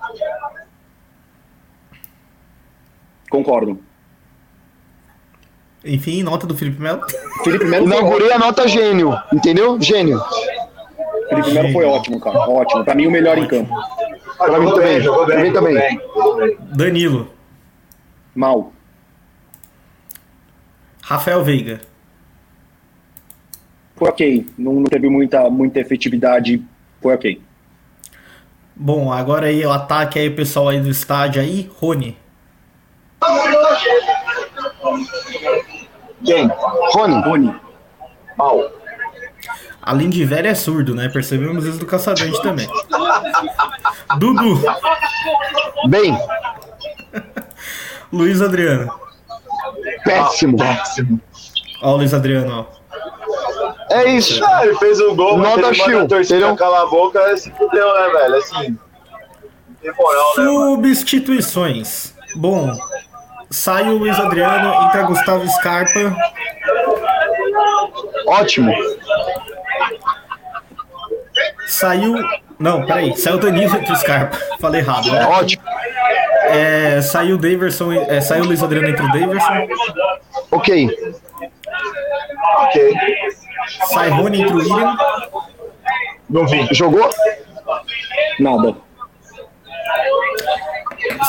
Concordo. 3.30 3.78
Enfim, 5.84 6.22
nota 6.22 6.46
do 6.46 6.56
Felipe 6.56 6.80
Melo. 6.80 7.02
Felipe 7.44 7.64
Melo 7.64 7.86
ótimo. 7.86 8.00
Inaugurei 8.00 8.32
a 8.32 8.38
nota 8.38 8.68
gênio, 8.68 9.16
entendeu? 9.32 9.80
Gênio. 9.80 10.20
Felipe 11.28 11.52
Melo 11.52 11.72
foi 11.72 11.84
ótimo, 11.84 12.20
cara. 12.20 12.38
Ótimo. 12.38 12.84
Pra 12.84 12.94
mim, 12.94 13.06
o 13.06 13.10
melhor 13.10 13.38
em 13.38 13.46
campo. 13.46 13.74
Pra 14.36 14.58
mim 14.58 14.70
também, 14.70 15.00
jogou 15.00 15.26
bem, 15.26 15.42
mim 15.42 15.52
também. 15.52 15.74
bem. 15.74 16.00
Danilo. 16.72 17.30
Mal. 18.34 18.72
Rafael 21.02 21.42
Veiga. 21.44 21.80
Foi 23.96 24.08
ok. 24.08 24.46
Não, 24.56 24.74
não 24.74 24.84
teve 24.84 25.08
muita, 25.08 25.48
muita 25.50 25.80
efetividade. 25.80 26.62
Foi 27.02 27.14
ok. 27.14 27.42
Bom, 28.76 29.12
agora 29.12 29.46
aí 29.46 29.64
o 29.64 29.70
ataque 29.70 30.18
aí, 30.18 30.28
o 30.28 30.34
pessoal 30.36 30.68
aí 30.68 30.80
do 30.80 30.88
estádio 30.88 31.40
aí, 31.42 31.70
Rony. 31.78 32.16
Quem? 36.24 36.50
Rony, 36.92 37.22
Rony. 37.22 37.60
Mal. 38.36 38.70
Além 39.82 40.10
de 40.10 40.24
velho 40.24 40.48
é 40.48 40.54
surdo, 40.54 40.94
né? 40.94 41.08
Percebemos 41.08 41.64
isso 41.64 41.78
do 41.78 41.86
Caçadante 41.86 42.40
também. 42.42 42.68
Dudu. 44.18 44.60
bem, 45.88 46.16
Luiz 48.12 48.42
Adriano. 48.42 48.92
péssimo. 50.04 50.56
Péssimo. 50.58 51.20
Ó 51.82 51.92
o 51.94 51.96
Luiz 51.96 52.12
Adriano, 52.12 52.66
ó. 52.68 52.79
É 53.90 54.04
isso. 54.10 54.44
Ah, 54.44 54.64
ele 54.64 54.76
fez 54.76 55.00
o 55.00 55.14
gol, 55.14 55.36
mas 55.36 55.56
Nota 55.56 55.68
ele 55.68 55.78
manda 55.82 56.04
a 56.04 56.08
torcida 56.08 56.36
entendeu? 56.38 56.56
calar 56.56 56.82
a 56.82 56.86
boca, 56.86 57.36
se 57.36 57.50
fudeu, 57.52 57.94
né, 57.94 58.08
velho? 58.10 58.34
Assim, 58.36 58.70
né? 58.70 58.76
Substituições. 60.34 62.14
Bom, 62.36 62.70
sai 63.50 63.88
o 63.88 63.98
Luiz 63.98 64.18
Adriano, 64.18 64.86
entra 64.86 65.02
Gustavo 65.02 65.48
Scarpa. 65.48 66.16
Ótimo. 68.26 68.72
Saiu. 71.66 72.14
Não, 72.58 72.84
peraí. 72.84 73.16
Saiu 73.16 73.36
o 73.36 73.40
Danilo 73.40 73.74
entre 73.76 73.92
o 73.92 73.96
Scarpa. 73.96 74.36
Falei 74.60 74.80
errado. 74.82 75.10
né? 75.10 75.26
Ótimo. 75.26 75.62
É, 76.44 77.00
saiu 77.00 77.36
o 77.36 77.38
Daverson. 77.38 77.92
É, 77.92 78.20
saiu 78.20 78.44
o 78.44 78.46
Luiz 78.46 78.62
Adriano 78.62 78.88
entre 78.88 79.04
o 79.04 79.08
Daverson. 79.12 79.68
Ok. 80.50 80.88
Ok. 82.58 82.94
Sai 83.92 84.08
Rony 84.10 84.42
entre 84.42 84.54
o 84.54 84.58
William. 84.58 84.96
Não 86.28 86.46
vi. 86.46 86.66
Jogou? 86.72 87.08
Nada. 88.38 88.74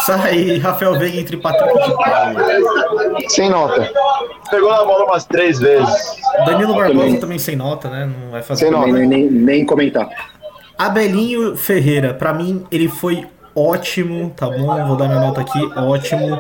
Sai 0.05 0.57
Rafael 0.57 0.97
Veiga 0.97 1.19
entre 1.19 1.37
Patrick 1.37 1.73
de 1.73 1.95
Paula. 1.95 2.35
Sem 3.29 3.49
nota. 3.49 3.91
Pegou 4.49 4.69
na 4.71 4.83
bola 4.83 5.05
umas 5.05 5.25
três 5.25 5.59
vezes. 5.59 6.17
Danilo 6.45 6.73
Barbosa 6.75 6.97
Também. 7.05 7.19
também 7.19 7.39
sem 7.39 7.55
nota, 7.55 7.89
né? 7.89 8.05
Não 8.05 8.31
vai 8.31 8.41
fazer 8.41 8.65
Sem 8.65 8.71
nada. 8.71 8.87
nota. 8.87 8.99
Nem, 8.99 9.07
nem, 9.07 9.31
nem 9.31 9.65
comentar. 9.65 10.09
Abelinho 10.77 11.55
Ferreira, 11.55 12.13
pra 12.13 12.33
mim, 12.33 12.65
ele 12.71 12.87
foi 12.87 13.25
ótimo, 13.55 14.31
tá 14.35 14.47
bom? 14.49 14.87
Vou 14.87 14.95
dar 14.95 15.07
minha 15.07 15.19
nota 15.19 15.41
aqui, 15.41 15.59
ótimo. 15.77 16.39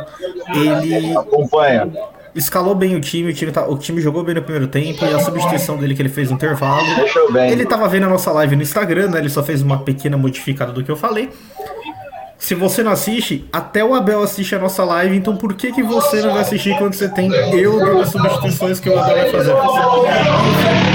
Ele 0.55 1.15
Acompanha. 1.17 1.89
escalou 2.35 2.73
bem 2.75 2.95
o 2.95 3.01
time, 3.01 3.29
o 3.31 3.33
time, 3.33 3.51
tá- 3.51 3.67
o 3.67 3.77
time 3.77 3.99
jogou 4.01 4.23
bem 4.23 4.35
no 4.35 4.41
primeiro 4.41 4.67
tempo 4.67 5.03
e 5.05 5.13
a 5.13 5.19
substituição 5.19 5.77
dele 5.77 5.93
que 5.95 6.01
ele 6.01 6.09
fez 6.09 6.29
no 6.29 6.35
intervalo. 6.35 6.85
Ele 7.49 7.65
tava 7.65 7.87
vendo 7.87 8.05
a 8.05 8.09
nossa 8.09 8.31
live 8.31 8.55
no 8.55 8.61
Instagram, 8.61 9.09
né? 9.09 9.19
Ele 9.19 9.29
só 9.29 9.43
fez 9.43 9.61
uma 9.61 9.79
pequena 9.79 10.17
modificada 10.17 10.71
do 10.71 10.83
que 10.83 10.89
eu 10.91 10.95
falei. 10.95 11.29
Se 12.37 12.55
você 12.55 12.81
não 12.81 12.91
assiste, 12.91 13.47
até 13.53 13.83
o 13.83 13.93
Abel 13.93 14.23
assiste 14.23 14.55
a 14.55 14.59
nossa 14.59 14.83
live, 14.83 15.15
então 15.15 15.35
por 15.37 15.53
que, 15.53 15.71
que 15.71 15.83
você 15.83 16.21
não 16.23 16.31
vai 16.31 16.41
assistir 16.41 16.75
quando 16.77 16.93
você 16.95 17.07
tem 17.07 17.31
eu 17.53 17.99
as 18.01 18.09
substituições 18.09 18.79
que 18.79 18.89
o 18.89 18.97
Abel 18.99 19.15
vai 19.15 19.29
fazer 19.29 19.53
pra 19.53 19.61
você? 19.61 20.91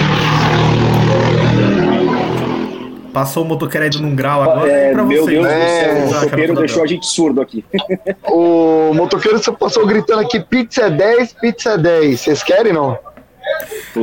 Passou 3.16 3.44
o 3.44 3.46
motoqueiro 3.46 3.86
indo 3.86 3.98
num 4.02 4.14
grau 4.14 4.42
agora. 4.42 4.70
É, 4.70 4.92
pra 4.92 5.02
meu 5.02 5.24
vocês. 5.24 5.40
Deus 5.40 5.46
do 5.46 5.50
É, 5.50 6.06
céu, 6.06 6.44
o 6.44 6.54
do 6.54 6.60
deixou 6.60 6.82
a 6.84 6.86
gente 6.86 7.06
surdo 7.06 7.40
aqui. 7.40 7.64
O 8.28 8.92
motoqueiro 8.92 9.42
só 9.42 9.52
passou 9.52 9.86
gritando 9.86 10.20
aqui: 10.20 10.38
pizza 10.38 10.82
é 10.82 10.90
10, 10.90 11.32
pizza 11.32 11.70
é 11.70 11.78
10. 11.78 12.20
Vocês 12.20 12.42
querem 12.42 12.74
não? 12.74 12.98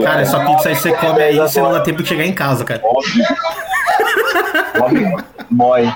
Cara, 0.01 0.21
essa 0.21 0.39
pizza 0.39 0.69
aí 0.69 0.75
você 0.75 0.91
come 0.93 1.21
aí, 1.21 1.37
você 1.37 1.61
não 1.61 1.71
dá 1.71 1.81
tempo 1.81 2.01
de 2.01 2.09
chegar 2.09 2.25
em 2.25 2.33
casa, 2.33 2.65
cara. 2.65 2.81
Come, 4.79 5.15
mói. 5.51 5.93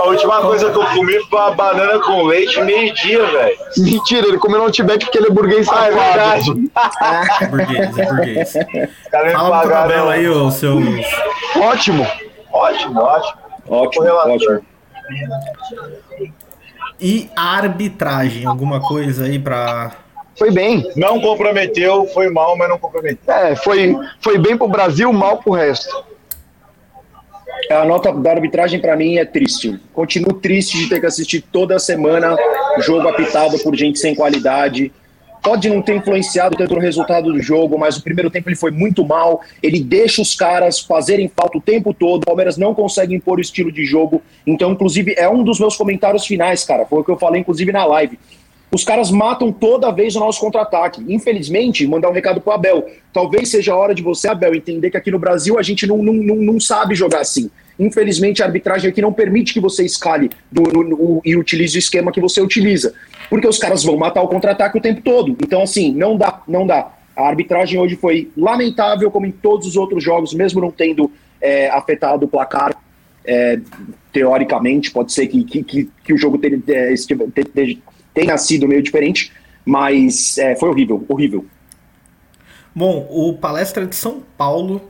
A 0.00 0.04
última 0.04 0.40
coisa 0.40 0.70
que 0.70 0.78
eu 0.78 0.86
comi 0.86 1.12
foi 1.28 1.38
uma 1.38 1.50
banana 1.50 1.98
com 2.00 2.22
leite 2.22 2.58
meio-dia, 2.62 3.22
velho. 3.26 3.56
Mentira, 3.76 4.26
ele 4.28 4.38
comeu 4.38 4.58
no 4.58 4.64
Outback 4.64 5.04
porque 5.04 5.18
ele 5.18 5.26
é 5.26 5.30
burguês 5.30 5.68
Ah, 5.68 5.88
é 5.88 5.90
verdade. 5.90 6.50
É 7.42 7.46
burguês, 7.46 7.98
é 7.98 8.06
burguês. 8.06 8.54
Me 8.54 9.30
Fala 9.32 9.44
do 9.44 9.50
pagaram. 9.50 9.84
Abel 9.84 10.08
aí, 10.08 10.26
ô 10.26 10.50
seus. 10.50 10.82
Ótimo. 11.60 12.06
Ótimo, 12.50 12.98
ótimo. 12.98 13.40
Ótimo, 13.68 14.06
ótimo. 14.06 14.60
E 16.98 17.30
arbitragem, 17.36 18.46
alguma 18.46 18.80
coisa 18.80 19.24
aí 19.26 19.38
pra. 19.38 19.92
Foi 20.38 20.50
bem. 20.50 20.90
Não 20.96 21.20
comprometeu, 21.20 22.06
foi 22.14 22.30
mal, 22.30 22.56
mas 22.56 22.70
não 22.70 22.78
comprometeu. 22.78 23.34
É, 23.34 23.54
foi, 23.54 23.94
foi 24.20 24.38
bem 24.38 24.56
pro 24.56 24.66
Brasil, 24.66 25.12
mal 25.12 25.36
pro 25.38 25.52
resto. 25.52 26.04
A 27.70 27.84
nota 27.84 28.12
da 28.12 28.30
arbitragem 28.30 28.80
para 28.80 28.96
mim 28.96 29.16
é 29.16 29.24
triste. 29.24 29.78
Continuo 29.92 30.34
triste 30.34 30.78
de 30.78 30.88
ter 30.88 31.00
que 31.00 31.06
assistir 31.06 31.40
toda 31.40 31.78
semana 31.78 32.36
jogo 32.80 33.08
apitado 33.08 33.58
por 33.58 33.74
gente 33.76 33.98
sem 33.98 34.14
qualidade. 34.14 34.92
Pode 35.42 35.70
não 35.70 35.80
ter 35.80 35.96
influenciado 35.96 36.56
tanto 36.56 36.74
no 36.74 36.80
resultado 36.80 37.32
do 37.32 37.40
jogo, 37.40 37.78
mas 37.78 37.96
o 37.96 38.02
primeiro 38.02 38.30
tempo 38.30 38.48
ele 38.48 38.56
foi 38.56 38.70
muito 38.70 39.04
mal. 39.04 39.40
Ele 39.62 39.80
deixa 39.80 40.20
os 40.20 40.34
caras 40.34 40.80
fazerem 40.80 41.30
falta 41.34 41.56
o 41.56 41.60
tempo 41.60 41.94
todo. 41.94 42.22
O 42.22 42.26
Palmeiras 42.26 42.58
não 42.58 42.74
consegue 42.74 43.14
impor 43.14 43.38
o 43.38 43.40
estilo 43.40 43.72
de 43.72 43.84
jogo. 43.84 44.22
Então, 44.46 44.72
inclusive, 44.72 45.14
é 45.16 45.28
um 45.28 45.42
dos 45.42 45.58
meus 45.58 45.76
comentários 45.76 46.26
finais, 46.26 46.64
cara. 46.64 46.84
Foi 46.84 47.00
o 47.00 47.04
que 47.04 47.10
eu 47.10 47.16
falei, 47.16 47.40
inclusive, 47.40 47.72
na 47.72 47.84
live. 47.86 48.18
Os 48.72 48.84
caras 48.84 49.10
matam 49.10 49.50
toda 49.50 49.90
vez 49.90 50.14
o 50.14 50.20
nosso 50.20 50.40
contra-ataque. 50.40 51.04
Infelizmente, 51.08 51.86
mandar 51.86 52.08
um 52.08 52.12
recado 52.12 52.40
pro 52.40 52.52
Abel. 52.52 52.88
Talvez 53.12 53.50
seja 53.50 53.72
a 53.72 53.76
hora 53.76 53.94
de 53.94 54.02
você, 54.02 54.28
Abel, 54.28 54.54
entender 54.54 54.90
que 54.90 54.96
aqui 54.96 55.10
no 55.10 55.18
Brasil 55.18 55.58
a 55.58 55.62
gente 55.62 55.86
não, 55.86 55.98
não, 55.98 56.12
não, 56.12 56.36
não 56.36 56.60
sabe 56.60 56.94
jogar 56.94 57.20
assim. 57.20 57.50
Infelizmente, 57.78 58.42
a 58.42 58.46
arbitragem 58.46 58.88
aqui 58.88 59.02
não 59.02 59.12
permite 59.12 59.52
que 59.52 59.58
você 59.58 59.84
escale 59.84 60.30
do, 60.52 60.62
no, 60.62 60.84
no, 60.84 61.22
e 61.24 61.36
utilize 61.36 61.76
o 61.76 61.80
esquema 61.80 62.12
que 62.12 62.20
você 62.20 62.40
utiliza. 62.40 62.94
Porque 63.28 63.48
os 63.48 63.58
caras 63.58 63.82
vão 63.82 63.96
matar 63.96 64.22
o 64.22 64.28
contra-ataque 64.28 64.78
o 64.78 64.80
tempo 64.80 65.00
todo. 65.02 65.36
Então, 65.42 65.62
assim, 65.62 65.92
não 65.92 66.16
dá, 66.16 66.42
não 66.46 66.64
dá. 66.64 66.92
A 67.16 67.26
arbitragem 67.26 67.80
hoje 67.80 67.96
foi 67.96 68.30
lamentável, 68.36 69.10
como 69.10 69.26
em 69.26 69.32
todos 69.32 69.66
os 69.66 69.76
outros 69.76 70.04
jogos, 70.04 70.32
mesmo 70.32 70.60
não 70.60 70.70
tendo 70.70 71.10
é, 71.40 71.68
afetado 71.70 72.26
o 72.26 72.28
placar. 72.28 72.76
É, 73.24 73.58
teoricamente, 74.12 74.90
pode 74.90 75.12
ser 75.12 75.26
que, 75.26 75.44
que, 75.44 75.62
que, 75.62 75.90
que 76.04 76.12
o 76.12 76.18
jogo 76.18 76.38
tenha, 76.38 76.60
é, 76.68 76.92
tenha 78.12 78.36
sido 78.38 78.68
meio 78.68 78.82
diferente, 78.82 79.32
mas 79.64 80.36
é, 80.38 80.56
foi 80.56 80.68
horrível, 80.68 81.04
horrível. 81.08 81.44
Bom, 82.74 83.06
o 83.10 83.34
Palestra 83.34 83.86
de 83.86 83.96
São 83.96 84.22
Paulo 84.36 84.80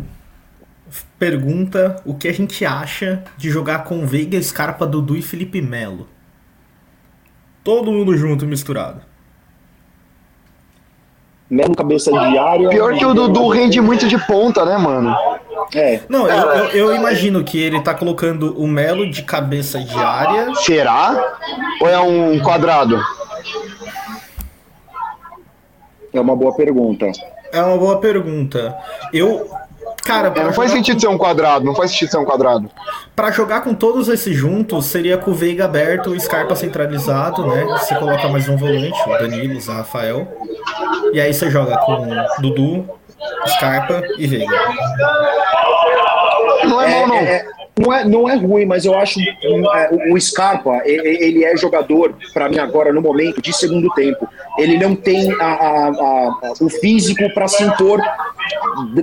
pergunta 1.19 2.01
o 2.05 2.15
que 2.15 2.29
a 2.29 2.33
gente 2.33 2.65
acha 2.65 3.25
de 3.37 3.51
jogar 3.51 3.85
com 3.85 4.07
Veiga, 4.07 4.41
Scarpa, 4.43 4.87
Dudu 4.87 5.17
e 5.17 5.23
Felipe 5.23 5.63
Melo. 5.63 6.09
Todo 7.63 7.93
mundo 7.93 8.17
junto, 8.17 8.47
misturado. 8.47 9.03
Melo 11.49 11.75
cabeça 11.75 12.11
de 12.11 12.39
área. 12.39 12.69
Pior 12.69 12.97
que 12.97 13.05
o 13.05 13.13
Dudu 13.13 13.49
rende 13.49 13.81
muito 13.81 14.09
de 14.09 14.19
ponta, 14.27 14.65
né, 14.65 14.79
mano? 14.79 15.15
É. 15.75 16.01
Não, 16.09 16.27
eu, 16.29 16.49
eu, 16.49 16.69
eu 16.89 16.95
imagino 16.95 17.45
que 17.45 17.61
ele 17.61 17.81
tá 17.81 17.95
colocando 17.95 18.59
o 18.61 18.67
Melo 18.67 19.09
de 19.09 19.23
cabeça 19.23 19.79
de 19.79 19.97
área. 19.97 20.55
Será? 20.57 21.39
Ou 21.81 21.89
é 21.89 21.99
um 22.01 22.41
quadrado? 22.41 23.01
É 26.13 26.21
uma 26.21 26.35
boa 26.35 26.55
pergunta. 26.55 27.07
É 27.53 27.63
uma 27.63 27.77
boa 27.77 28.01
pergunta. 28.01 28.77
Eu. 29.13 29.49
Cara, 30.05 30.33
É, 30.35 30.43
não 30.45 30.53
faz 30.53 30.71
jogar 30.71 30.79
sentido 30.79 31.01
ser 31.01 31.09
um 31.09 31.19
quadrado, 31.19 31.65
não 31.65 31.75
faz 31.75 31.91
sentido 31.91 32.11
ser 32.11 32.17
um 32.19 32.25
quadrado. 32.25 32.71
Pra 33.15 33.31
jogar 33.31 33.61
com 33.61 33.75
todos 33.75 34.09
esses 34.09 34.35
juntos, 34.35 34.87
seria 34.87 35.19
com 35.19 35.31
o 35.31 35.35
Veiga 35.35 35.67
aberto, 35.67 36.11
o 36.11 36.19
Scarpa 36.19 36.57
centralizado, 36.57 37.47
né? 37.47 37.65
Você 37.79 37.95
coloca 37.95 38.27
mais 38.29 38.49
um 38.49 38.57
volante, 38.57 38.99
o 39.07 39.19
Danilo, 39.19 39.59
o 39.61 39.73
Rafael. 39.73 40.27
E 41.13 41.21
aí 41.21 41.33
você 41.33 41.51
joga 41.51 41.77
com 41.79 42.09
Dudu, 42.41 42.89
Scarpa 43.47 44.03
e 44.19 44.27
Veiga. 44.27 44.53
Não 46.65 46.81
é, 46.83 46.87
É, 46.87 47.07
mal, 47.07 47.09
não. 47.09 47.17
é, 47.17 47.47
não, 47.81 47.93
é, 47.93 48.05
não 48.05 48.29
é 48.29 48.35
ruim, 48.37 48.67
mas 48.67 48.85
eu 48.85 48.95
acho 48.95 49.19
um, 49.21 49.75
é, 49.75 50.13
o, 50.13 50.21
Scarpa, 50.21 50.83
ele 50.85 51.45
é 51.45 51.57
jogador, 51.57 52.15
para 52.33 52.49
mim 52.49 52.59
agora, 52.59 52.93
no 52.93 53.01
momento, 53.01 53.41
de 53.41 53.53
segundo 53.53 53.89
tempo. 53.95 54.29
Ele 54.59 54.79
não 54.79 54.95
tem 54.95 55.33
a- 55.41 55.45
a- 55.45 55.89
a- 55.89 56.53
o 56.61 56.69
físico 56.69 57.23
para 57.33 57.49
se 57.49 57.63
impor 57.63 58.01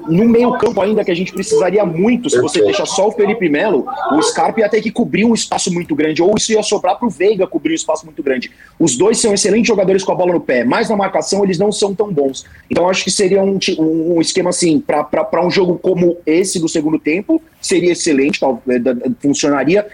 no 0.07 0.25
meio 0.27 0.57
campo 0.57 0.81
ainda, 0.81 1.03
que 1.03 1.11
a 1.11 1.15
gente 1.15 1.31
precisaria 1.33 1.85
muito. 1.85 2.29
Se 2.29 2.39
você 2.41 2.61
deixar 2.61 2.85
só 2.85 3.07
o 3.07 3.11
Felipe 3.11 3.49
Melo, 3.49 3.85
o 4.11 4.21
Scarpa 4.21 4.59
ia 4.59 4.69
ter 4.69 4.81
que 4.81 4.91
cobrir 4.91 5.25
um 5.25 5.33
espaço 5.33 5.73
muito 5.73 5.95
grande, 5.95 6.21
ou 6.21 6.33
isso 6.37 6.51
ia 6.51 6.63
sobrar 6.63 6.97
para 6.97 7.07
o 7.07 7.09
Veiga 7.11 7.47
cobrir 7.47 7.71
um 7.71 7.75
espaço 7.75 8.05
muito 8.05 8.21
grande. 8.21 8.51
Os 8.79 8.97
dois 8.97 9.19
são 9.19 9.33
excelentes 9.33 9.67
jogadores 9.67 10.03
com 10.03 10.11
a 10.11 10.15
bola 10.15 10.33
no 10.33 10.41
pé, 10.41 10.63
mas 10.63 10.89
na 10.89 10.95
marcação 10.95 11.43
eles 11.43 11.57
não 11.57 11.71
são 11.71 11.93
tão 11.95 12.11
bons. 12.11 12.45
Então 12.69 12.83
eu 12.83 12.89
acho 12.89 13.03
que 13.03 13.11
seria 13.11 13.41
um, 13.41 13.57
um 13.79 14.21
esquema 14.21 14.49
assim, 14.49 14.79
para 14.79 15.45
um 15.45 15.49
jogo 15.49 15.79
como 15.81 16.17
esse 16.25 16.59
do 16.59 16.67
segundo 16.67 16.99
tempo, 16.99 17.41
seria 17.67 17.91
excelente, 17.91 18.39
tal- 18.39 18.61
é, 18.67 18.79
funcionaria. 19.21 19.85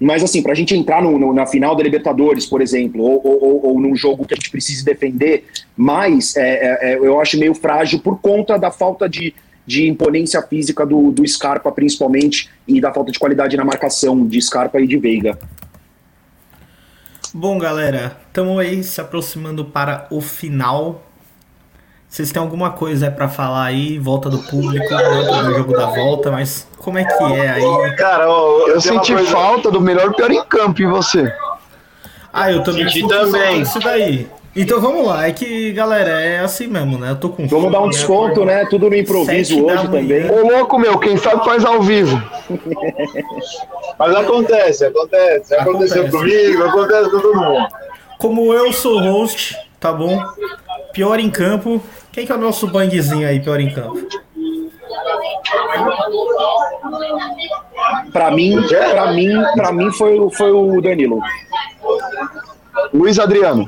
Mas 0.00 0.22
assim, 0.24 0.42
pra 0.42 0.52
gente 0.52 0.74
entrar 0.74 1.00
no- 1.00 1.16
no- 1.18 1.32
na 1.32 1.46
final 1.46 1.76
da 1.76 1.82
Libertadores, 1.82 2.44
por 2.44 2.60
exemplo, 2.60 3.02
ou, 3.02 3.20
ou, 3.24 3.44
ou- 3.44 3.66
ou 3.66 3.80
num 3.80 3.94
jogo 3.94 4.24
que 4.26 4.34
a 4.34 4.36
gente 4.36 4.50
precise 4.50 4.84
defender 4.84 5.44
mais, 5.76 6.34
é, 6.36 6.40
é, 6.42 6.92
é, 6.92 6.96
eu 6.98 7.20
acho 7.20 7.38
meio 7.38 7.54
frágil 7.54 8.00
por 8.00 8.20
conta 8.20 8.58
da 8.58 8.70
falta 8.72 9.08
de, 9.08 9.32
de 9.64 9.86
imponência 9.86 10.42
física 10.42 10.84
do, 10.84 11.12
do 11.12 11.24
Scarpa, 11.26 11.70
principalmente, 11.70 12.50
e 12.66 12.80
da 12.80 12.92
falta 12.92 13.12
de 13.12 13.18
qualidade 13.18 13.56
na 13.56 13.64
marcação 13.64 14.26
de 14.26 14.42
Scarpa 14.42 14.80
e 14.80 14.88
de 14.88 14.96
Veiga. 14.98 15.38
Bom, 17.32 17.56
galera, 17.58 18.18
estamos 18.26 18.58
aí 18.58 18.82
se 18.82 19.00
aproximando 19.00 19.64
para 19.64 20.06
o 20.10 20.20
final. 20.20 21.06
Vocês 22.12 22.30
têm 22.30 22.42
alguma 22.42 22.68
coisa 22.68 23.10
pra 23.10 23.26
falar 23.26 23.64
aí, 23.64 23.98
volta 23.98 24.28
do 24.28 24.36
público, 24.36 24.86
volta 24.86 25.44
do 25.44 25.54
jogo 25.54 25.72
da 25.72 25.86
volta, 25.86 26.30
mas 26.30 26.68
como 26.76 26.98
é 26.98 27.04
que 27.06 27.24
é 27.24 27.48
aí? 27.52 27.96
Cara, 27.96 28.28
ó, 28.30 28.66
Eu 28.68 28.74
uma 28.74 28.80
senti 28.82 29.14
coisa- 29.14 29.30
falta 29.30 29.70
do 29.70 29.80
melhor 29.80 30.12
pior 30.12 30.30
em 30.30 30.44
campo, 30.44 30.82
e 30.82 30.86
você? 30.86 31.32
Ah, 32.30 32.52
eu 32.52 32.62
também 32.62 32.86
Senti 32.86 33.08
também. 33.08 33.62
disso 33.62 33.80
daí. 33.80 34.28
Então 34.54 34.78
vamos 34.78 35.06
lá, 35.06 35.26
é 35.26 35.32
que, 35.32 35.72
galera, 35.72 36.10
é 36.20 36.40
assim 36.40 36.66
mesmo, 36.66 36.98
né? 36.98 37.12
Eu 37.12 37.16
tô 37.16 37.30
com 37.30 37.48
Vamos 37.48 37.72
dar 37.72 37.78
um 37.78 37.84
fome, 37.84 37.94
desconto, 37.94 38.44
né? 38.44 38.66
Tudo 38.68 38.90
no 38.90 38.94
improviso 38.96 39.64
hoje 39.64 39.88
também. 39.88 40.30
Ô 40.30 40.46
louco, 40.46 40.78
meu, 40.78 40.98
quem 40.98 41.16
sabe 41.16 41.42
faz 41.46 41.64
ao 41.64 41.80
vivo. 41.80 42.22
Mas 43.98 44.14
acontece, 44.14 44.84
acontece. 44.84 45.54
Aconteceu 45.54 46.02
Acontece. 46.06 46.10
comigo, 46.50 46.62
acontece 46.64 47.10
com 47.10 47.20
todo 47.20 47.34
mundo. 47.40 47.66
Como 48.18 48.52
eu 48.52 48.70
sou 48.70 49.00
host, 49.00 49.56
tá 49.82 49.92
bom? 49.92 50.18
Pior 50.94 51.18
em 51.18 51.28
campo. 51.30 51.82
Quem 52.12 52.24
que 52.24 52.32
é 52.32 52.34
o 52.34 52.38
nosso 52.38 52.66
bangzinho 52.68 53.26
aí, 53.28 53.40
pior 53.40 53.58
em 53.60 53.70
campo? 53.74 53.98
Pra 58.12 58.30
mim, 58.30 58.56
pra 58.92 59.12
mim, 59.12 59.42
pra 59.54 59.72
mim 59.72 59.90
foi, 59.92 60.18
o- 60.18 60.30
foi 60.30 60.52
o 60.52 60.80
Danilo. 60.80 61.20
Luiz 62.92 63.18
Adriano, 63.18 63.66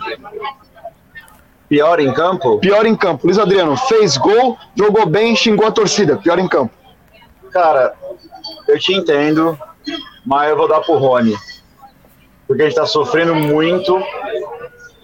Pior 1.68 1.98
em 1.98 2.12
campo? 2.12 2.58
pior 2.58 2.86
em 2.86 2.94
campo. 2.94 3.26
Luiz 3.26 3.38
Adriano 3.38 3.76
fez 3.76 4.16
gol, 4.16 4.56
jogou 4.76 5.06
bem, 5.06 5.34
xingou 5.34 5.66
a 5.66 5.72
torcida. 5.72 6.16
Pior 6.16 6.38
em 6.38 6.46
campo. 6.48 6.72
Cara, 7.50 7.94
eu 8.68 8.78
te 8.78 8.92
entendo, 8.94 9.58
mas 10.26 10.50
eu 10.50 10.56
vou 10.56 10.68
dar 10.68 10.80
pro 10.80 10.96
Rony. 10.96 11.34
Porque 12.46 12.62
a 12.62 12.66
gente 12.66 12.74
tá 12.76 12.84
sofrendo 12.86 13.34
muito 13.34 13.98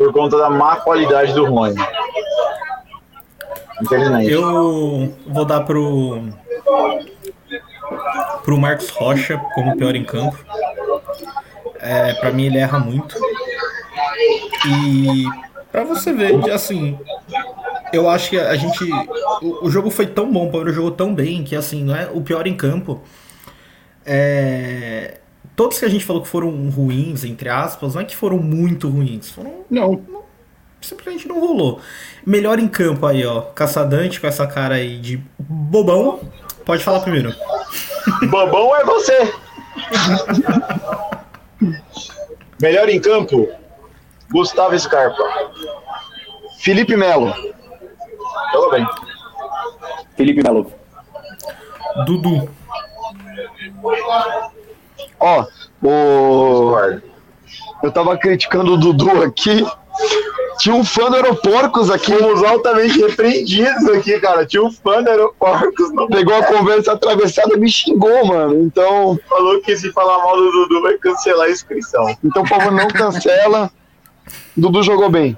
por 0.01 0.15
conta 0.15 0.39
da 0.39 0.49
má 0.49 0.77
qualidade 0.77 1.35
do 1.35 1.45
Rony. 1.45 1.77
Infelizmente. 3.83 4.33
Eu 4.33 5.15
vou 5.27 5.45
dar 5.45 5.61
pro. 5.61 6.23
pro 8.43 8.57
Marcos 8.57 8.89
Rocha 8.89 9.37
como 9.55 9.77
pior 9.77 9.95
em 9.95 10.03
campo. 10.03 10.43
É, 11.79 12.15
pra 12.15 12.31
mim 12.31 12.47
ele 12.47 12.57
erra 12.57 12.79
muito. 12.79 13.15
E 14.67 15.25
pra 15.71 15.85
você 15.85 16.15
ver, 16.15 16.51
assim, 16.51 16.99
eu 17.93 18.09
acho 18.09 18.31
que 18.31 18.39
a 18.39 18.57
gente. 18.57 18.91
O, 19.43 19.67
o 19.67 19.71
jogo 19.71 19.91
foi 19.91 20.07
tão 20.07 20.33
bom, 20.33 20.47
o 20.47 20.51
Palmeiras 20.51 20.75
jogou 20.75 20.93
tão 20.93 21.15
bem 21.15 21.45
que 21.45 21.55
assim, 21.55 21.85
não 21.85 21.95
é 21.95 22.09
o 22.11 22.23
pior 22.23 22.47
em 22.47 22.57
campo. 22.57 23.03
É, 24.07 25.20
todos 25.61 25.79
que 25.79 25.85
a 25.85 25.91
gente 25.91 26.07
falou 26.07 26.23
que 26.23 26.29
foram 26.29 26.71
ruins, 26.71 27.23
entre 27.23 27.51
aspas, 27.51 27.95
não 27.95 28.01
é 28.01 28.05
que 28.07 28.17
foram 28.17 28.39
muito 28.39 28.89
ruins, 28.89 29.29
foram 29.29 29.63
Não. 29.71 30.01
simplesmente 30.81 31.29
não 31.29 31.39
rolou. 31.39 31.83
Melhor 32.25 32.59
em 32.59 32.67
campo 32.67 33.05
aí, 33.05 33.27
ó. 33.27 33.43
Caçadante 33.43 34.19
com 34.19 34.27
essa 34.27 34.47
cara 34.47 34.77
aí 34.77 34.97
de 34.97 35.23
bobão. 35.39 36.21
Pode 36.65 36.83
falar 36.83 37.01
primeiro. 37.01 37.35
Bobão 38.31 38.75
é 38.75 38.85
você! 38.87 39.35
Melhor 42.59 42.89
em 42.89 42.99
campo, 42.99 43.47
Gustavo 44.33 44.79
Scarpa. 44.79 45.23
Felipe 46.61 46.97
Melo, 46.97 47.35
Jogou 48.55 48.71
bem. 48.71 48.87
Felipe 50.17 50.43
Melo. 50.43 50.73
Dudu. 52.07 52.49
Ó, 55.21 55.45
o... 55.83 56.75
Eu 57.83 57.91
tava 57.91 58.17
criticando 58.19 58.75
o 58.75 58.77
Dudu 58.77 59.23
aqui. 59.23 59.65
Tinha 60.59 60.75
um 60.75 60.85
fã 60.85 61.09
do 61.11 61.17
Aeroporcos 61.17 61.91
aqui. 61.91 62.13
Fomos 62.13 62.43
altamente 62.45 62.99
repreendidos 63.01 63.89
aqui, 63.89 64.19
cara. 64.21 64.45
Tinha 64.45 64.63
um 64.63 64.71
fã 64.71 65.03
da 65.03 65.13
Aeroporcos, 65.13 65.91
não 65.95 66.07
Pegou 66.07 66.35
a 66.35 66.43
conversa 66.45 66.93
atravessada 66.93 67.55
e 67.55 67.59
me 67.59 67.71
xingou, 67.71 68.27
mano. 68.27 68.63
Então, 68.63 69.19
falou 69.29 69.59
que 69.63 69.75
se 69.77 69.91
falar 69.93 70.19
mal 70.19 70.37
do 70.37 70.51
Dudu 70.51 70.83
vai 70.83 70.99
cancelar 70.99 71.47
a 71.47 71.51
inscrição. 71.51 72.15
então, 72.23 72.43
por 72.43 72.49
favor, 72.59 72.73
não 72.73 72.89
cancela. 72.89 73.71
Dudu 74.55 74.83
jogou 74.83 75.09
bem. 75.09 75.35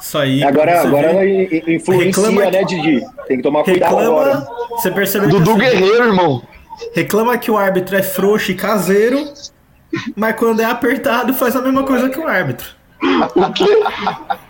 Isso 0.00 0.16
aí. 0.16 0.42
Agora, 0.44 0.80
agora 0.82 1.12
vê. 1.14 1.62
i- 1.66 1.74
influencia, 1.74 2.06
Reclama- 2.28 2.50
né, 2.50 2.64
Didi? 2.64 3.04
Tem 3.26 3.36
que 3.38 3.42
tomar 3.42 3.64
cuidado 3.64 3.98
agora. 3.98 4.34
Reclama. 4.38 4.56
Você 4.70 4.90
percebeu 4.92 5.28
Dudu 5.28 5.54
que 5.54 5.60
Guerreiro, 5.60 6.04
irmão. 6.04 6.42
Reclama 6.94 7.38
que 7.38 7.50
o 7.50 7.56
árbitro 7.56 7.96
é 7.96 8.02
frouxo 8.02 8.50
e 8.50 8.54
caseiro, 8.54 9.32
mas 10.16 10.36
quando 10.36 10.60
é 10.60 10.64
apertado 10.64 11.32
faz 11.34 11.56
a 11.56 11.62
mesma 11.62 11.82
coisa 11.84 12.08
que 12.08 12.18
o 12.18 12.26
árbitro. 12.26 12.68
O 13.34 13.52
quê? 13.52 13.82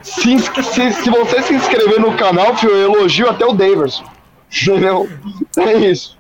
Se, 0.03 0.39
se, 0.39 0.93
se 0.93 1.11
você 1.11 1.43
se 1.43 1.55
inscrever 1.55 2.01
no 2.01 2.17
canal, 2.17 2.57
filho, 2.57 2.73
eu 2.73 2.95
elogio 2.95 3.29
até 3.29 3.45
o 3.45 3.53
Daverson. 3.53 4.05
Entendeu? 4.51 5.09
É 5.59 5.73
isso. 5.75 6.17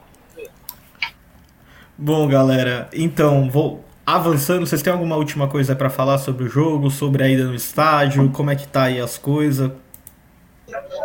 Bom, 1.97 2.29
galera, 2.29 2.89
então, 2.93 3.51
vou 3.51 3.85
avançando. 4.05 4.67
Vocês 4.67 4.83
têm 4.83 4.93
alguma 4.93 5.17
última 5.17 5.49
coisa 5.49 5.75
pra 5.75 5.91
falar 5.91 6.19
sobre 6.19 6.45
o 6.45 6.49
jogo, 6.49 6.91
sobre 6.91 7.23
a 7.23 7.29
ida 7.29 7.45
no 7.45 7.55
estádio, 7.55 8.31
como 8.31 8.51
é 8.51 8.57
que 8.57 8.69
tá 8.69 8.85
aí 8.85 9.01
as 9.01 9.19
coisas? 9.19 9.71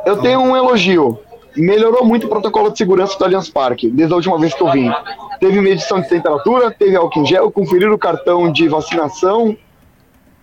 Eu 0.05 0.17
tenho 0.17 0.39
um 0.41 0.55
elogio. 0.55 1.19
Melhorou 1.55 2.03
muito 2.03 2.25
o 2.25 2.29
protocolo 2.29 2.71
de 2.71 2.77
segurança 2.77 3.17
do 3.17 3.25
Allianz 3.25 3.49
Parque, 3.49 3.89
desde 3.89 4.13
a 4.13 4.17
última 4.17 4.39
vez 4.39 4.53
que 4.53 4.61
eu 4.61 4.71
vim. 4.71 4.91
Teve 5.39 5.61
medição 5.61 6.01
de 6.01 6.09
temperatura, 6.09 6.71
teve 6.71 6.95
álcool 6.95 7.21
em 7.21 7.25
gel, 7.25 7.51
conferiram 7.51 7.93
o 7.93 7.97
cartão 7.97 8.51
de 8.51 8.67
vacinação. 8.67 9.55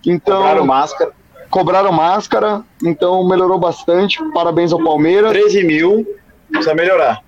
Então, 0.05 0.37
Compraram 0.37 0.65
máscara. 0.65 1.11
cobraram 1.49 1.91
máscara, 1.91 2.61
então 2.83 3.27
melhorou 3.27 3.59
bastante. 3.59 4.19
Parabéns 4.33 4.71
ao 4.71 4.83
Palmeiras. 4.83 5.31
13 5.31 5.63
mil. 5.63 6.07
Precisa 6.49 6.73
melhorar. 6.73 7.21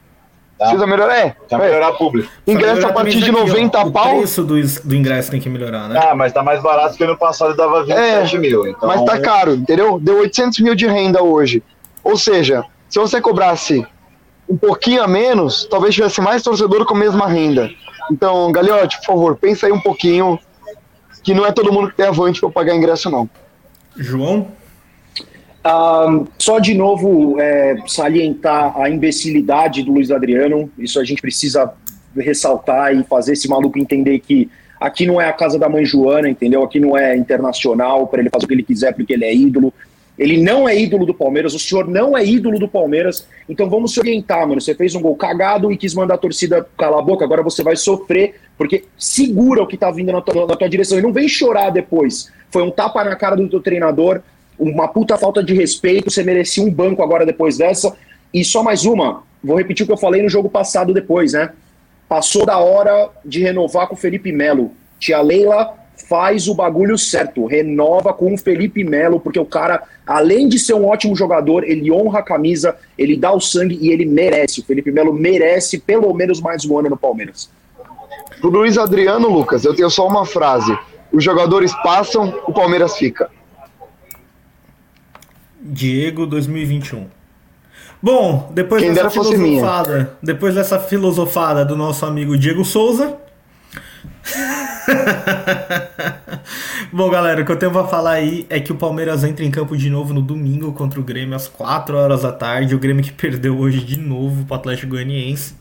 Tá? 0.57 0.65
Precisa 0.65 0.87
melhorar? 0.87 1.17
É. 1.17 1.29
Precisa 1.31 1.61
é. 1.61 1.65
melhorar 1.65 1.91
público. 1.93 2.29
Ingresso 2.47 2.81
Só 2.81 2.87
a 2.87 2.93
partir 2.93 3.19
de 3.19 3.31
melhorar 3.31 3.47
também 3.47 3.63
90 3.65 3.79
aqui, 3.79 3.91
pau. 3.91 4.15
O 4.15 4.17
preço 4.19 4.43
do, 4.43 4.55
do 4.83 4.95
ingresso 4.95 5.31
tem 5.31 5.39
que 5.39 5.49
melhorar, 5.49 5.89
né? 5.89 5.99
Ah, 6.01 6.15
mas 6.15 6.31
tá 6.31 6.41
mais 6.41 6.61
barato 6.61 6.95
que 6.95 7.03
ano 7.03 7.17
passado 7.17 7.55
dava 7.55 7.83
27 7.83 8.35
É, 8.35 8.39
mil. 8.39 8.67
Então, 8.67 8.87
Mas 8.87 9.03
tá 9.03 9.19
caro, 9.19 9.55
entendeu? 9.55 9.99
Deu 9.99 10.19
800 10.19 10.59
mil 10.61 10.75
de 10.75 10.87
renda 10.87 11.21
hoje. 11.21 11.61
Ou 12.03 12.17
seja, 12.17 12.63
se 12.93 12.99
você 12.99 13.19
cobrasse 13.19 13.83
um 14.47 14.55
pouquinho 14.55 15.01
a 15.01 15.07
menos, 15.07 15.65
talvez 15.65 15.95
tivesse 15.95 16.21
mais 16.21 16.43
torcedor 16.43 16.85
com 16.85 16.93
a 16.93 16.99
mesma 16.99 17.27
renda. 17.27 17.71
Então, 18.11 18.51
Galiote, 18.51 18.97
por 18.97 19.05
favor, 19.05 19.35
pensa 19.35 19.65
aí 19.65 19.71
um 19.71 19.79
pouquinho, 19.79 20.37
que 21.23 21.33
não 21.33 21.43
é 21.43 21.51
todo 21.51 21.73
mundo 21.73 21.89
que 21.89 21.97
tem 21.97 22.05
avante 22.05 22.39
para 22.39 22.51
pagar 22.51 22.75
ingresso, 22.75 23.09
não. 23.09 23.27
João? 23.97 24.47
Ah, 25.63 26.23
só 26.37 26.59
de 26.59 26.75
novo 26.75 27.41
é, 27.41 27.77
salientar 27.87 28.79
a 28.79 28.87
imbecilidade 28.91 29.81
do 29.81 29.91
Luiz 29.91 30.11
Adriano. 30.11 30.69
Isso 30.77 30.99
a 30.99 31.03
gente 31.03 31.19
precisa 31.19 31.73
ressaltar 32.15 32.95
e 32.95 33.03
fazer 33.05 33.33
esse 33.33 33.47
maluco 33.47 33.79
entender 33.79 34.19
que 34.19 34.51
aqui 34.79 35.07
não 35.07 35.19
é 35.19 35.27
a 35.27 35.33
casa 35.33 35.57
da 35.57 35.67
mãe 35.67 35.83
Joana, 35.83 36.29
entendeu? 36.29 36.61
Aqui 36.61 36.79
não 36.79 36.95
é 36.95 37.17
internacional 37.17 38.05
para 38.05 38.19
ele 38.19 38.29
fazer 38.29 38.45
o 38.45 38.47
que 38.47 38.53
ele 38.53 38.61
quiser 38.61 38.93
porque 38.93 39.13
ele 39.13 39.25
é 39.25 39.33
ídolo. 39.33 39.73
Ele 40.17 40.37
não 40.37 40.69
é 40.69 40.77
ídolo 40.79 41.05
do 41.05 41.13
Palmeiras, 41.13 41.53
o 41.55 41.59
senhor 41.59 41.87
não 41.87 42.15
é 42.15 42.23
ídolo 42.23 42.59
do 42.59 42.67
Palmeiras. 42.67 43.27
Então 43.49 43.69
vamos 43.69 43.93
se 43.93 43.99
orientar, 43.99 44.47
mano. 44.47 44.61
Você 44.61 44.75
fez 44.75 44.93
um 44.93 45.01
gol 45.01 45.15
cagado 45.15 45.71
e 45.71 45.77
quis 45.77 45.93
mandar 45.93 46.15
a 46.15 46.19
torcida 46.19 46.67
calar 46.77 46.99
a 46.99 47.01
boca, 47.01 47.25
agora 47.25 47.41
você 47.41 47.63
vai 47.63 47.75
sofrer, 47.75 48.35
porque 48.57 48.83
segura 48.97 49.63
o 49.63 49.67
que 49.67 49.75
tá 49.75 49.89
vindo 49.89 50.11
na 50.11 50.21
tua, 50.21 50.45
na 50.45 50.55
tua 50.55 50.69
direção 50.69 50.99
e 50.99 51.01
não 51.01 51.11
vem 51.11 51.27
chorar 51.27 51.71
depois. 51.71 52.31
Foi 52.51 52.61
um 52.61 52.69
tapa 52.69 53.03
na 53.03 53.15
cara 53.15 53.35
do 53.35 53.49
teu 53.49 53.59
treinador, 53.59 54.21
uma 54.57 54.87
puta 54.87 55.17
falta 55.17 55.43
de 55.43 55.53
respeito, 55.53 56.11
você 56.11 56.23
merecia 56.23 56.63
um 56.63 56.71
banco 56.71 57.01
agora 57.01 57.25
depois 57.25 57.57
dessa. 57.57 57.95
E 58.31 58.45
só 58.45 58.61
mais 58.61 58.85
uma, 58.85 59.23
vou 59.43 59.57
repetir 59.57 59.83
o 59.83 59.87
que 59.87 59.93
eu 59.93 59.97
falei 59.97 60.21
no 60.21 60.29
jogo 60.29 60.49
passado 60.49 60.93
depois, 60.93 61.33
né? 61.33 61.49
Passou 62.07 62.45
da 62.45 62.59
hora 62.59 63.09
de 63.25 63.41
renovar 63.41 63.87
com 63.87 63.95
o 63.95 63.97
Felipe 63.97 64.31
Melo. 64.31 64.71
Tia 64.99 65.19
Leila 65.21 65.82
faz 65.95 66.47
o 66.47 66.53
bagulho 66.53 66.97
certo, 66.97 67.45
renova 67.45 68.13
com 68.13 68.33
o 68.33 68.37
Felipe 68.37 68.83
Melo, 68.83 69.19
porque 69.19 69.39
o 69.39 69.45
cara, 69.45 69.83
além 70.05 70.47
de 70.47 70.59
ser 70.59 70.73
um 70.73 70.85
ótimo 70.85 71.15
jogador, 71.15 71.63
ele 71.63 71.91
honra 71.91 72.19
a 72.19 72.23
camisa, 72.23 72.75
ele 72.97 73.15
dá 73.15 73.31
o 73.31 73.39
sangue 73.39 73.77
e 73.81 73.91
ele 73.91 74.05
merece. 74.05 74.61
O 74.61 74.63
Felipe 74.63 74.91
Melo 74.91 75.13
merece 75.13 75.79
pelo 75.79 76.13
menos 76.13 76.41
mais 76.41 76.65
um 76.65 76.77
ano 76.77 76.89
no 76.89 76.97
Palmeiras. 76.97 77.49
Pro 78.39 78.49
Luiz 78.49 78.77
Adriano, 78.77 79.29
Lucas, 79.29 79.63
eu 79.63 79.75
tenho 79.75 79.89
só 79.89 80.07
uma 80.07 80.25
frase. 80.25 80.77
Os 81.11 81.23
jogadores 81.23 81.73
passam, 81.83 82.41
o 82.45 82.53
Palmeiras 82.53 82.97
fica. 82.97 83.29
Diego 85.61 86.25
2021. 86.25 87.07
Bom, 88.01 88.51
depois 88.53 88.83
Quem 88.83 88.93
dessa 88.93 89.09
filosofada, 89.09 90.17
depois 90.21 90.55
dessa 90.55 90.77
filosofada 90.77 91.63
do 91.63 91.77
nosso 91.77 92.05
amigo 92.05 92.37
Diego 92.37 92.65
Souza. 92.65 93.17
Bom, 96.91 97.09
galera, 97.09 97.41
o 97.41 97.45
que 97.45 97.51
eu 97.51 97.55
tenho 97.55 97.71
pra 97.71 97.85
falar 97.85 98.13
aí 98.13 98.45
é 98.49 98.59
que 98.59 98.71
o 98.71 98.75
Palmeiras 98.75 99.23
entra 99.23 99.45
em 99.45 99.51
campo 99.51 99.77
de 99.77 99.89
novo 99.89 100.13
no 100.13 100.21
domingo 100.21 100.71
contra 100.73 100.99
o 100.99 101.03
Grêmio 101.03 101.35
às 101.35 101.47
4 101.47 101.97
horas 101.97 102.23
da 102.23 102.31
tarde. 102.31 102.75
O 102.75 102.79
Grêmio 102.79 103.03
que 103.03 103.11
perdeu 103.11 103.57
hoje 103.57 103.83
de 103.83 103.99
novo 103.99 104.45
pro 104.45 104.55
Atlético 104.55 104.91
Goianiense. 104.91 105.55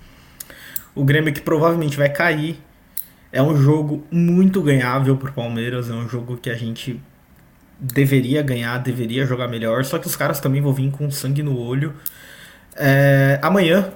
O 0.94 1.04
Grêmio 1.04 1.32
que 1.32 1.40
provavelmente 1.40 1.96
vai 1.96 2.08
cair. 2.08 2.58
É 3.32 3.42
um 3.42 3.56
jogo 3.56 4.04
muito 4.10 4.60
ganhável 4.60 5.16
pro 5.16 5.32
Palmeiras, 5.32 5.88
é 5.88 5.94
um 5.94 6.06
jogo 6.06 6.36
que 6.36 6.50
a 6.50 6.54
gente 6.54 7.00
deveria 7.80 8.42
ganhar, 8.42 8.76
deveria 8.76 9.24
jogar 9.24 9.48
melhor, 9.48 9.86
só 9.86 9.98
que 9.98 10.06
os 10.06 10.14
caras 10.14 10.38
também 10.38 10.60
vão 10.60 10.72
vir 10.72 10.90
com 10.90 11.10
sangue 11.10 11.42
no 11.42 11.58
olho. 11.58 11.94
É, 12.76 13.40
amanhã, 13.42 13.90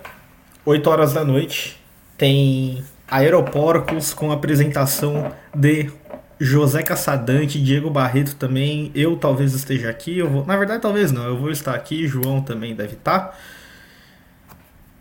8 0.65 0.89
horas 0.89 1.13
da 1.13 1.23
noite, 1.23 1.79
tem 2.17 2.83
Aeroporcos 3.11 4.13
com 4.13 4.33
apresentação 4.33 5.33
de 5.55 5.91
José 6.39 6.83
Caçadante, 6.83 7.61
Diego 7.61 7.91
Barreto 7.91 8.37
também. 8.37 8.91
Eu 8.95 9.17
talvez 9.17 9.55
esteja 9.55 9.89
aqui, 9.89 10.19
eu 10.19 10.29
vou, 10.29 10.47
na 10.47 10.57
verdade 10.57 10.83
talvez 10.83 11.13
não, 11.13 11.25
eu 11.25 11.37
vou 11.37 11.51
estar 11.51 11.75
aqui, 11.75 12.07
João 12.07 12.41
também 12.41 12.75
deve 12.75 12.95
estar. 12.95 13.37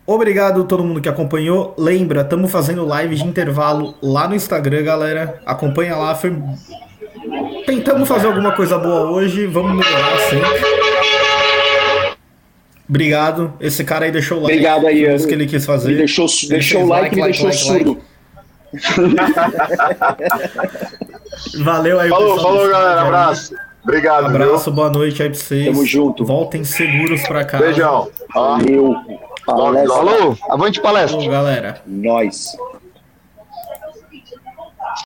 Obrigado 0.07 0.61
a 0.61 0.65
todo 0.65 0.83
mundo 0.83 1.01
que 1.01 1.09
acompanhou. 1.09 1.73
Lembra, 1.77 2.21
estamos 2.21 2.51
fazendo 2.51 2.85
live 2.85 3.15
de 3.15 3.25
intervalo 3.25 3.95
lá 4.03 4.27
no 4.27 4.35
Instagram, 4.35 4.83
galera. 4.83 5.41
Acompanha 5.45 5.95
lá, 5.95 6.13
foi 6.13 6.31
Tentamos 7.65 8.07
fazer 8.07 8.27
alguma 8.27 8.51
coisa 8.51 8.77
boa 8.77 9.09
hoje, 9.09 9.47
vamos 9.47 9.75
melhorar 9.75 10.17
sempre. 10.19 10.84
Obrigado. 12.87 13.53
Esse 13.59 13.83
cara 13.83 14.05
aí 14.05 14.11
deixou 14.11 14.37
o 14.37 14.41
like. 14.41 14.53
Obrigado 14.55 14.87
aí, 14.87 15.05
Foi 15.05 15.15
isso 15.15 15.27
que 15.27 15.33
ele 15.33 15.47
quis 15.47 15.65
fazer. 15.65 15.89
Ele 15.89 15.97
deixou, 15.99 16.27
Ele 16.27 16.49
deixou 16.49 16.83
o 16.83 16.87
like 16.87 17.13
e 17.13 17.15
me 17.15 17.21
like, 17.21 17.43
deixou 17.43 17.71
like, 17.71 17.85
surdo. 17.85 18.01
Valeu 21.63 21.99
aí, 21.99 22.09
Falou, 22.09 22.39
falou, 22.39 22.69
galera. 22.69 23.01
aí. 23.01 23.07
Abraço. 23.07 23.55
Obrigado, 23.83 24.25
Abraço, 24.25 24.71
boa 24.71 24.89
noite 24.89 25.21
aí 25.21 25.29
pra 25.29 25.37
vocês. 25.37 25.65
Tamo 25.65 25.85
junto. 25.85 26.25
Voltem 26.25 26.63
seguros 26.63 27.21
pra 27.27 27.45
casa. 27.45 27.65
Beijão. 27.65 28.09
Valeu. 28.33 28.95
Palestra. 29.45 29.95
Falou, 29.95 30.37
avante 30.49 30.81
palestra. 30.81 31.21
Bom, 31.21 31.29
galera. 31.29 31.81
Nós. 31.85 32.57